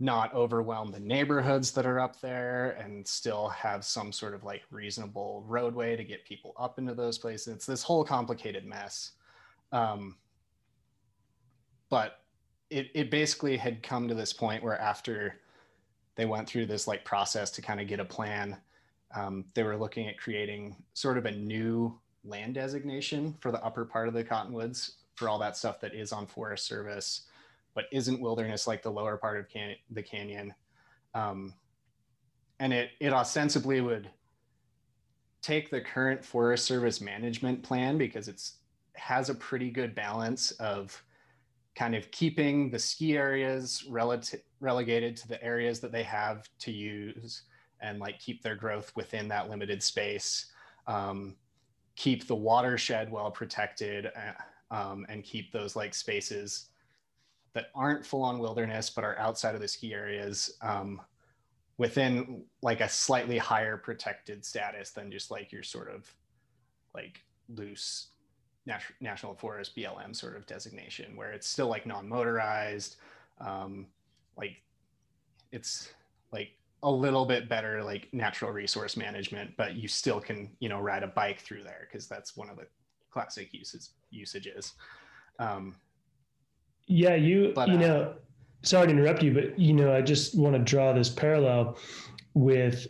not 0.00 0.32
overwhelm 0.32 0.92
the 0.92 1.00
neighborhoods 1.00 1.72
that 1.72 1.84
are 1.84 1.98
up 1.98 2.20
there 2.20 2.70
and 2.82 3.06
still 3.06 3.48
have 3.48 3.84
some 3.84 4.12
sort 4.12 4.32
of 4.32 4.44
like 4.44 4.62
reasonable 4.70 5.44
roadway 5.46 5.96
to 5.96 6.04
get 6.04 6.24
people 6.24 6.54
up 6.56 6.78
into 6.78 6.94
those 6.94 7.18
places. 7.18 7.48
It's 7.48 7.66
this 7.66 7.82
whole 7.82 8.04
complicated 8.04 8.64
mess. 8.64 9.12
Um, 9.72 10.16
but 11.90 12.20
it, 12.70 12.90
it 12.94 13.10
basically 13.10 13.56
had 13.56 13.82
come 13.82 14.08
to 14.08 14.14
this 14.14 14.32
point 14.32 14.62
where 14.62 14.80
after 14.80 15.36
they 16.16 16.26
went 16.26 16.48
through 16.48 16.66
this 16.66 16.86
like 16.86 17.04
process 17.04 17.50
to 17.52 17.62
kind 17.62 17.80
of 17.80 17.86
get 17.86 18.00
a 18.00 18.04
plan, 18.04 18.56
um, 19.14 19.44
they 19.54 19.62
were 19.62 19.76
looking 19.76 20.08
at 20.08 20.18
creating 20.18 20.76
sort 20.92 21.16
of 21.16 21.26
a 21.26 21.30
new 21.30 21.98
land 22.24 22.54
designation 22.54 23.34
for 23.40 23.50
the 23.52 23.64
upper 23.64 23.84
part 23.84 24.08
of 24.08 24.14
the 24.14 24.24
cottonwoods 24.24 24.96
for 25.14 25.28
all 25.28 25.38
that 25.38 25.56
stuff 25.56 25.80
that 25.80 25.94
is 25.94 26.12
on 26.12 26.26
Forest 26.26 26.66
Service 26.66 27.22
but 27.78 27.86
isn't 27.92 28.20
wilderness 28.20 28.66
like 28.66 28.82
the 28.82 28.90
lower 28.90 29.16
part 29.16 29.38
of 29.38 29.48
can- 29.48 29.76
the 29.90 30.02
canyon. 30.02 30.52
Um, 31.14 31.54
and 32.58 32.72
it, 32.72 32.90
it 32.98 33.12
ostensibly 33.12 33.80
would 33.80 34.10
take 35.42 35.70
the 35.70 35.80
current 35.80 36.24
Forest 36.24 36.64
Service 36.64 37.00
management 37.00 37.62
plan 37.62 37.96
because 37.96 38.26
it's 38.26 38.54
has 38.94 39.30
a 39.30 39.34
pretty 39.36 39.70
good 39.70 39.94
balance 39.94 40.50
of 40.52 41.00
kind 41.78 41.94
of 41.94 42.10
keeping 42.10 42.70
the 42.70 42.78
ski 42.78 43.16
areas 43.16 43.84
relative 43.88 44.40
relegated 44.58 45.16
to 45.16 45.28
the 45.28 45.40
areas 45.44 45.78
that 45.78 45.92
they 45.92 46.02
have 46.02 46.48
to 46.58 46.72
use 46.72 47.42
and 47.80 48.00
like 48.00 48.18
keep 48.18 48.42
their 48.42 48.56
growth 48.56 48.90
within 48.96 49.28
that 49.28 49.48
limited 49.48 49.80
space 49.80 50.46
um, 50.88 51.36
keep 51.94 52.26
the 52.26 52.34
watershed 52.34 53.12
well 53.12 53.30
protected 53.30 54.06
uh, 54.06 54.74
um, 54.74 55.06
and 55.08 55.22
keep 55.22 55.52
those 55.52 55.76
like 55.76 55.94
spaces 55.94 56.66
that 57.52 57.66
aren't 57.76 58.04
full 58.04 58.22
on 58.22 58.40
wilderness 58.40 58.90
but 58.90 59.04
are 59.04 59.18
outside 59.20 59.54
of 59.54 59.60
the 59.60 59.68
ski 59.68 59.94
areas 59.94 60.58
um, 60.62 61.00
within 61.76 62.42
like 62.60 62.80
a 62.80 62.88
slightly 62.88 63.38
higher 63.38 63.76
protected 63.76 64.44
status 64.44 64.90
than 64.90 65.12
just 65.12 65.30
like 65.30 65.52
your 65.52 65.62
sort 65.62 65.88
of 65.88 66.12
like 66.92 67.20
loose 67.48 68.08
nat- 68.68 68.82
national 69.00 69.34
forest 69.34 69.74
BLM 69.76 70.14
sort 70.14 70.36
of 70.36 70.46
designation 70.46 71.16
where 71.16 71.32
it's 71.32 71.48
still 71.48 71.66
like 71.66 71.86
non-motorized 71.86 72.96
um, 73.40 73.86
like 74.36 74.62
it's 75.50 75.92
like 76.32 76.50
a 76.84 76.90
little 76.90 77.24
bit 77.24 77.48
better 77.48 77.82
like 77.82 78.06
natural 78.12 78.52
resource 78.52 78.96
management 78.96 79.50
but 79.56 79.74
you 79.74 79.88
still 79.88 80.20
can 80.20 80.48
you 80.60 80.68
know 80.68 80.78
ride 80.78 81.02
a 81.02 81.08
bike 81.08 81.40
through 81.40 81.64
there 81.64 81.88
because 81.90 82.06
that's 82.06 82.36
one 82.36 82.48
of 82.48 82.56
the 82.56 82.66
classic 83.10 83.52
uses 83.52 83.90
usages. 84.10 84.74
Um, 85.38 85.74
yeah, 86.86 87.14
you 87.14 87.52
but, 87.54 87.68
you 87.68 87.76
uh, 87.76 87.78
know, 87.78 88.14
sorry 88.62 88.86
to 88.86 88.92
interrupt 88.92 89.22
you, 89.22 89.32
but 89.32 89.58
you 89.58 89.72
know, 89.72 89.94
I 89.94 90.02
just 90.02 90.36
want 90.38 90.54
to 90.54 90.62
draw 90.62 90.92
this 90.92 91.08
parallel 91.08 91.78
with 92.34 92.86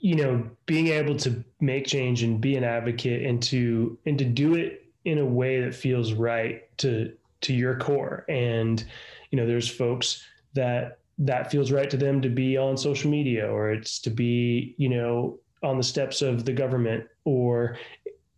you 0.00 0.14
know 0.16 0.48
being 0.66 0.88
able 0.88 1.16
to 1.16 1.44
make 1.60 1.86
change 1.86 2.22
and 2.22 2.40
be 2.40 2.56
an 2.56 2.64
advocate 2.64 3.26
and 3.26 3.42
to 3.42 3.98
and 4.06 4.18
to 4.18 4.24
do 4.24 4.54
it 4.54 4.86
in 5.04 5.18
a 5.18 5.24
way 5.24 5.60
that 5.60 5.74
feels 5.74 6.12
right 6.12 6.76
to 6.78 7.12
to 7.42 7.52
your 7.52 7.76
core. 7.78 8.24
And 8.28 8.84
you 9.30 9.36
know 9.36 9.46
there's 9.46 9.68
folks 9.68 10.24
that 10.54 10.98
that 11.18 11.50
feels 11.50 11.70
right 11.70 11.90
to 11.90 11.96
them 11.96 12.22
to 12.22 12.28
be 12.28 12.56
on 12.56 12.76
social 12.76 13.10
media 13.10 13.50
or 13.50 13.70
it's 13.72 13.98
to 14.00 14.10
be 14.10 14.74
you 14.78 14.88
know 14.88 15.38
on 15.62 15.76
the 15.76 15.82
steps 15.82 16.22
of 16.22 16.44
the 16.44 16.52
government 16.52 17.06
or 17.24 17.76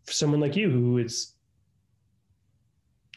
someone 0.07 0.41
like 0.41 0.57
you 0.57 0.69
who 0.69 0.99
it's 0.99 1.35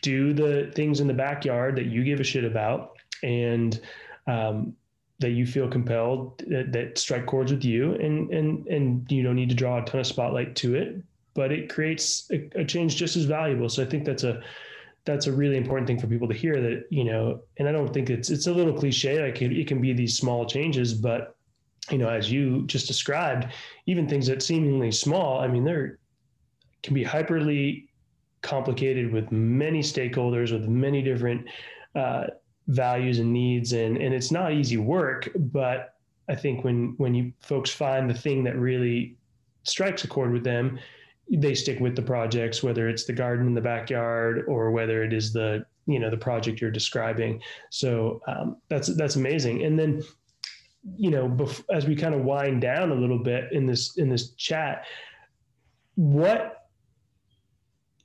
do 0.05 0.33
the 0.33 0.71
things 0.75 0.99
in 0.99 1.07
the 1.07 1.13
backyard 1.13 1.75
that 1.75 1.87
you 1.87 2.03
give 2.03 2.19
a 2.19 2.23
shit 2.23 2.45
about. 2.45 2.91
And 3.23 3.81
um, 4.27 4.75
that 5.19 5.31
you 5.31 5.45
feel 5.45 5.69
compelled 5.69 6.43
that, 6.47 6.71
that, 6.73 6.97
strike 6.97 7.25
chords 7.25 7.51
with 7.51 7.63
you 7.63 7.93
and 7.95 8.29
and 8.31 8.67
and 8.67 9.09
you 9.09 9.23
don't 9.23 9.35
need 9.35 9.49
to 9.49 9.55
draw 9.55 9.81
a 9.81 9.85
ton 9.85 10.01
of 10.01 10.07
spotlight 10.07 10.55
to 10.55 10.75
it 10.75 11.01
but 11.33 11.51
it 11.51 11.69
creates 11.69 12.29
a, 12.31 12.49
a 12.55 12.65
change 12.65 12.95
just 12.95 13.15
as 13.15 13.25
valuable. 13.25 13.69
So 13.69 13.83
i 13.83 13.85
think 13.85 14.05
that's 14.05 14.23
a 14.23 14.41
that's 15.05 15.27
a 15.27 15.31
really 15.31 15.55
important 15.55 15.87
thing 15.87 15.99
for 15.99 16.07
people 16.07 16.27
to 16.27 16.33
hear 16.33 16.59
that 16.61 16.85
you 16.89 17.03
know 17.03 17.39
and 17.57 17.69
i 17.69 17.71
don't 17.71 17.93
think 17.93 18.09
it's 18.09 18.29
it's 18.29 18.47
a 18.47 18.51
little 18.51 18.73
cliche 18.73 19.21
like 19.21 19.41
it, 19.41 19.51
it 19.53 19.67
can 19.67 19.79
be 19.79 19.93
these 19.93 20.17
small 20.17 20.45
changes 20.45 20.93
but 20.93 21.35
you 21.91 21.99
know 21.99 22.09
as 22.09 22.31
you 22.31 22.65
just 22.65 22.87
described 22.87 23.47
even 23.85 24.09
things 24.09 24.27
that 24.27 24.41
seemingly 24.41 24.91
small 24.91 25.39
i 25.39 25.47
mean 25.47 25.63
they're 25.63 25.99
can 26.81 26.93
be 26.93 27.05
hyperly 27.05 27.87
complicated 28.41 29.11
with 29.11 29.31
many 29.31 29.81
stakeholders 29.81 30.51
with 30.51 30.67
many 30.67 31.01
different 31.01 31.47
uh, 31.95 32.25
values 32.67 33.19
and 33.19 33.31
needs 33.31 33.73
and 33.73 33.97
and 33.97 34.13
it's 34.13 34.31
not 34.31 34.51
easy 34.51 34.77
work 34.77 35.29
but 35.35 35.95
i 36.29 36.35
think 36.35 36.63
when 36.63 36.95
when 36.97 37.13
you 37.13 37.31
folks 37.41 37.69
find 37.69 38.09
the 38.09 38.13
thing 38.13 38.43
that 38.43 38.57
really 38.57 39.15
strikes 39.63 40.03
a 40.03 40.07
chord 40.07 40.31
with 40.31 40.43
them 40.43 40.79
they 41.31 41.53
stick 41.53 41.79
with 41.79 41.95
the 41.95 42.01
projects 42.01 42.63
whether 42.63 42.89
it's 42.89 43.05
the 43.05 43.13
garden 43.13 43.47
in 43.47 43.53
the 43.53 43.61
backyard 43.61 44.45
or 44.47 44.71
whether 44.71 45.03
it 45.03 45.13
is 45.13 45.31
the 45.31 45.63
you 45.87 45.99
know 45.99 46.09
the 46.09 46.17
project 46.17 46.61
you're 46.61 46.71
describing. 46.71 47.41
So 47.69 48.21
um, 48.27 48.57
that's 48.69 48.87
that's 48.95 49.15
amazing. 49.15 49.63
And 49.63 49.77
then 49.77 50.03
you 50.95 51.09
know 51.09 51.27
bef- 51.27 51.63
as 51.71 51.85
we 51.85 51.95
kind 51.95 52.13
of 52.13 52.21
wind 52.21 52.61
down 52.61 52.91
a 52.91 52.95
little 52.95 53.19
bit 53.19 53.51
in 53.51 53.65
this 53.65 53.97
in 53.97 54.07
this 54.07 54.31
chat 54.31 54.85
what 55.95 56.67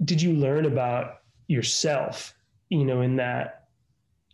did 0.03 0.23
you 0.23 0.33
learn 0.33 0.65
about 0.65 1.19
yourself 1.47 2.35
you 2.71 2.87
know 2.87 3.03
in 3.03 3.17
that 3.17 3.60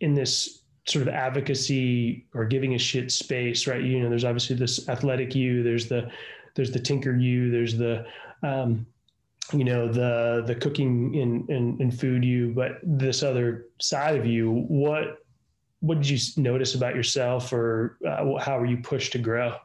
in 0.01 0.13
this 0.13 0.61
sort 0.85 1.07
of 1.07 1.13
advocacy 1.13 2.25
or 2.33 2.45
giving 2.45 2.75
a 2.75 2.77
shit 2.77 3.11
space 3.11 3.67
right 3.67 3.83
you 3.83 3.99
know 3.99 4.09
there's 4.09 4.23
obviously 4.23 4.55
this 4.55 4.87
athletic 4.87 5.35
you 5.35 5.61
there's 5.63 5.87
the 5.87 6.09
there's 6.55 6.71
the 6.71 6.79
tinker 6.79 7.15
you 7.15 7.51
there's 7.51 7.77
the 7.77 8.05
um, 8.43 8.85
you 9.53 9.63
know 9.63 9.87
the 9.91 10.43
the 10.47 10.55
cooking 10.55 11.13
in, 11.13 11.45
in 11.49 11.77
in 11.81 11.91
food 11.91 12.23
you 12.23 12.53
but 12.55 12.79
this 12.83 13.23
other 13.23 13.65
side 13.79 14.17
of 14.17 14.25
you 14.25 14.65
what 14.67 15.19
what 15.79 16.01
did 16.01 16.09
you 16.09 16.41
notice 16.41 16.75
about 16.75 16.95
yourself 16.95 17.53
or 17.53 17.97
uh, 18.07 18.37
how 18.39 18.59
were 18.59 18.65
you 18.65 18.77
pushed 18.77 19.11
to 19.11 19.19
grow? 19.19 19.55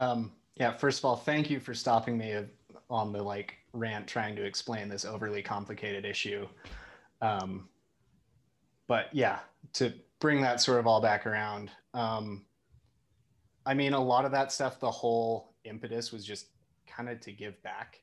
Um, 0.00 0.32
yeah, 0.56 0.76
first 0.76 0.98
of 0.98 1.04
all, 1.04 1.16
thank 1.16 1.48
you 1.48 1.60
for 1.60 1.74
stopping 1.74 2.18
me 2.18 2.36
on 2.90 3.12
the 3.12 3.22
like 3.22 3.54
rant 3.72 4.06
trying 4.06 4.36
to 4.36 4.44
explain 4.44 4.88
this 4.88 5.04
overly 5.04 5.42
complicated 5.42 6.04
issue. 6.04 6.46
Um, 7.22 7.68
but 8.86 9.06
yeah, 9.12 9.40
to 9.74 9.92
bring 10.20 10.40
that 10.42 10.60
sort 10.60 10.78
of 10.78 10.86
all 10.86 11.00
back 11.00 11.26
around, 11.26 11.70
um, 11.92 12.44
I 13.66 13.74
mean, 13.74 13.94
a 13.94 14.00
lot 14.00 14.24
of 14.24 14.32
that 14.32 14.52
stuff, 14.52 14.78
the 14.80 14.90
whole 14.90 15.54
impetus 15.64 16.12
was 16.12 16.24
just 16.24 16.48
kind 16.86 17.08
of 17.08 17.20
to 17.20 17.32
give 17.32 17.62
back. 17.62 18.00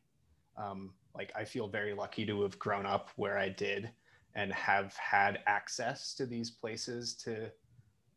Um, 0.58 0.94
like, 1.16 1.32
I 1.36 1.46
feel 1.46 1.68
very 1.68 1.94
lucky 1.94 2.26
to 2.26 2.42
have 2.42 2.58
grown 2.58 2.86
up 2.86 3.10
where 3.16 3.38
I 3.38 3.50
did 3.50 3.92
and 4.36 4.52
have 4.54 4.96
had 4.96 5.40
access 5.46 6.14
to 6.16 6.26
these 6.26 6.50
places 6.50 7.16
to 7.16 7.52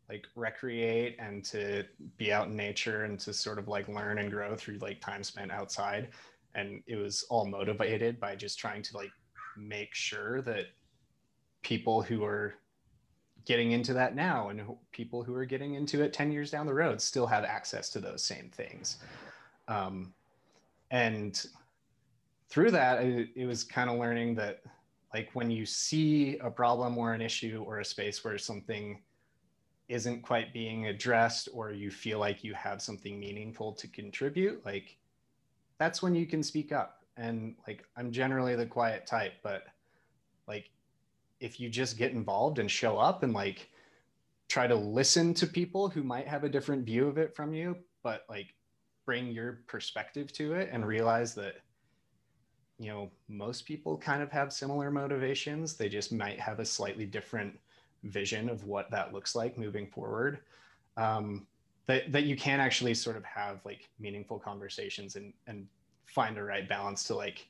like 0.09 0.27
recreate 0.37 1.17
and 1.19 1.45
to 1.47 1.85
be 2.19 2.33
out 2.33 2.49
in 2.49 2.57
nature 2.57 3.05
and 3.05 3.19
to 3.19 3.33
sort 3.33 3.59
of 3.59 3.69
like 3.69 3.89
learn 3.89 4.19
and 4.19 4.31
grow 4.31 4.55
through 4.55 4.79
like 4.79 5.01
time 5.01 5.25
spent 5.25 5.51
outside 5.51 6.09
and 6.55 6.83
it 6.87 6.97
was 6.97 7.25
all 7.31 7.47
motivated 7.47 8.21
by 8.21 8.37
just 8.37 8.59
trying 8.59 8.83
to 8.83 8.97
like 8.97 9.11
make 9.57 9.95
sure 9.95 10.43
that 10.43 10.67
people 11.65 12.03
who 12.03 12.23
are 12.23 12.55
getting 13.45 13.73
into 13.73 13.93
that 13.93 14.15
now 14.15 14.49
and 14.49 14.63
people 14.93 15.23
who 15.23 15.35
are 15.35 15.45
getting 15.45 15.75
into 15.75 16.03
it 16.03 16.13
10 16.13 16.31
years 16.31 16.51
down 16.51 16.67
the 16.67 16.75
road 16.75 17.01
still 17.01 17.27
have 17.27 17.45
access 17.45 17.91
to 17.91 18.01
those 18.01 18.23
same 18.23 18.51
things. 18.51 18.99
Um, 19.69 20.15
and 20.91 21.45
through 22.49 22.71
that 22.71 23.03
it, 23.03 23.31
it 23.35 23.47
was 23.47 23.65
kind 23.65 23.91
of 23.91 23.99
learning 23.99 24.35
that 24.37 24.63
like 25.13 25.31
when 25.33 25.51
you 25.51 25.67
see 25.67 26.39
a 26.39 26.51
problem 26.51 26.97
or 26.97 27.13
an 27.13 27.21
issue 27.21 27.65
or 27.67 27.81
a 27.81 27.85
space 27.85 28.25
where 28.25 28.39
something 28.39 29.01
isn't 29.89 30.23
quite 30.23 30.53
being 30.53 30.87
addressed 30.87 31.49
or 31.53 31.71
you 31.71 31.91
feel 31.91 32.19
like 32.19 32.43
you 32.45 32.55
have 32.55 32.81
something 32.81 33.19
meaningful 33.19 33.73
to 33.73 33.89
contribute 33.89 34.65
like 34.65 34.97
that's 35.79 36.03
when 36.03 36.15
you 36.15 36.27
can 36.27 36.43
speak 36.43 36.73
up. 36.73 37.01
And 37.17 37.55
like 37.67 37.85
i'm 37.97 38.11
generally 38.11 38.57
the 38.57 38.67
quiet 38.67 39.07
type 39.07 39.35
but 39.43 39.67
like 40.49 40.71
if 41.45 41.61
you 41.61 41.69
just 41.69 41.99
get 41.99 42.13
involved 42.13 42.59
and 42.59 42.71
show 42.71 42.99
up 42.99 43.23
and 43.23 43.33
like 43.33 43.69
try 44.49 44.67
to 44.67 44.75
listen 44.75 45.35
to 45.35 45.47
people 45.47 45.89
who 45.89 46.03
might 46.03 46.27
have 46.27 46.45
a 46.45 46.49
different 46.49 46.85
view 46.85 47.07
of 47.07 47.19
it 47.19 47.35
from 47.35 47.53
you 47.53 47.77
but 48.03 48.25
like 48.29 48.55
bring 49.05 49.29
your 49.29 49.61
perspective 49.67 50.33
to 50.33 50.55
it 50.55 50.69
and 50.73 50.87
realize 50.87 51.35
that 51.35 51.57
you 52.79 52.91
know 52.91 53.11
most 53.29 53.67
people 53.67 53.97
kind 53.97 54.23
of 54.23 54.31
have 54.31 54.53
similar 54.53 54.91
motivations. 54.91 55.75
They 55.75 55.89
just 55.89 56.13
might 56.13 56.41
have 56.41 56.61
a 56.61 56.65
slightly 56.65 57.07
different 57.07 57.59
vision 58.03 58.49
of 58.49 58.65
what 58.65 58.91
that 58.91 59.13
looks 59.13 59.35
like 59.35 59.59
moving 59.59 59.87
forward. 59.87 60.41
Um, 60.97 61.47
that, 61.87 62.13
that 62.13 62.25
you 62.25 62.35
can 62.35 62.61
actually 62.61 62.95
sort 62.95 63.17
of 63.17 63.25
have 63.25 63.61
like 63.65 63.91
meaningful 63.99 64.39
conversations 64.39 65.17
and, 65.17 65.35
and 65.47 65.67
find 66.07 66.39
a 66.39 66.43
right 66.43 66.67
balance 66.67 67.05
to 67.05 67.15
like 67.15 67.47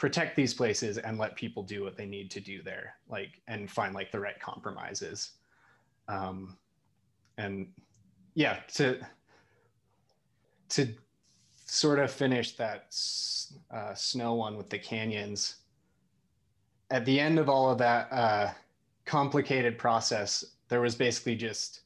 protect 0.00 0.34
these 0.34 0.54
places 0.54 0.96
and 0.96 1.18
let 1.18 1.36
people 1.36 1.62
do 1.62 1.84
what 1.84 1.94
they 1.94 2.06
need 2.06 2.30
to 2.30 2.40
do 2.40 2.62
there 2.62 2.94
like 3.08 3.42
and 3.48 3.70
find 3.70 3.94
like 3.94 4.10
the 4.10 4.18
right 4.18 4.40
compromises. 4.40 5.32
Um, 6.08 6.56
and 7.38 7.68
yeah 8.34 8.58
to 8.74 8.98
to 10.70 10.88
sort 11.66 11.98
of 11.98 12.10
finish 12.10 12.56
that 12.56 12.86
uh, 13.70 13.94
snow 13.94 14.34
one 14.34 14.56
with 14.56 14.70
the 14.70 14.78
canyons 14.78 15.56
at 16.90 17.04
the 17.04 17.20
end 17.20 17.38
of 17.38 17.48
all 17.48 17.70
of 17.70 17.78
that 17.78 18.10
uh, 18.10 18.50
complicated 19.04 19.78
process, 19.78 20.44
there 20.68 20.80
was 20.80 20.94
basically 20.94 21.36
just 21.36 21.82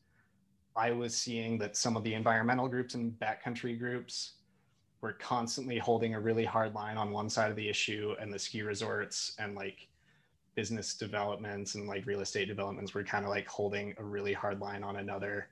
I 0.76 0.92
was 0.92 1.16
seeing 1.16 1.58
that 1.58 1.76
some 1.76 1.96
of 1.96 2.04
the 2.04 2.14
environmental 2.14 2.68
groups 2.68 2.94
and 2.94 3.12
backcountry 3.20 3.78
groups 3.78 4.34
were 5.04 5.12
constantly 5.12 5.76
holding 5.76 6.14
a 6.14 6.20
really 6.20 6.46
hard 6.46 6.74
line 6.74 6.96
on 6.96 7.12
one 7.12 7.28
side 7.28 7.50
of 7.50 7.56
the 7.56 7.68
issue, 7.68 8.16
and 8.18 8.32
the 8.32 8.38
ski 8.38 8.62
resorts 8.62 9.36
and 9.38 9.54
like 9.54 9.86
business 10.54 10.94
developments 10.94 11.74
and 11.74 11.86
like 11.86 12.06
real 12.06 12.20
estate 12.20 12.48
developments 12.48 12.94
were 12.94 13.04
kind 13.04 13.26
of 13.26 13.30
like 13.30 13.46
holding 13.46 13.94
a 13.98 14.02
really 14.02 14.32
hard 14.32 14.60
line 14.60 14.82
on 14.82 14.96
another. 14.96 15.48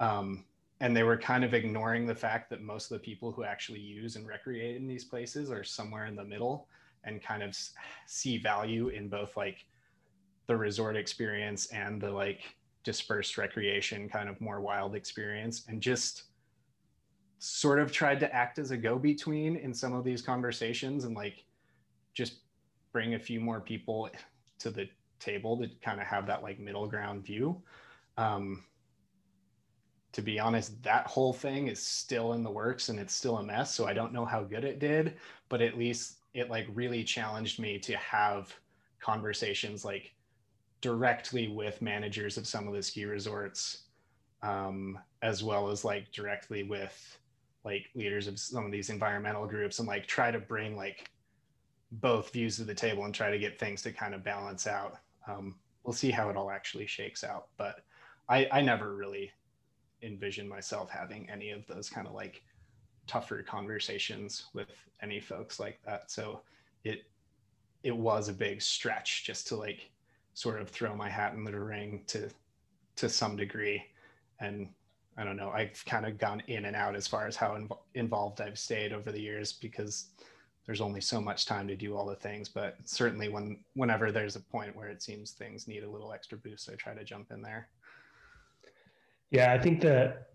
Um, 0.00 0.44
and 0.80 0.96
they 0.96 1.04
were 1.04 1.16
kind 1.16 1.44
of 1.44 1.54
ignoring 1.54 2.06
the 2.06 2.14
fact 2.14 2.50
that 2.50 2.60
most 2.60 2.90
of 2.90 2.98
the 2.98 3.04
people 3.04 3.30
who 3.30 3.44
actually 3.44 3.78
use 3.78 4.16
and 4.16 4.26
recreate 4.26 4.74
in 4.74 4.88
these 4.88 5.04
places 5.04 5.48
are 5.48 5.62
somewhere 5.62 6.06
in 6.06 6.16
the 6.16 6.24
middle 6.24 6.66
and 7.04 7.22
kind 7.22 7.44
of 7.44 7.56
see 8.06 8.36
value 8.36 8.88
in 8.88 9.08
both 9.08 9.36
like 9.36 9.64
the 10.48 10.56
resort 10.56 10.96
experience 10.96 11.66
and 11.66 12.00
the 12.02 12.10
like 12.10 12.40
dispersed 12.82 13.38
recreation 13.38 14.08
kind 14.08 14.28
of 14.28 14.40
more 14.40 14.60
wild 14.60 14.96
experience 14.96 15.64
and 15.68 15.80
just 15.80 16.24
sort 17.38 17.78
of 17.78 17.92
tried 17.92 18.20
to 18.20 18.34
act 18.34 18.58
as 18.58 18.70
a 18.70 18.76
go 18.76 18.98
between 18.98 19.56
in 19.56 19.72
some 19.72 19.94
of 19.94 20.04
these 20.04 20.22
conversations 20.22 21.04
and 21.04 21.14
like 21.14 21.44
just 22.14 22.40
bring 22.92 23.14
a 23.14 23.18
few 23.18 23.40
more 23.40 23.60
people 23.60 24.08
to 24.58 24.70
the 24.70 24.88
table 25.20 25.56
to 25.58 25.68
kind 25.82 26.00
of 26.00 26.06
have 26.06 26.26
that 26.26 26.42
like 26.42 26.58
middle 26.58 26.86
ground 26.86 27.24
view. 27.24 27.60
Um, 28.16 28.64
to 30.12 30.22
be 30.22 30.40
honest 30.40 30.82
that 30.82 31.06
whole 31.06 31.34
thing 31.34 31.68
is 31.68 31.80
still 31.80 32.32
in 32.32 32.42
the 32.42 32.50
works 32.50 32.88
and 32.88 32.98
it's 32.98 33.14
still 33.14 33.36
a 33.36 33.42
mess 33.42 33.74
so 33.74 33.86
i 33.86 33.92
don't 33.92 34.12
know 34.12 34.24
how 34.24 34.42
good 34.42 34.64
it 34.64 34.78
did 34.78 35.14
but 35.50 35.60
at 35.60 35.76
least 35.76 36.16
it 36.32 36.48
like 36.48 36.66
really 36.72 37.04
challenged 37.04 37.60
me 37.60 37.78
to 37.78 37.94
have 37.98 38.52
conversations 39.00 39.84
like 39.84 40.14
directly 40.80 41.48
with 41.48 41.82
managers 41.82 42.36
of 42.36 42.46
some 42.46 42.68
of 42.68 42.74
the 42.74 42.82
ski 42.82 43.04
resorts, 43.04 43.84
um, 44.42 44.98
as 45.22 45.42
well 45.42 45.70
as 45.70 45.84
like 45.84 46.10
directly 46.12 46.62
with 46.62 47.18
like 47.64 47.86
leaders 47.94 48.26
of 48.26 48.38
some 48.38 48.64
of 48.64 48.72
these 48.72 48.90
environmental 48.90 49.46
groups 49.46 49.78
and 49.78 49.88
like 49.88 50.06
try 50.06 50.30
to 50.30 50.38
bring 50.38 50.76
like 50.76 51.10
both 51.92 52.32
views 52.32 52.56
to 52.56 52.64
the 52.64 52.74
table 52.74 53.04
and 53.04 53.14
try 53.14 53.30
to 53.30 53.38
get 53.38 53.58
things 53.58 53.82
to 53.82 53.92
kind 53.92 54.14
of 54.14 54.24
balance 54.24 54.66
out. 54.66 54.98
Um, 55.26 55.56
we'll 55.84 55.92
see 55.92 56.10
how 56.10 56.28
it 56.28 56.36
all 56.36 56.50
actually 56.50 56.86
shakes 56.86 57.24
out, 57.24 57.48
but 57.56 57.80
I, 58.28 58.48
I 58.52 58.60
never 58.60 58.94
really 58.94 59.32
envisioned 60.02 60.48
myself 60.48 60.90
having 60.90 61.28
any 61.30 61.50
of 61.50 61.66
those 61.66 61.90
kind 61.90 62.06
of 62.06 62.14
like 62.14 62.42
tougher 63.06 63.42
conversations 63.42 64.46
with 64.52 64.68
any 65.02 65.18
folks 65.18 65.58
like 65.58 65.80
that. 65.84 66.10
So 66.10 66.42
it 66.84 67.04
it 67.82 67.96
was 67.96 68.28
a 68.28 68.32
big 68.32 68.60
stretch 68.60 69.24
just 69.24 69.46
to 69.48 69.56
like 69.56 69.90
sort 70.34 70.60
of 70.60 70.68
throw 70.68 70.94
my 70.94 71.08
hat 71.08 71.34
in 71.34 71.44
the 71.44 71.58
ring 71.58 72.02
to 72.08 72.28
to 72.96 73.08
some 73.08 73.36
degree 73.36 73.82
and 74.40 74.68
i 75.18 75.24
don't 75.24 75.36
know 75.36 75.50
i've 75.50 75.84
kind 75.84 76.06
of 76.06 76.16
gone 76.16 76.42
in 76.46 76.64
and 76.64 76.76
out 76.76 76.96
as 76.96 77.06
far 77.06 77.26
as 77.26 77.36
how 77.36 77.50
inv- 77.50 77.78
involved 77.94 78.40
i've 78.40 78.58
stayed 78.58 78.92
over 78.92 79.12
the 79.12 79.20
years 79.20 79.52
because 79.52 80.06
there's 80.64 80.80
only 80.80 81.00
so 81.00 81.20
much 81.20 81.46
time 81.46 81.66
to 81.66 81.76
do 81.76 81.96
all 81.96 82.06
the 82.06 82.14
things 82.14 82.48
but 82.48 82.76
certainly 82.84 83.28
when 83.28 83.58
whenever 83.74 84.10
there's 84.10 84.36
a 84.36 84.40
point 84.40 84.74
where 84.74 84.88
it 84.88 85.02
seems 85.02 85.32
things 85.32 85.68
need 85.68 85.82
a 85.82 85.90
little 85.90 86.12
extra 86.12 86.38
boost 86.38 86.70
i 86.70 86.74
try 86.74 86.94
to 86.94 87.04
jump 87.04 87.30
in 87.32 87.42
there. 87.42 87.68
Yeah 89.30 89.52
i 89.52 89.58
think 89.58 89.80
that 89.82 90.28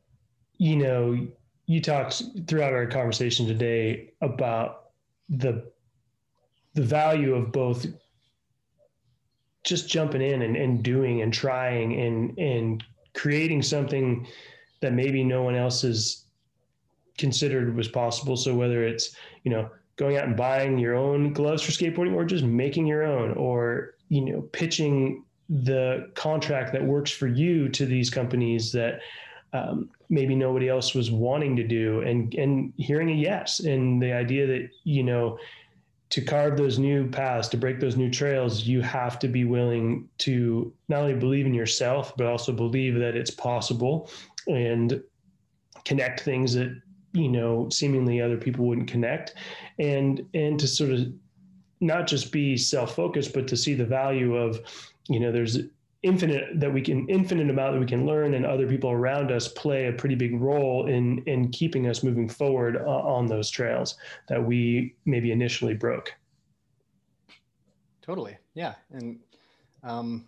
you 0.57 0.75
know 0.75 1.27
you 1.65 1.81
talked 1.81 2.21
throughout 2.47 2.73
our 2.73 2.85
conversation 2.85 3.47
today 3.47 4.13
about 4.21 4.89
the 5.29 5.71
the 6.73 6.81
value 6.81 7.35
of 7.35 7.51
both 7.51 7.85
just 9.63 9.87
jumping 9.87 10.21
in 10.21 10.41
and, 10.41 10.55
and 10.55 10.83
doing 10.83 11.21
and 11.21 11.33
trying 11.33 11.99
and 11.99 12.37
and 12.37 12.83
creating 13.13 13.61
something 13.61 14.27
that 14.83 14.93
maybe 14.93 15.23
no 15.23 15.41
one 15.41 15.55
else 15.55 15.81
has 15.81 16.25
considered 17.17 17.75
was 17.75 17.87
possible. 17.87 18.37
So 18.37 18.53
whether 18.53 18.83
it's 18.85 19.15
you 19.43 19.51
know 19.51 19.69
going 19.95 20.17
out 20.17 20.25
and 20.25 20.37
buying 20.37 20.77
your 20.77 20.95
own 20.95 21.33
gloves 21.33 21.63
for 21.63 21.71
skateboarding 21.71 22.13
or 22.13 22.25
just 22.25 22.43
making 22.43 22.85
your 22.85 23.03
own 23.03 23.31
or 23.33 23.95
you 24.09 24.21
know 24.21 24.41
pitching 24.53 25.23
the 25.49 26.11
contract 26.15 26.71
that 26.73 26.83
works 26.83 27.11
for 27.11 27.27
you 27.27 27.69
to 27.69 27.85
these 27.85 28.09
companies 28.09 28.71
that 28.71 28.99
um, 29.53 29.89
maybe 30.09 30.35
nobody 30.35 30.67
else 30.67 30.95
was 30.95 31.11
wanting 31.11 31.55
to 31.55 31.67
do 31.67 32.01
and 32.01 32.33
and 32.35 32.73
hearing 32.77 33.09
a 33.09 33.13
yes 33.13 33.59
and 33.59 34.01
the 34.01 34.11
idea 34.11 34.47
that 34.47 34.69
you 34.83 35.03
know 35.03 35.37
to 36.13 36.21
carve 36.21 36.57
those 36.57 36.77
new 36.77 37.09
paths, 37.09 37.47
to 37.47 37.57
break 37.57 37.79
those 37.79 37.97
new 37.97 38.07
trails, 38.07 38.67
you 38.67 38.81
have 38.81 39.17
to 39.17 39.27
be 39.27 39.45
willing 39.45 40.07
to 40.19 40.71
not 40.87 41.01
only 41.01 41.15
believe 41.15 41.47
in 41.47 41.55
yourself, 41.55 42.15
but 42.15 42.27
also 42.27 42.51
believe 42.51 42.93
that 42.99 43.15
it's 43.15 43.31
possible 43.31 44.11
and 44.47 45.01
connect 45.85 46.21
things 46.21 46.53
that, 46.53 46.81
you 47.13 47.29
know, 47.29 47.69
seemingly 47.69 48.21
other 48.21 48.37
people 48.37 48.65
wouldn't 48.65 48.87
connect. 48.87 49.35
And 49.79 50.25
and 50.33 50.59
to 50.59 50.67
sort 50.67 50.91
of 50.91 51.07
not 51.79 52.07
just 52.07 52.31
be 52.31 52.55
self-focused, 52.57 53.33
but 53.33 53.47
to 53.49 53.57
see 53.57 53.73
the 53.73 53.85
value 53.85 54.35
of, 54.35 54.61
you 55.09 55.19
know, 55.19 55.31
there's 55.31 55.59
infinite 56.03 56.59
that 56.59 56.71
we 56.71 56.81
can 56.81 57.07
infinite 57.07 57.49
amount 57.49 57.73
that 57.73 57.79
we 57.79 57.85
can 57.85 58.05
learn 58.05 58.33
and 58.33 58.45
other 58.45 58.67
people 58.67 58.91
around 58.91 59.31
us 59.31 59.47
play 59.47 59.87
a 59.87 59.93
pretty 59.93 60.15
big 60.15 60.39
role 60.39 60.87
in 60.87 61.23
in 61.27 61.49
keeping 61.49 61.87
us 61.87 62.03
moving 62.03 62.27
forward 62.27 62.75
uh, 62.75 62.89
on 62.89 63.25
those 63.25 63.49
trails 63.49 63.95
that 64.27 64.43
we 64.43 64.95
maybe 65.05 65.31
initially 65.31 65.73
broke. 65.73 66.13
Totally. 68.01 68.37
Yeah. 68.53 68.75
And 68.91 69.19
um 69.83 70.25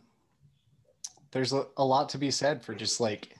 there's 1.32 1.52
a, 1.52 1.66
a 1.76 1.84
lot 1.84 2.08
to 2.08 2.18
be 2.18 2.32
said 2.32 2.64
for 2.64 2.74
just 2.74 3.02
like 3.02 3.35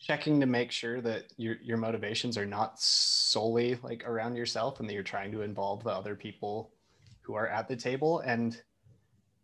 checking 0.00 0.40
to 0.40 0.46
make 0.46 0.70
sure 0.70 1.00
that 1.00 1.24
your 1.36 1.56
your 1.62 1.76
motivations 1.76 2.38
are 2.38 2.46
not 2.46 2.80
solely 2.80 3.78
like 3.82 4.04
around 4.06 4.34
yourself 4.34 4.80
and 4.80 4.88
that 4.88 4.94
you're 4.94 5.02
trying 5.02 5.30
to 5.32 5.42
involve 5.42 5.84
the 5.84 5.90
other 5.90 6.14
people 6.14 6.72
who 7.20 7.34
are 7.34 7.48
at 7.48 7.68
the 7.68 7.76
table. 7.76 8.20
And 8.20 8.60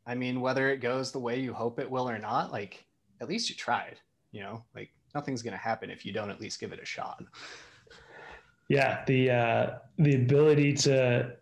i 0.09 0.15
mean 0.15 0.41
whether 0.41 0.71
it 0.71 0.79
goes 0.79 1.11
the 1.11 1.19
way 1.19 1.41
you 1.41 1.53
hope 1.53 1.81
it 1.81 1.91
will 1.91 2.09
or 2.09 2.19
not 2.19 2.53
like 2.53 2.87
at 3.21 3.29
least 3.29 3.51
you 3.51 3.57
tried 3.57 3.99
you 4.37 4.43
know? 4.43 4.63
Like 4.75 4.91
nothing's 5.15 5.43
going 5.43 5.53
to 5.53 5.59
happen 5.59 5.91
if 5.91 6.05
you 6.05 6.13
don't 6.13 6.31
at 6.31 6.41
least 6.41 6.61
give 6.61 6.73
it 6.73 6.81
a 6.83 6.85
shot. 6.85 7.23
Yeah 8.69 9.05
the 9.07 9.31
uh 9.31 9.71
the 9.99 10.17
ability 10.17 10.75
to 10.75 11.37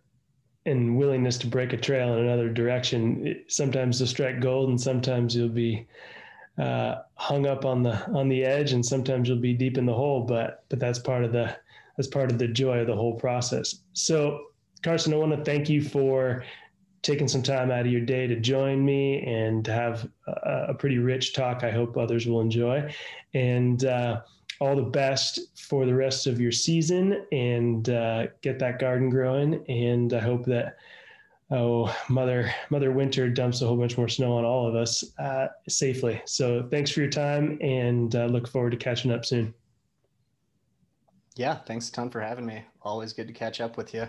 and 0.67 0.97
willingness 0.97 1.37
to 1.39 1.47
break 1.47 1.73
a 1.73 1.77
trail 1.77 2.13
in 2.13 2.19
another 2.19 2.49
direction 2.49 3.43
sometimes 3.47 3.99
you'll 3.99 4.07
strike 4.07 4.39
gold 4.39 4.69
and 4.69 4.79
sometimes 4.79 5.35
you'll 5.35 5.49
be 5.49 5.87
uh, 6.57 7.01
hung 7.15 7.45
up 7.45 7.65
on 7.65 7.83
the 7.83 8.05
on 8.11 8.29
the 8.29 8.43
edge, 8.43 8.71
and 8.73 8.85
sometimes 8.85 9.27
you'll 9.27 9.37
be 9.37 9.53
deep 9.53 9.77
in 9.77 9.85
the 9.85 9.93
hole. 9.93 10.21
But 10.21 10.63
but 10.69 10.79
that's 10.79 10.99
part 10.99 11.23
of 11.23 11.31
the 11.31 11.55
that's 11.97 12.07
part 12.07 12.31
of 12.31 12.37
the 12.37 12.47
joy 12.47 12.79
of 12.79 12.87
the 12.87 12.95
whole 12.95 13.15
process. 13.15 13.83
So 13.93 14.47
Carston, 14.83 15.13
I 15.13 15.17
want 15.17 15.35
to 15.35 15.43
thank 15.43 15.69
you 15.69 15.81
for 15.81 16.43
taking 17.01 17.27
some 17.27 17.43
time 17.43 17.71
out 17.71 17.85
of 17.85 17.91
your 17.91 18.01
day 18.01 18.25
to 18.25 18.39
join 18.39 18.83
me 18.83 19.23
and 19.25 19.65
have 19.67 20.09
a, 20.27 20.65
a 20.69 20.73
pretty 20.73 20.97
rich 20.97 21.33
talk. 21.33 21.63
I 21.63 21.71
hope 21.71 21.97
others 21.97 22.25
will 22.25 22.41
enjoy, 22.41 22.93
and 23.33 23.83
uh, 23.85 24.21
all 24.59 24.75
the 24.75 24.81
best 24.81 25.39
for 25.57 25.85
the 25.85 25.93
rest 25.93 26.27
of 26.27 26.39
your 26.39 26.51
season 26.51 27.25
and 27.31 27.89
uh, 27.89 28.27
get 28.41 28.59
that 28.59 28.79
garden 28.79 29.09
growing. 29.09 29.65
And 29.67 30.13
I 30.13 30.19
hope 30.19 30.45
that 30.45 30.77
oh 31.51 31.95
mother 32.09 32.51
mother 32.69 32.91
winter 32.91 33.29
dumps 33.29 33.61
a 33.61 33.67
whole 33.67 33.77
bunch 33.77 33.97
more 33.97 34.07
snow 34.07 34.37
on 34.37 34.45
all 34.45 34.67
of 34.67 34.75
us 34.75 35.03
uh, 35.19 35.47
safely. 35.69 36.21
So 36.25 36.67
thanks 36.71 36.91
for 36.91 37.01
your 37.01 37.09
time 37.09 37.57
and 37.61 38.15
uh, 38.15 38.25
look 38.25 38.47
forward 38.47 38.71
to 38.71 38.77
catching 38.77 39.11
up 39.11 39.25
soon. 39.25 39.53
Yeah 41.35 41.55
thanks 41.55 41.89
a 41.89 41.91
ton 41.91 42.09
for 42.09 42.21
having 42.21 42.45
me. 42.45 42.63
Always 42.81 43.13
good 43.13 43.27
to 43.27 43.33
catch 43.33 43.61
up 43.61 43.77
with 43.77 43.93
you. 43.93 44.07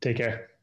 Take 0.00 0.18
care 0.18 0.53